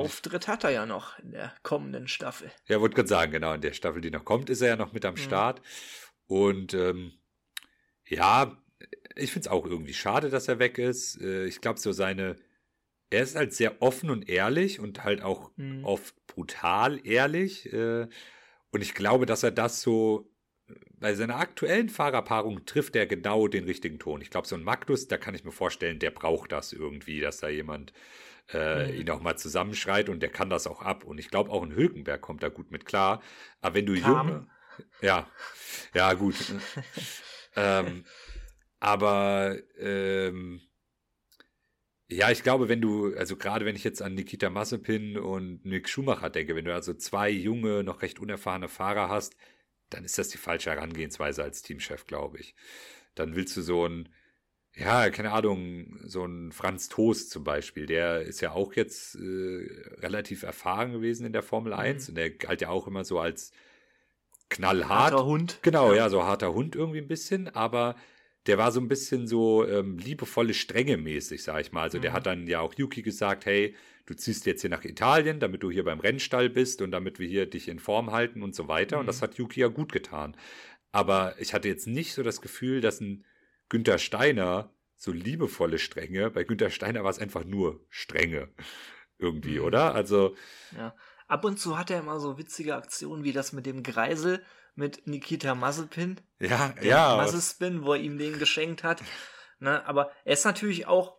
[0.02, 2.52] Auftritt hat er ja noch in der kommenden Staffel.
[2.68, 3.54] Ja, wollte gerade sagen, genau.
[3.54, 5.20] In der Staffel, die noch kommt, ist er ja noch mit am mhm.
[5.20, 5.62] Start.
[6.26, 7.14] Und ähm,
[8.08, 8.58] ja,
[9.16, 11.22] ich finde es auch irgendwie schade, dass er weg ist.
[11.22, 12.38] Äh, ich glaube, so seine.
[13.14, 15.86] Er ist halt sehr offen und ehrlich und halt auch mhm.
[15.86, 17.72] oft brutal ehrlich.
[17.72, 18.08] Äh,
[18.72, 20.30] und ich glaube, dass er das so
[21.00, 24.22] bei seiner aktuellen Fahrerpaarung trifft er genau den richtigen Ton.
[24.22, 27.38] Ich glaube, so ein Magnus, da kann ich mir vorstellen, der braucht das irgendwie, dass
[27.38, 27.94] da jemand
[28.52, 29.02] äh, mhm.
[29.02, 31.04] ihn auch mal zusammenschreit und der kann das auch ab.
[31.04, 33.22] Und ich glaube, auch ein Hülkenberg kommt da gut mit klar.
[33.62, 34.48] Aber wenn du junge.
[35.02, 35.28] Ja,
[35.94, 36.36] ja, gut.
[37.56, 38.06] ähm,
[38.80, 40.62] aber ähm,
[42.10, 45.90] ja, ich glaube, wenn du, also gerade wenn ich jetzt an Nikita Massepin und Nick
[45.90, 49.36] Schumacher denke, wenn du also zwei junge, noch recht unerfahrene Fahrer hast,
[49.90, 52.56] dann ist das die falsche Herangehensweise als Teamchef, glaube ich.
[53.16, 54.10] Dann willst du so ein,
[54.76, 59.68] ja, keine Ahnung, so ein Franz Toast zum Beispiel, der ist ja auch jetzt äh,
[60.00, 62.12] relativ erfahren gewesen in der Formel 1 mhm.
[62.12, 63.52] und der galt ja auch immer so als
[64.50, 65.14] knallhart.
[65.14, 65.60] Harter Hund.
[65.62, 65.98] Genau, ja.
[65.98, 67.96] ja, so harter Hund irgendwie ein bisschen, aber
[68.48, 71.84] der war so ein bisschen so ähm, liebevolle Strenge mäßig, sag ich mal.
[71.84, 72.16] Also der Mhm.
[72.16, 73.76] hat dann ja auch Yuki gesagt, hey,
[74.06, 77.28] du ziehst jetzt hier nach Italien, damit du hier beim Rennstall bist und damit wir
[77.28, 78.98] hier dich in Form halten und so weiter.
[79.00, 79.08] Und Mhm.
[79.08, 80.36] das hat Yuki ja gut getan.
[80.92, 83.24] Aber ich hatte jetzt nicht so das Gefühl, dass ein
[83.70, 88.50] Günther Steiner so liebevolle Strenge, bei Günther Steiner war es einfach nur Strenge
[89.18, 89.66] irgendwie, Mhm.
[89.66, 89.96] oder?
[89.96, 90.36] Also,
[90.72, 90.96] Ja.
[91.28, 94.44] Ab und zu hat er immer so witzige Aktionen wie das mit dem Greisel
[94.76, 96.20] mit Nikita Mazepin.
[96.40, 97.16] ja, ja.
[97.18, 99.02] Mazespin, wo er ihm den geschenkt hat.
[99.60, 101.18] Ne, aber er ist natürlich auch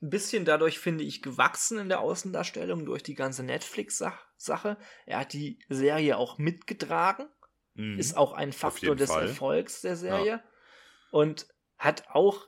[0.00, 4.76] ein bisschen dadurch, finde ich, gewachsen in der Außendarstellung durch die ganze Netflix-Sache.
[5.06, 7.28] Er hat die Serie auch mitgetragen,
[7.74, 7.98] mhm.
[7.98, 9.28] ist auch ein Faktor des Fall.
[9.28, 10.42] Erfolgs der Serie
[11.10, 11.46] und
[11.78, 12.46] hat auch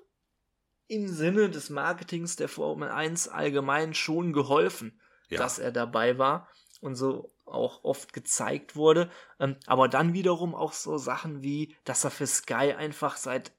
[0.86, 5.38] im Sinne des Marketings der Formel 1 allgemein schon geholfen, ja.
[5.38, 6.48] dass er dabei war
[6.80, 9.10] und so auch oft gezeigt wurde.
[9.38, 13.52] Ähm, aber dann wiederum auch so Sachen wie, dass er für Sky einfach seit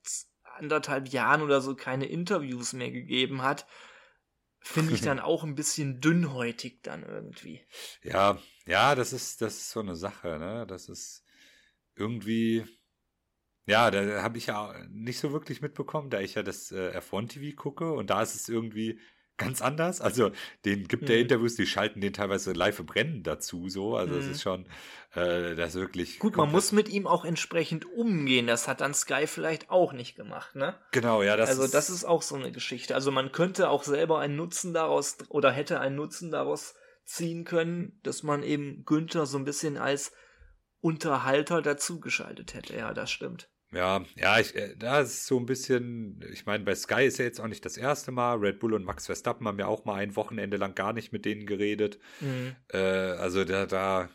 [0.58, 3.68] anderthalb Jahren oder so keine Interviews mehr gegeben hat,
[4.62, 7.62] finde ich dann auch ein bisschen dünnhäutig dann irgendwie.
[8.02, 10.66] Ja, ja, das ist, das ist so eine Sache, ne?
[10.68, 11.24] Das ist
[11.96, 12.66] irgendwie,
[13.68, 17.30] ja, da habe ich ja nicht so wirklich mitbekommen, da ich ja das äh, F1
[17.30, 19.00] TV gucke und da ist es irgendwie
[19.38, 20.02] ganz anders.
[20.02, 20.32] Also,
[20.66, 21.24] den gibt der Mhm.
[21.24, 23.96] Interviews, die schalten den teilweise live im Rennen dazu, so.
[23.96, 24.32] Also, es Mhm.
[24.32, 24.66] ist schon,
[25.16, 26.20] äh, das ist wirklich.
[26.20, 28.48] Gut, man muss mit ihm auch entsprechend umgehen.
[28.48, 30.76] Das hat dann Sky vielleicht auch nicht gemacht, ne?
[30.92, 31.74] Genau, ja, das also ist.
[31.74, 32.96] das ist auch so eine Geschichte.
[32.96, 36.76] Also man könnte auch selber einen Nutzen daraus oder hätte einen Nutzen daraus
[37.06, 40.12] ziehen können, dass man eben Günther so ein bisschen als
[40.82, 42.76] Unterhalter dazugeschaltet hätte.
[42.76, 43.50] Ja, das stimmt.
[43.72, 47.26] Ja, ja, ich, äh, da ist so ein bisschen, ich meine, bei Sky ist ja
[47.26, 48.38] jetzt auch nicht das erste Mal.
[48.38, 51.26] Red Bull und Max Verstappen haben ja auch mal ein Wochenende lang gar nicht mit
[51.26, 52.00] denen geredet.
[52.22, 52.56] Mhm.
[52.72, 54.10] Äh, also da, da,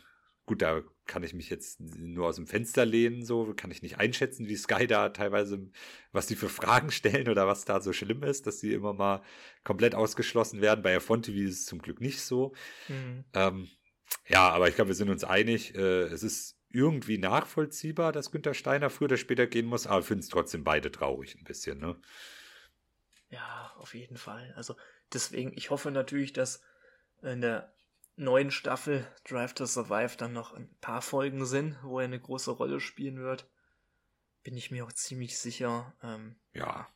[0.45, 3.99] gut, da kann ich mich jetzt nur aus dem Fenster lehnen, so kann ich nicht
[3.99, 5.69] einschätzen, wie Sky da teilweise,
[6.11, 9.21] was die für Fragen stellen oder was da so schlimm ist, dass die immer mal
[9.63, 10.81] komplett ausgeschlossen werden.
[10.81, 12.53] Bei F1 TV ist es zum Glück nicht so.
[12.87, 13.25] Mhm.
[13.33, 13.67] Ähm,
[14.27, 18.53] ja, aber ich glaube, wir sind uns einig, äh, es ist irgendwie nachvollziehbar, dass Günther
[18.53, 21.99] Steiner früher oder später gehen muss, aber finden es trotzdem beide traurig ein bisschen, ne?
[23.29, 24.53] Ja, auf jeden Fall.
[24.55, 24.75] Also
[25.13, 26.61] deswegen, ich hoffe natürlich, dass
[27.21, 27.73] in der
[28.15, 32.51] neuen Staffel Drive to Survive dann noch ein paar Folgen sind, wo er eine große
[32.51, 33.49] Rolle spielen wird.
[34.43, 35.93] Bin ich mir auch ziemlich sicher.
[36.03, 36.87] Ähm, Ja,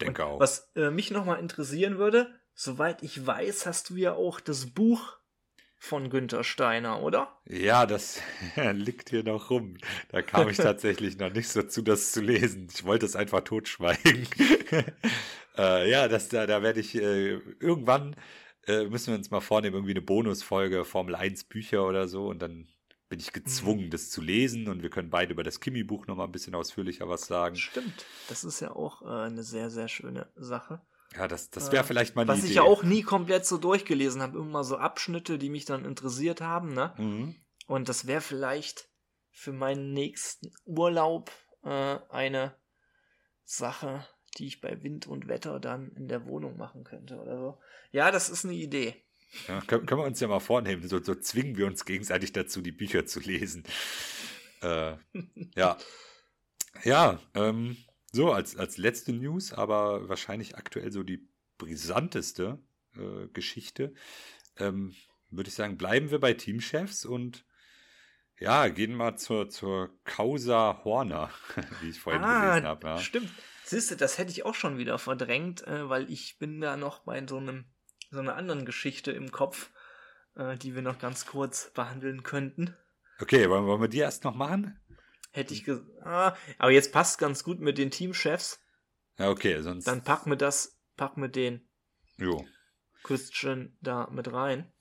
[0.00, 0.40] denke auch.
[0.40, 5.18] Was äh, mich nochmal interessieren würde, soweit ich weiß, hast du ja auch das Buch
[5.82, 7.36] von Günther Steiner, oder?
[7.44, 8.22] Ja, das
[8.72, 9.76] liegt hier noch rum.
[10.10, 12.68] Da kam ich tatsächlich noch nicht so zu, das zu lesen.
[12.72, 14.28] Ich wollte es einfach totschweigen.
[15.58, 18.14] äh, ja, das, da, da werde ich äh, irgendwann
[18.68, 22.40] äh, müssen wir uns mal vornehmen, irgendwie eine Bonusfolge Formel 1 Bücher oder so und
[22.40, 22.68] dann
[23.08, 26.32] bin ich gezwungen, das zu lesen und wir können beide über das Kimi-Buch nochmal ein
[26.32, 27.56] bisschen ausführlicher was sagen.
[27.56, 28.06] Stimmt.
[28.28, 30.80] Das ist ja auch äh, eine sehr, sehr schöne Sache.
[31.16, 32.48] Ja, das, das wäre Äh, vielleicht mal eine Was Idee.
[32.48, 34.38] ich ja auch nie komplett so durchgelesen habe.
[34.38, 36.94] Immer so Abschnitte, die mich dann interessiert haben, ne?
[36.98, 37.36] Mhm.
[37.66, 38.88] Und das wäre vielleicht
[39.30, 41.30] für meinen nächsten Urlaub
[41.64, 42.54] äh, eine
[43.44, 44.06] Sache,
[44.38, 47.58] die ich bei Wind und Wetter dann in der Wohnung machen könnte oder so.
[47.90, 48.94] Ja, das ist eine Idee.
[49.48, 52.60] Ja, können, können wir uns ja mal vornehmen, so, so zwingen wir uns gegenseitig dazu,
[52.60, 53.64] die Bücher zu lesen.
[54.62, 54.96] Äh,
[55.56, 55.76] ja.
[56.84, 57.76] Ja, ähm,
[58.12, 61.26] so als, als letzte News, aber wahrscheinlich aktuell so die
[61.58, 62.58] brisanteste
[62.96, 63.94] äh, Geschichte,
[64.58, 64.94] ähm,
[65.30, 67.44] würde ich sagen, bleiben wir bei Teamchefs und
[68.38, 71.30] ja, gehen mal zur, zur Causa Horner,
[71.80, 72.86] wie ich vorhin gelesen habe.
[72.86, 72.94] Ja.
[72.94, 73.30] Ah, Stimmt.
[73.64, 77.00] Siehst du, das hätte ich auch schon wieder verdrängt, äh, weil ich bin da noch
[77.00, 77.66] bei so einem
[78.10, 79.70] so einer anderen Geschichte im Kopf,
[80.36, 82.76] äh, die wir noch ganz kurz behandeln könnten.
[83.20, 84.78] Okay, wollen, wollen wir die erst noch machen?
[85.32, 88.60] Hätte ich gesagt, ah, aber jetzt passt ganz gut mit den Teamchefs.
[89.18, 89.86] Ja, okay, sonst.
[89.86, 91.68] Dann packen wir das, packen wir den
[92.18, 92.44] jo.
[93.02, 94.72] Christian da mit rein.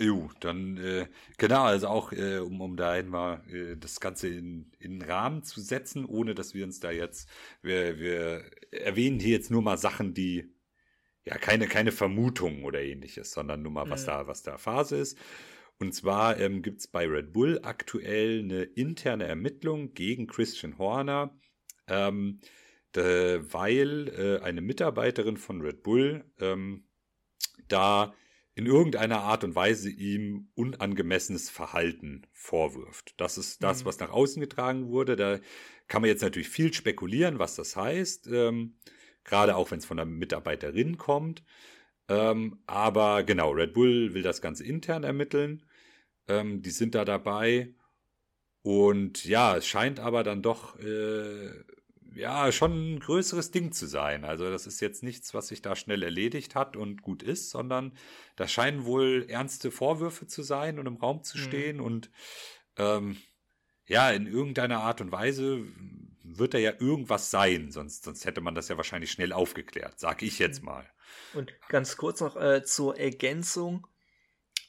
[0.00, 1.08] Jo, dann äh,
[1.38, 5.42] genau, also auch äh, um, um da einmal äh, das Ganze in, in den Rahmen
[5.42, 7.28] zu setzen, ohne dass wir uns da jetzt,
[7.62, 10.54] wir, wir erwähnen hier jetzt nur mal Sachen, die
[11.24, 14.06] ja keine, keine Vermutungen oder ähnliches, sondern nur mal, was Mhm.
[14.06, 15.18] da, was da Phase ist.
[15.80, 21.38] Und zwar ähm, gibt es bei Red Bull aktuell eine interne Ermittlung gegen Christian Horner,
[21.86, 22.40] ähm,
[22.92, 23.02] da,
[23.52, 26.84] weil äh, eine Mitarbeiterin von Red Bull ähm,
[27.68, 28.14] da
[28.54, 33.14] in irgendeiner Art und Weise ihm unangemessenes Verhalten vorwirft.
[33.20, 33.86] Das ist das, Mhm.
[33.86, 35.14] was nach außen getragen wurde.
[35.14, 35.38] Da
[35.86, 38.78] kann man jetzt natürlich viel spekulieren, was das heißt, ähm,
[39.24, 41.44] gerade auch wenn es von einer Mitarbeiterin kommt.
[42.08, 45.64] Ähm, aber genau, Red Bull will das Ganze intern ermitteln.
[46.28, 47.74] Ähm, die sind da dabei.
[48.62, 51.50] Und ja, es scheint aber dann doch, äh,
[52.18, 54.24] ja schon ein größeres Ding zu sein.
[54.24, 57.92] Also das ist jetzt nichts, was sich da schnell erledigt hat und gut ist, sondern
[58.36, 61.82] da scheinen wohl ernste Vorwürfe zu sein und im Raum zu stehen mhm.
[61.84, 62.10] und
[62.76, 63.16] ähm,
[63.86, 65.64] ja, in irgendeiner Art und Weise
[66.22, 70.22] wird da ja irgendwas sein, sonst, sonst hätte man das ja wahrscheinlich schnell aufgeklärt, sag
[70.22, 70.84] ich jetzt mal.
[71.32, 73.86] Und ganz kurz noch äh, zur Ergänzung.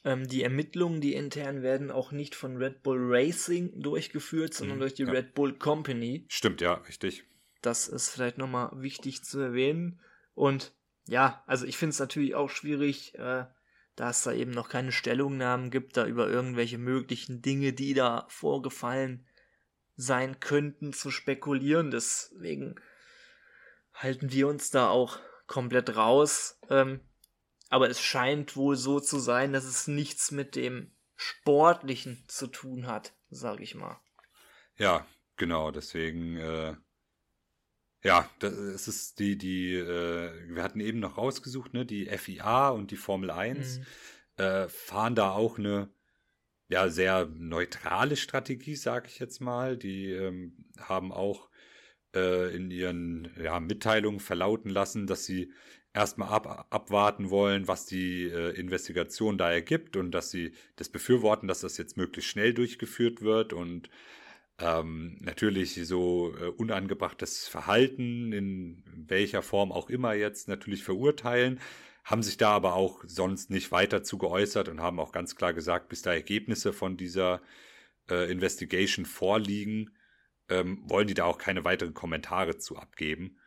[0.04, 4.80] Ähm, die Ermittlungen, die intern werden auch nicht von Red Bull Racing durchgeführt, sondern mhm,
[4.80, 5.10] durch die ja.
[5.10, 6.24] Red Bull Company.
[6.28, 7.24] Stimmt, ja, richtig.
[7.62, 10.00] Das ist vielleicht nochmal wichtig zu erwähnen.
[10.34, 10.72] Und
[11.06, 13.44] ja, also ich finde es natürlich auch schwierig, äh,
[13.96, 18.26] da es da eben noch keine Stellungnahmen gibt, da über irgendwelche möglichen Dinge, die da
[18.28, 19.26] vorgefallen
[19.96, 21.90] sein könnten, zu spekulieren.
[21.90, 22.76] Deswegen
[23.92, 26.58] halten wir uns da auch komplett raus.
[26.70, 27.00] Ähm,
[27.70, 32.86] aber es scheint wohl so zu sein, dass es nichts mit dem Sportlichen zu tun
[32.86, 33.98] hat, sage ich mal.
[34.76, 35.06] Ja,
[35.36, 36.74] genau, deswegen, äh,
[38.02, 42.70] ja, das, es ist die, die, äh, wir hatten eben noch rausgesucht, ne, die FIA
[42.70, 43.84] und die Formel 1 mhm.
[44.36, 45.92] äh, fahren da auch eine
[46.68, 49.76] ja, sehr neutrale Strategie, sage ich jetzt mal.
[49.76, 51.50] Die ähm, haben auch
[52.14, 55.52] äh, in ihren ja, Mitteilungen verlauten lassen, dass sie
[55.92, 61.48] erstmal ab, abwarten wollen, was die äh, Investigation da ergibt und dass sie das befürworten,
[61.48, 63.90] dass das jetzt möglichst schnell durchgeführt wird und
[64.58, 71.60] ähm, natürlich so äh, unangebrachtes Verhalten in welcher Form auch immer jetzt natürlich verurteilen,
[72.04, 75.54] haben sich da aber auch sonst nicht weiter zu geäußert und haben auch ganz klar
[75.54, 77.40] gesagt, bis da Ergebnisse von dieser
[78.10, 79.96] äh, Investigation vorliegen,
[80.48, 83.38] ähm, wollen die da auch keine weiteren Kommentare zu abgeben.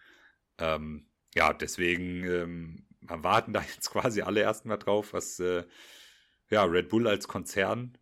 [0.58, 5.64] Ähm, ja, deswegen ähm, warten da jetzt quasi alle erstmal drauf, was äh,
[6.50, 7.98] ja, Red Bull als Konzern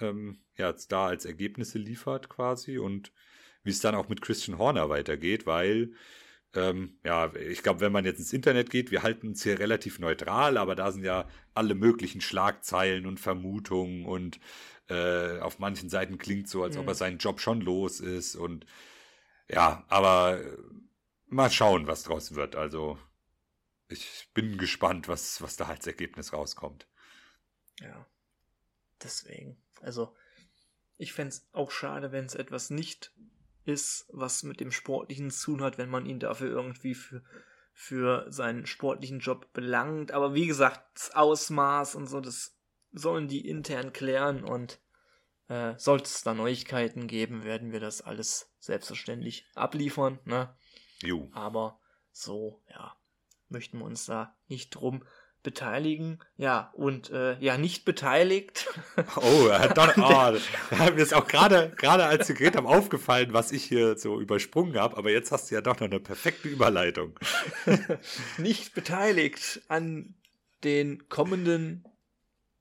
[0.00, 3.12] ähm, ja, jetzt da als Ergebnisse liefert quasi und
[3.62, 5.92] wie es dann auch mit Christian Horner weitergeht, weil
[6.54, 9.98] ähm, ja, ich glaube, wenn man jetzt ins Internet geht, wir halten uns hier relativ
[10.00, 14.40] neutral, aber da sind ja alle möglichen Schlagzeilen und Vermutungen und
[14.88, 16.82] äh, auf manchen Seiten klingt so, als mhm.
[16.82, 18.66] ob er seinen Job schon los ist und
[19.48, 20.40] ja, aber
[21.30, 22.56] mal schauen, was draus wird.
[22.56, 22.98] Also
[23.88, 26.86] ich bin gespannt, was, was da als Ergebnis rauskommt.
[27.80, 28.06] Ja,
[29.02, 29.60] deswegen.
[29.80, 30.14] Also
[30.96, 33.12] ich fände es auch schade, wenn es etwas nicht
[33.64, 37.22] ist, was mit dem Sportlichen zu tun hat, wenn man ihn dafür irgendwie für,
[37.72, 40.12] für seinen sportlichen Job belangt.
[40.12, 42.56] Aber wie gesagt, das Ausmaß und so, das
[42.92, 44.80] sollen die intern klären und
[45.48, 50.18] äh, sollte es da Neuigkeiten geben, werden wir das alles selbstverständlich abliefern.
[50.24, 50.54] Ne?
[51.02, 51.28] Jo.
[51.32, 51.78] Aber
[52.12, 52.96] so, ja,
[53.48, 55.04] möchten wir uns da nicht drum
[55.42, 58.68] beteiligen, ja, und äh, ja, nicht beteiligt.
[59.16, 63.32] Oh, er hat doch, oh, mir ist auch gerade, gerade als Sie geredet haben, aufgefallen,
[63.32, 66.48] was ich hier so übersprungen habe, aber jetzt hast du ja doch noch eine perfekte
[66.48, 67.18] Überleitung.
[68.38, 70.14] nicht beteiligt an
[70.64, 71.84] den kommenden,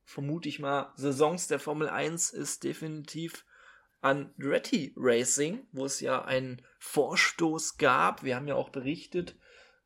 [0.06, 3.46] vermute ich mal, Saisons der Formel 1 ist definitiv
[4.02, 8.24] Andretti Racing, wo es ja einen Vorstoß gab.
[8.24, 9.36] Wir haben ja auch berichtet,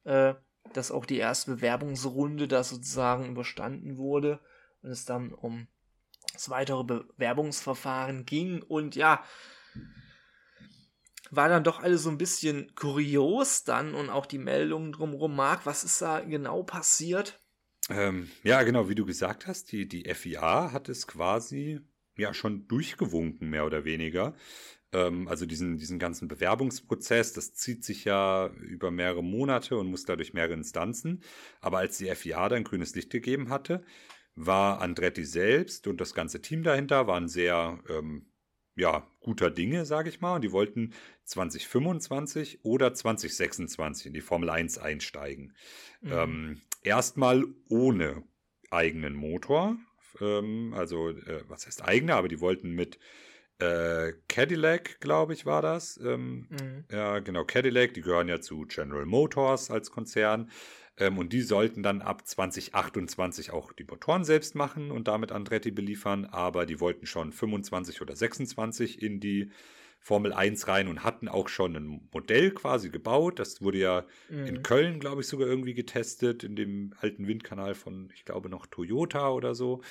[0.03, 0.35] äh,
[0.73, 4.39] dass auch die erste Bewerbungsrunde da sozusagen überstanden wurde
[4.81, 5.67] und es dann um
[6.33, 9.23] das weitere Bewerbungsverfahren ging und ja,
[11.31, 15.35] war dann doch alles so ein bisschen kurios dann und auch die Meldungen drumherum.
[15.35, 17.41] Marc, was ist da genau passiert?
[17.89, 21.81] Ähm, ja, genau, wie du gesagt hast, die, die FIA hat es quasi
[22.17, 24.35] ja schon durchgewunken, mehr oder weniger.
[24.91, 30.05] Ähm, also diesen, diesen ganzen Bewerbungsprozess, das zieht sich ja über mehrere Monate und muss
[30.05, 31.23] dadurch mehrere Instanzen.
[31.61, 33.83] Aber als die FIA dann grünes Licht gegeben hatte,
[34.35, 38.25] war Andretti selbst und das ganze Team dahinter waren sehr ähm,
[38.75, 40.35] ja, guter Dinge, sage ich mal.
[40.35, 40.93] Und die wollten
[41.25, 45.53] 2025 oder 2026 in die Formel 1 einsteigen.
[46.01, 46.11] Mhm.
[46.11, 48.23] Ähm, erstmal ohne
[48.71, 49.77] eigenen Motor.
[50.21, 52.99] Ähm, also, äh, was heißt eigener, aber die wollten mit
[53.59, 55.97] äh, Cadillac, glaube ich, war das.
[55.97, 56.85] Ähm, mhm.
[56.91, 60.49] Ja, genau, Cadillac, die gehören ja zu General Motors als Konzern.
[60.97, 65.71] Ähm, und die sollten dann ab 2028 auch die Motoren selbst machen und damit Andretti
[65.71, 66.25] beliefern.
[66.25, 69.51] Aber die wollten schon 25 oder 26 in die
[70.03, 73.39] Formel 1 rein und hatten auch schon ein Modell quasi gebaut.
[73.39, 74.45] Das wurde ja mhm.
[74.47, 78.67] in Köln, glaube ich, sogar irgendwie getestet, in dem alten Windkanal von, ich glaube, noch
[78.67, 79.81] Toyota oder so.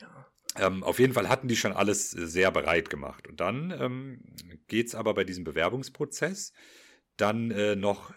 [0.00, 0.26] Ja.
[0.54, 3.26] Ähm, auf jeden Fall hatten die schon alles sehr bereit gemacht.
[3.26, 4.20] Und dann ähm,
[4.68, 6.52] geht es aber bei diesem Bewerbungsprozess
[7.16, 8.14] dann äh, noch,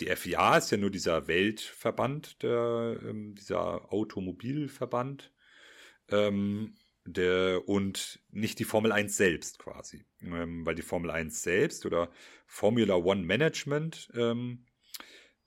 [0.00, 5.30] die FIA ist ja nur dieser Weltverband, der, ähm, dieser Automobilverband.
[6.08, 6.74] Ähm,
[7.12, 10.04] der, und nicht die Formel 1 selbst quasi.
[10.20, 12.10] Ähm, weil die Formel 1 selbst oder
[12.46, 14.66] Formula One Management, ähm,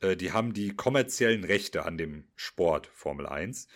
[0.01, 3.67] äh, die haben die kommerziellen Rechte an dem Sport Formel 1.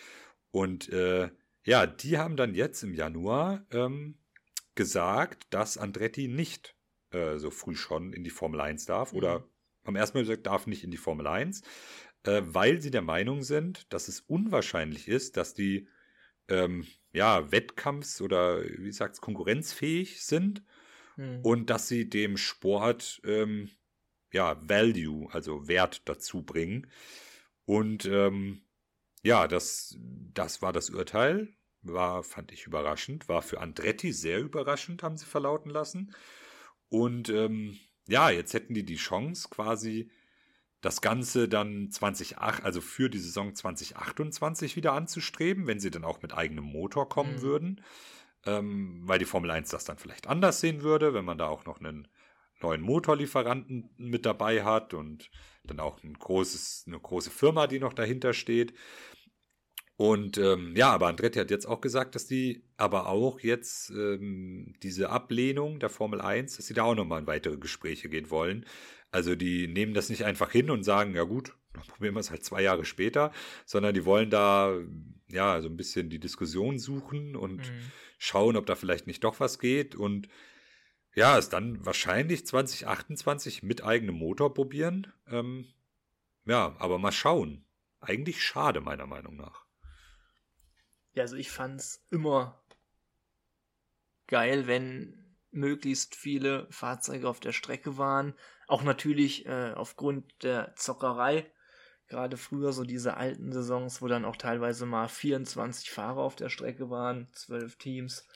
[0.51, 1.29] Und äh,
[1.63, 4.17] ja, die haben dann jetzt im Januar ähm,
[4.75, 6.75] gesagt, dass Andretti nicht
[7.11, 9.17] äh, so früh schon in die Formel 1 darf mhm.
[9.17, 9.49] oder
[9.85, 11.61] haben erstmal gesagt, darf nicht in die Formel 1,
[12.23, 15.87] äh, weil sie der Meinung sind, dass es unwahrscheinlich ist, dass die
[16.49, 20.63] ähm, ja, Wettkampfs- oder wie sagt's, konkurrenzfähig sind
[21.15, 21.39] mhm.
[21.41, 23.69] und dass sie dem Sport ähm,
[24.31, 26.87] ja, Value, also Wert dazu bringen.
[27.65, 28.61] Und ähm,
[29.23, 31.49] ja, das, das war das Urteil.
[31.81, 33.29] War, fand ich überraschend.
[33.29, 36.13] War für Andretti sehr überraschend, haben sie verlauten lassen.
[36.89, 40.11] Und ähm, ja, jetzt hätten die die Chance, quasi
[40.85, 46.21] das Ganze dann 2008, also für die Saison 2028 wieder anzustreben, wenn sie dann auch
[46.21, 47.41] mit eigenem Motor kommen mhm.
[47.41, 47.81] würden.
[48.45, 51.65] Ähm, weil die Formel 1 das dann vielleicht anders sehen würde, wenn man da auch
[51.65, 52.07] noch einen
[52.61, 55.31] neuen Motorlieferanten mit dabei hat und
[55.63, 58.75] dann auch ein großes, eine große Firma, die noch dahinter steht.
[59.97, 64.73] Und ähm, ja, aber Andretti hat jetzt auch gesagt, dass die aber auch jetzt ähm,
[64.83, 68.65] diese Ablehnung der Formel 1, dass sie da auch nochmal in weitere Gespräche gehen wollen.
[69.11, 72.29] Also die nehmen das nicht einfach hin und sagen, ja gut, dann probieren wir es
[72.29, 73.31] halt zwei Jahre später,
[73.65, 74.77] sondern die wollen da
[75.29, 77.91] ja so ein bisschen die Diskussion suchen und mhm.
[78.17, 79.95] schauen, ob da vielleicht nicht doch was geht.
[79.95, 80.27] Und
[81.15, 85.13] ja, es dann wahrscheinlich 2028 mit eigenem Motor probieren.
[85.27, 85.67] Ähm,
[86.45, 87.65] ja, aber mal schauen.
[88.01, 89.64] Eigentlich schade, meiner Meinung nach.
[91.15, 92.61] Ja, also ich fand's immer
[94.27, 98.35] geil, wenn möglichst viele Fahrzeuge auf der Strecke waren.
[98.67, 101.49] Auch natürlich äh, aufgrund der Zockerei.
[102.07, 106.49] Gerade früher so diese alten Saisons, wo dann auch teilweise mal 24 Fahrer auf der
[106.49, 108.27] Strecke waren, 12 Teams.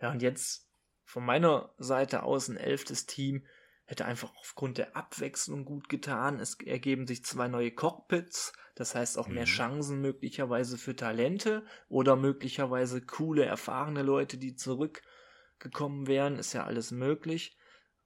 [0.00, 0.70] Ja, und jetzt
[1.04, 3.44] von meiner Seite aus ein elftes Team
[3.88, 6.40] hätte einfach aufgrund der Abwechslung gut getan.
[6.40, 9.50] Es ergeben sich zwei neue Cockpits, das heißt auch mehr mhm.
[9.50, 16.36] Chancen möglicherweise für Talente oder möglicherweise coole, erfahrene Leute, die zurückgekommen wären.
[16.38, 17.56] Ist ja alles möglich.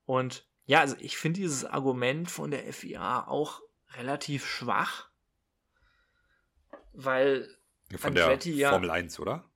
[0.05, 3.61] Und ja, also ich finde dieses Argument von der FIA auch
[3.97, 5.11] relativ schwach,
[6.93, 7.49] weil
[7.97, 9.51] von Andretti der Formel ja, 1, oder?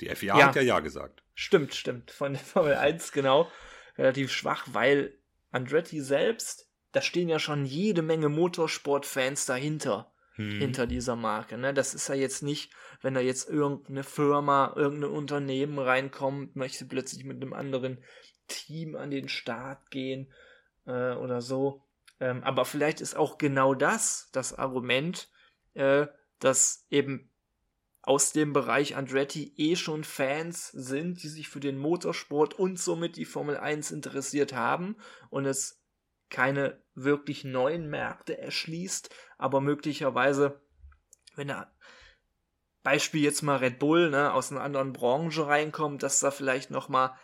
[0.00, 1.22] Die FIA ja, hat ja Ja gesagt.
[1.34, 2.10] Stimmt, stimmt.
[2.10, 3.48] Von der Formel 1, genau.
[3.96, 5.17] Relativ schwach, weil
[5.50, 10.12] Andretti selbst, da stehen ja schon jede Menge Motorsportfans dahinter.
[10.38, 10.60] Hm.
[10.60, 11.58] Hinter dieser Marke.
[11.58, 11.74] Ne?
[11.74, 12.72] Das ist ja jetzt nicht,
[13.02, 18.04] wenn da jetzt irgendeine Firma, irgendein Unternehmen reinkommt, möchte plötzlich mit einem anderen
[18.46, 20.32] Team an den Start gehen
[20.86, 21.82] äh, oder so.
[22.20, 25.28] Ähm, aber vielleicht ist auch genau das das Argument,
[25.74, 26.06] äh,
[26.38, 27.30] dass eben
[28.08, 33.16] aus dem Bereich Andretti eh schon Fans sind, die sich für den Motorsport und somit
[33.16, 34.96] die Formel 1 interessiert haben
[35.28, 35.82] und es
[36.30, 40.58] keine wirklich neuen Märkte erschließt, aber möglicherweise,
[41.36, 41.70] wenn er
[42.82, 46.88] Beispiel jetzt mal Red Bull, ne, aus einer anderen Branche reinkommt, dass da vielleicht noch
[46.88, 47.14] mal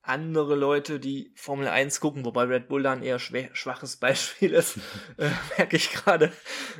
[0.00, 4.78] andere Leute, die Formel 1 gucken, wobei Red Bull da ein eher schwaches Beispiel ist,
[5.18, 5.28] äh,
[5.58, 6.32] merke ich gerade.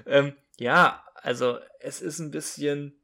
[0.07, 2.99] Ähm, ja, also es ist ein bisschen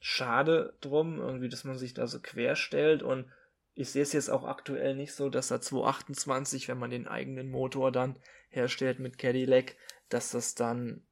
[0.00, 3.26] schade drum, irgendwie, dass man sich da so querstellt und
[3.74, 7.50] ich sehe es jetzt auch aktuell nicht so, dass da 228, wenn man den eigenen
[7.50, 8.18] Motor dann
[8.48, 9.76] herstellt mit Cadillac,
[10.08, 11.02] dass das dann,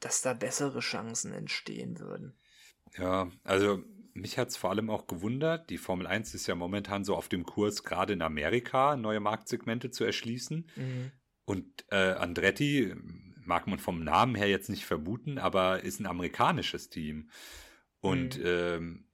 [0.00, 2.36] dass da bessere Chancen entstehen würden.
[2.98, 3.82] Ja, also
[4.12, 5.70] mich hat es vor allem auch gewundert.
[5.70, 9.90] Die Formel 1 ist ja momentan so auf dem Kurs, gerade in Amerika neue Marktsegmente
[9.90, 10.68] zu erschließen.
[10.76, 11.12] Mhm.
[11.44, 12.94] Und äh, Andretti
[13.44, 17.30] mag man vom Namen her jetzt nicht vermuten, aber ist ein amerikanisches Team.
[18.00, 18.44] Und mhm.
[18.46, 19.04] ähm,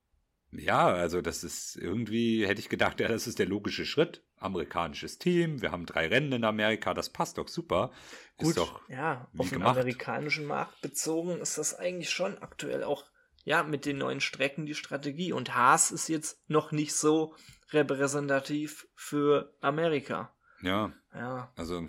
[0.51, 4.25] ja, also das ist irgendwie, hätte ich gedacht, ja, das ist der logische Schritt.
[4.39, 7.91] Amerikanisches Team, wir haben drei Rennen in Amerika, das passt doch super.
[8.37, 13.05] Gut, ist doch ja, auf den amerikanischen Markt bezogen ist das eigentlich schon aktuell auch,
[13.45, 15.33] ja, mit den neuen Strecken die Strategie.
[15.33, 17.35] Und Haas ist jetzt noch nicht so
[17.73, 20.33] repräsentativ für Amerika.
[20.63, 20.93] Ja.
[21.13, 21.53] Ja.
[21.57, 21.89] Also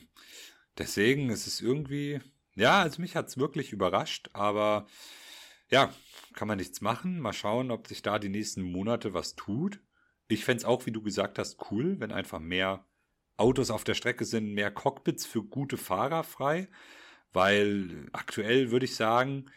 [0.80, 2.22] Deswegen ist es irgendwie,
[2.56, 4.88] ja, also mich hat es wirklich überrascht, aber
[5.70, 5.94] ja,
[6.34, 7.20] kann man nichts machen.
[7.20, 9.82] Mal schauen, ob sich da die nächsten Monate was tut.
[10.30, 12.86] Ich fände es auch, wie du gesagt hast, cool, wenn einfach mehr
[13.36, 16.70] Autos auf der Strecke sind, mehr Cockpits für gute Fahrer frei,
[17.34, 19.52] weil aktuell würde ich sagen,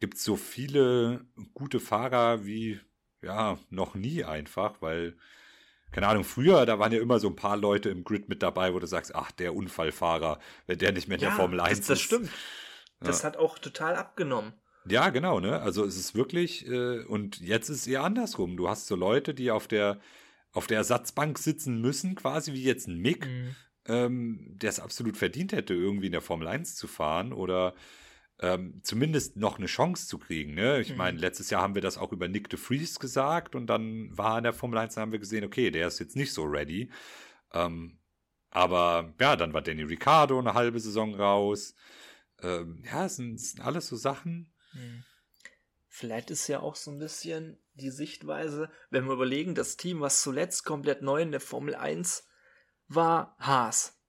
[0.00, 1.24] gibt es so viele
[1.54, 2.80] gute Fahrer wie
[3.22, 5.16] ja noch nie einfach, weil
[5.92, 8.74] keine Ahnung, früher, da waren ja immer so ein paar Leute im Grid mit dabei,
[8.74, 11.78] wo du sagst, ach, der Unfallfahrer, wenn der nicht mehr in ja, der Formel 1
[11.78, 12.30] das, das stimmt.
[13.00, 14.52] Das hat auch total abgenommen.
[14.88, 15.60] Ja, genau, ne?
[15.60, 18.56] Also es ist wirklich, äh, und jetzt ist es eher andersrum.
[18.56, 20.00] Du hast so Leute, die auf der,
[20.52, 23.56] auf der Ersatzbank sitzen müssen, quasi wie jetzt ein Mick, Mhm.
[23.86, 27.74] ähm, der es absolut verdient hätte, irgendwie in der Formel 1 zu fahren oder
[28.42, 30.54] ähm, zumindest noch eine Chance zu kriegen.
[30.54, 30.80] Ne?
[30.80, 30.96] Ich Mhm.
[30.96, 34.36] meine, letztes Jahr haben wir das auch über Nick de Vries gesagt und dann war
[34.36, 36.90] in der Formel 1, dann haben wir gesehen, okay, der ist jetzt nicht so ready.
[37.52, 37.98] Ähm,
[38.50, 41.74] aber ja, dann war Danny Ricciardo eine halbe Saison raus.
[42.42, 44.52] Ähm, ja, es sind, sind alles so Sachen.
[44.72, 45.04] Hm.
[45.88, 50.20] Vielleicht ist ja auch so ein bisschen die Sichtweise, wenn wir überlegen, das Team, was
[50.20, 52.26] zuletzt komplett neu in der Formel 1
[52.88, 54.00] war, Haas.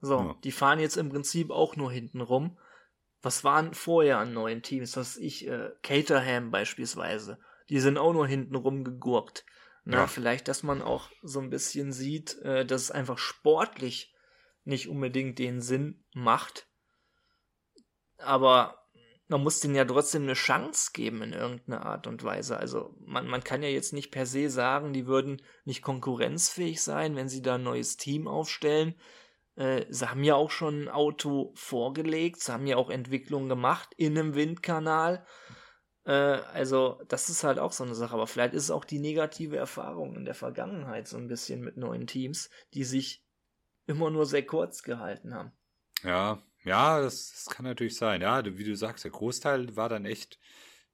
[0.00, 0.36] So, Ja.
[0.44, 2.56] die fahren jetzt im Prinzip auch nur hinten rum.
[3.22, 4.96] Was waren vorher an neuen Teams?
[4.96, 7.38] Was ich, äh, Caterham beispielsweise.
[7.68, 9.44] Die sind auch nur hinten rumgegurkt.
[9.84, 10.06] Na, Ja.
[10.06, 14.14] vielleicht, dass man auch so ein bisschen sieht, äh, dass es einfach sportlich
[14.64, 16.68] nicht unbedingt den Sinn macht.
[18.18, 18.76] Aber
[19.28, 22.56] man muss denen ja trotzdem eine Chance geben in irgendeiner Art und Weise.
[22.56, 27.16] Also man, man kann ja jetzt nicht per se sagen, die würden nicht konkurrenzfähig sein,
[27.16, 28.94] wenn sie da ein neues Team aufstellen.
[29.60, 33.90] Äh, sie haben ja auch schon ein Auto vorgelegt, sie haben ja auch Entwicklungen gemacht
[33.98, 35.26] in einem Windkanal.
[36.04, 38.14] Äh, also das ist halt auch so eine Sache.
[38.14, 41.76] Aber vielleicht ist es auch die negative Erfahrung in der Vergangenheit so ein bisschen mit
[41.76, 43.22] neuen Teams, die sich
[43.86, 45.52] immer nur sehr kurz gehalten haben.
[46.02, 48.22] Ja, ja, das, das kann natürlich sein.
[48.22, 50.38] Ja, wie du sagst, der Großteil war dann echt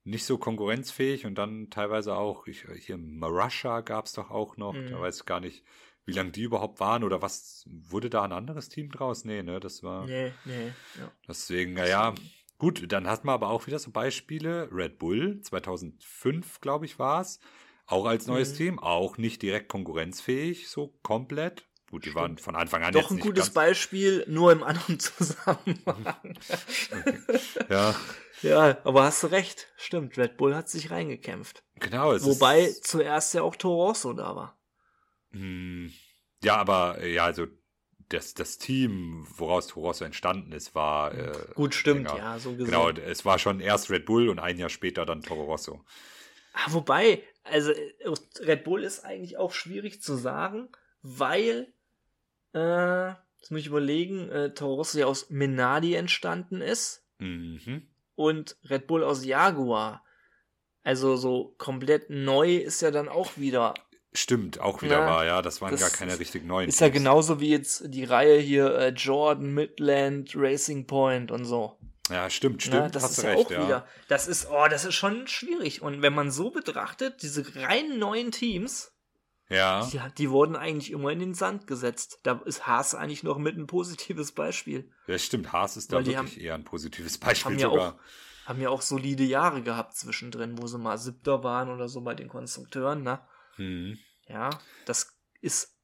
[0.03, 4.75] nicht so konkurrenzfähig und dann teilweise auch, ich, hier Marusha gab es doch auch noch,
[4.75, 4.91] Mhm.
[4.91, 5.65] da weiß ich gar nicht,
[6.07, 9.24] wie lange die überhaupt waren oder was, wurde da ein anderes Team draus?
[9.24, 11.11] Nee, ne, das war, Nee, nee, ja.
[11.28, 12.15] deswegen, naja,
[12.59, 17.20] gut, dann hat man aber auch wieder so Beispiele, Red Bull, 2005, glaube ich, war
[17.20, 17.41] es,
[17.87, 18.57] auch als neues Mhm.
[18.57, 21.66] Team, auch nicht direkt konkurrenzfähig, so komplett.
[21.91, 26.35] Gut, die waren von Anfang an Doch ein gutes Beispiel, nur im anderen Zusammenhang.
[27.70, 27.95] Ja,
[28.43, 29.69] ja, aber hast du recht.
[29.77, 31.62] Stimmt, Red Bull hat sich reingekämpft.
[31.78, 32.12] genau.
[32.12, 34.56] Es Wobei zuerst ja auch Toro Rosso da war.
[35.32, 35.93] Hm,
[36.43, 37.47] Ja, aber äh, ja, also
[38.09, 41.12] das, das Team, woraus Torosso entstanden ist, war.
[41.15, 42.19] Äh, Gut, stimmt, länger.
[42.19, 42.66] ja, so gesehen.
[42.66, 45.85] Genau, es war schon erst Red Bull und ein Jahr später dann Toro Rosso.
[46.53, 47.93] Ah, wobei, also äh,
[48.40, 50.69] Red Bull ist eigentlich auch schwierig zu sagen,
[51.03, 51.73] weil,
[52.55, 57.89] äh, jetzt muss ich überlegen, äh, Toro Rosso ja aus Minardi entstanden ist Mhm.
[58.15, 60.05] und Red Bull aus Jaguar.
[60.82, 63.74] Also so komplett neu ist ja dann auch wieder
[64.17, 66.69] Stimmt, auch wieder Ja, war, ja, das waren das gar keine richtig neuen.
[66.69, 66.99] Ist ja Teams.
[66.99, 71.79] genauso wie jetzt die Reihe hier äh, Jordan, Midland, Racing Point und so.
[72.11, 72.73] Ja, stimmt, Ne?
[72.73, 73.65] stimmt, Das hast ist du ja recht, auch ja.
[73.67, 73.87] wieder.
[74.09, 75.83] Das ist, oh, das ist schon schwierig.
[75.83, 78.93] Und wenn man so betrachtet, diese rein neuen Teams,
[79.49, 82.21] Ja, die, die wurden eigentlich immer in den Sand gesetzt.
[82.23, 84.91] Da ist Haas eigentlich noch mit ein positives Beispiel.
[85.09, 87.89] ja, stimmt, Haas ist da wirklich eher ein positives Beispiel Haben ja sogar.
[87.95, 92.01] auch, haben ja auch solide Jahre gehabt zwischendrin, wo sie mal Siebter waren oder so
[92.01, 93.19] bei den Konstrukteuren, ne?
[93.59, 93.99] Mhm.
[94.28, 94.51] Ja,
[94.85, 95.77] das ist,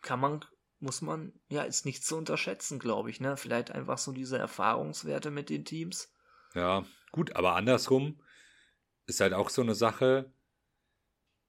[0.00, 0.44] kann man,
[0.80, 3.36] muss man, ja, ist nicht zu unterschätzen, glaube ich, ne?
[3.36, 6.12] Vielleicht einfach so diese Erfahrungswerte mit den Teams.
[6.54, 8.20] Ja, gut, aber andersrum
[9.06, 10.32] ist halt auch so eine Sache.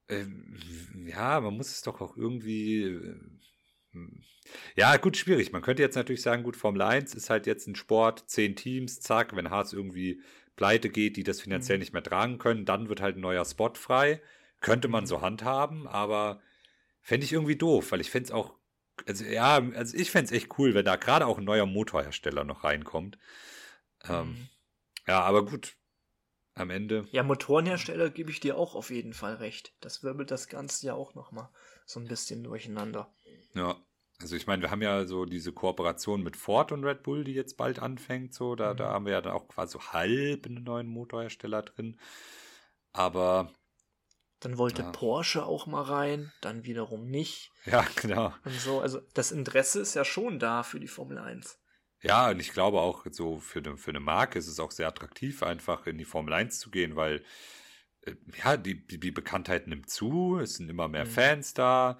[0.08, 0.58] Ähm,
[1.06, 2.82] ja, man muss es doch auch irgendwie.
[2.84, 3.20] äh,
[4.76, 5.52] Ja, gut, schwierig.
[5.52, 9.00] Man könnte jetzt natürlich sagen, gut, Formel 1 ist halt jetzt ein Sport, zehn Teams,
[9.00, 10.22] zack, wenn Haas irgendwie
[10.56, 11.80] pleite geht, die das finanziell Mhm.
[11.80, 14.20] nicht mehr tragen können, dann wird halt ein neuer Spot frei.
[14.64, 16.40] Könnte man so handhaben, aber
[17.00, 18.54] fände ich irgendwie doof, weil ich fände es auch,
[19.06, 22.44] also ja, also ich fände es echt cool, wenn da gerade auch ein neuer Motorhersteller
[22.44, 23.18] noch reinkommt.
[24.08, 24.48] Ähm, Mhm.
[25.06, 25.76] ja, aber gut.
[26.56, 27.08] Am Ende.
[27.10, 29.74] Ja, Motorenhersteller gebe ich dir auch auf jeden Fall recht.
[29.80, 31.48] Das wirbelt das Ganze ja auch nochmal
[31.84, 33.12] so ein bisschen durcheinander.
[33.54, 33.76] Ja.
[34.20, 37.32] Also ich meine, wir haben ja so diese Kooperation mit Ford und Red Bull, die
[37.32, 38.34] jetzt bald anfängt.
[38.34, 38.76] So, da, Mhm.
[38.76, 41.98] da haben wir ja dann auch quasi halb einen neuen Motorhersteller drin.
[42.92, 43.52] Aber
[44.44, 44.90] Dann wollte Ja.
[44.92, 48.34] Porsche auch mal rein, dann wiederum nicht ja, genau.
[48.44, 48.80] und so.
[48.80, 51.58] Also das Interesse ist ja schon da für die Formel 1.
[52.02, 54.86] Ja, und ich glaube auch so für eine, für eine Marke ist es auch sehr
[54.86, 57.24] attraktiv, einfach in die Formel 1 zu gehen, weil
[58.02, 58.14] äh,
[58.44, 61.10] ja, die, die Bekanntheit nimmt zu, es sind immer mehr Mhm.
[61.10, 61.98] Fans da,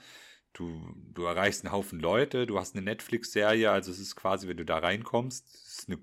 [0.52, 4.58] du, du erreichst einen Haufen Leute, du hast eine Netflix-Serie, also es ist quasi, wenn
[4.58, 5.98] du da reinkommst, ist eine,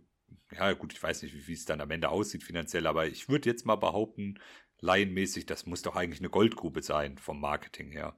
[0.51, 3.29] ja gut, ich weiß nicht, wie, wie es dann am Ende aussieht finanziell, aber ich
[3.29, 4.39] würde jetzt mal behaupten,
[4.81, 8.15] laienmäßig, das muss doch eigentlich eine Goldgrube sein vom Marketing her.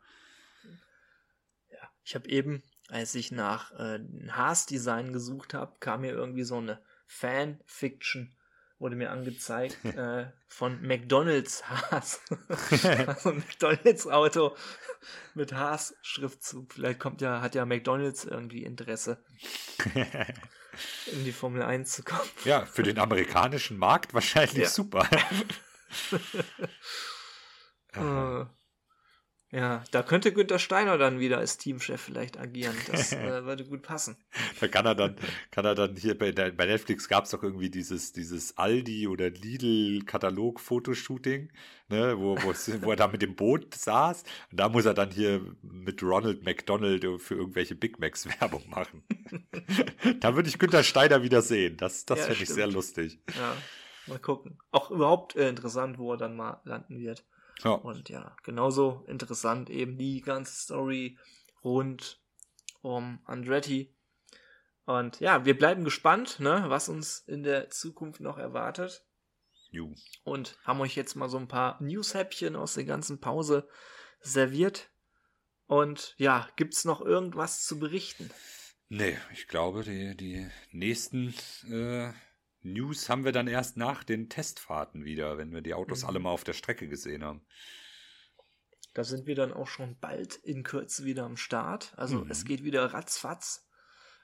[1.70, 4.00] Ja, ich habe eben, als ich nach äh,
[4.30, 8.36] Haas-Design gesucht habe, kam mir irgendwie so eine Fanfiction
[8.84, 12.22] wurde mir angezeigt äh, von McDonalds Haas.
[13.08, 14.56] also ein McDonalds Auto
[15.34, 16.74] mit Haas Schriftzug.
[16.74, 19.24] Vielleicht kommt ja, hat ja McDonalds irgendwie Interesse,
[21.12, 22.30] in die Formel 1 zu kommen.
[22.46, 24.70] Ja, für den amerikanischen Markt wahrscheinlich Ja.
[24.70, 25.08] super.
[27.96, 28.46] Äh,
[29.54, 32.76] ja, da könnte Günther Steiner dann wieder als Teamchef vielleicht agieren.
[32.92, 34.18] Das äh, würde gut passen.
[34.60, 35.16] Da kann er dann,
[35.52, 39.30] kann er dann hier bei, bei Netflix gab es doch irgendwie dieses, dieses Aldi oder
[39.30, 41.52] Lidl-Katalog-Fotoshooting,
[41.90, 44.24] ne, wo, wo, er da mit dem Boot saß.
[44.50, 49.04] Und da muss er dann hier mit Ronald McDonald für irgendwelche Big Macs Werbung machen.
[50.20, 51.78] da würde ich Günther Steiner wieder sehen.
[51.78, 53.20] Das, das Ja, fände ich sehr lustig.
[53.38, 53.56] Ja,
[54.08, 54.60] mal gucken.
[54.72, 57.26] Auch überhaupt äh, interessant, wo er dann mal landen wird.
[57.64, 57.72] Ja.
[57.72, 61.18] Und ja, genauso interessant eben die ganze Story
[61.64, 62.22] rund
[62.82, 63.96] um Andretti.
[64.86, 69.06] Und ja, wir bleiben gespannt, ne, was uns in der Zukunft noch erwartet.
[69.72, 69.94] Ju.
[70.24, 73.68] Und haben euch jetzt mal so ein paar News-Häppchen aus der ganzen Pause
[74.20, 74.92] serviert.
[75.68, 78.30] Und ja, gibt's noch irgendwas zu berichten?
[78.90, 81.34] Nee, ich glaube, die, die nächsten
[81.72, 82.14] äh,
[82.64, 86.10] News haben wir dann erst nach den Testfahrten wieder, wenn wir die Autos Mhm.
[86.10, 87.46] alle mal auf der Strecke gesehen haben.
[88.94, 91.94] Da sind wir dann auch schon bald in Kürze wieder am Start.
[91.98, 92.32] Also Mhm.
[92.32, 93.68] es geht wieder ratzfatz.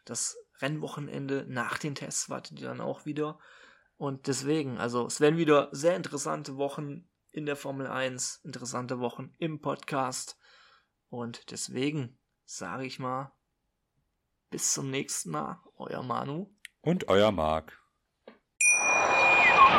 [0.05, 3.39] Das Rennwochenende nach den Tests wartet ihr dann auch wieder.
[3.97, 9.33] Und deswegen, also es werden wieder sehr interessante Wochen in der Formel 1, interessante Wochen
[9.39, 10.37] im Podcast.
[11.09, 13.31] Und deswegen sage ich mal,
[14.49, 16.55] bis zum nächsten Mal, euer Manu.
[16.81, 17.78] Und euer Marc.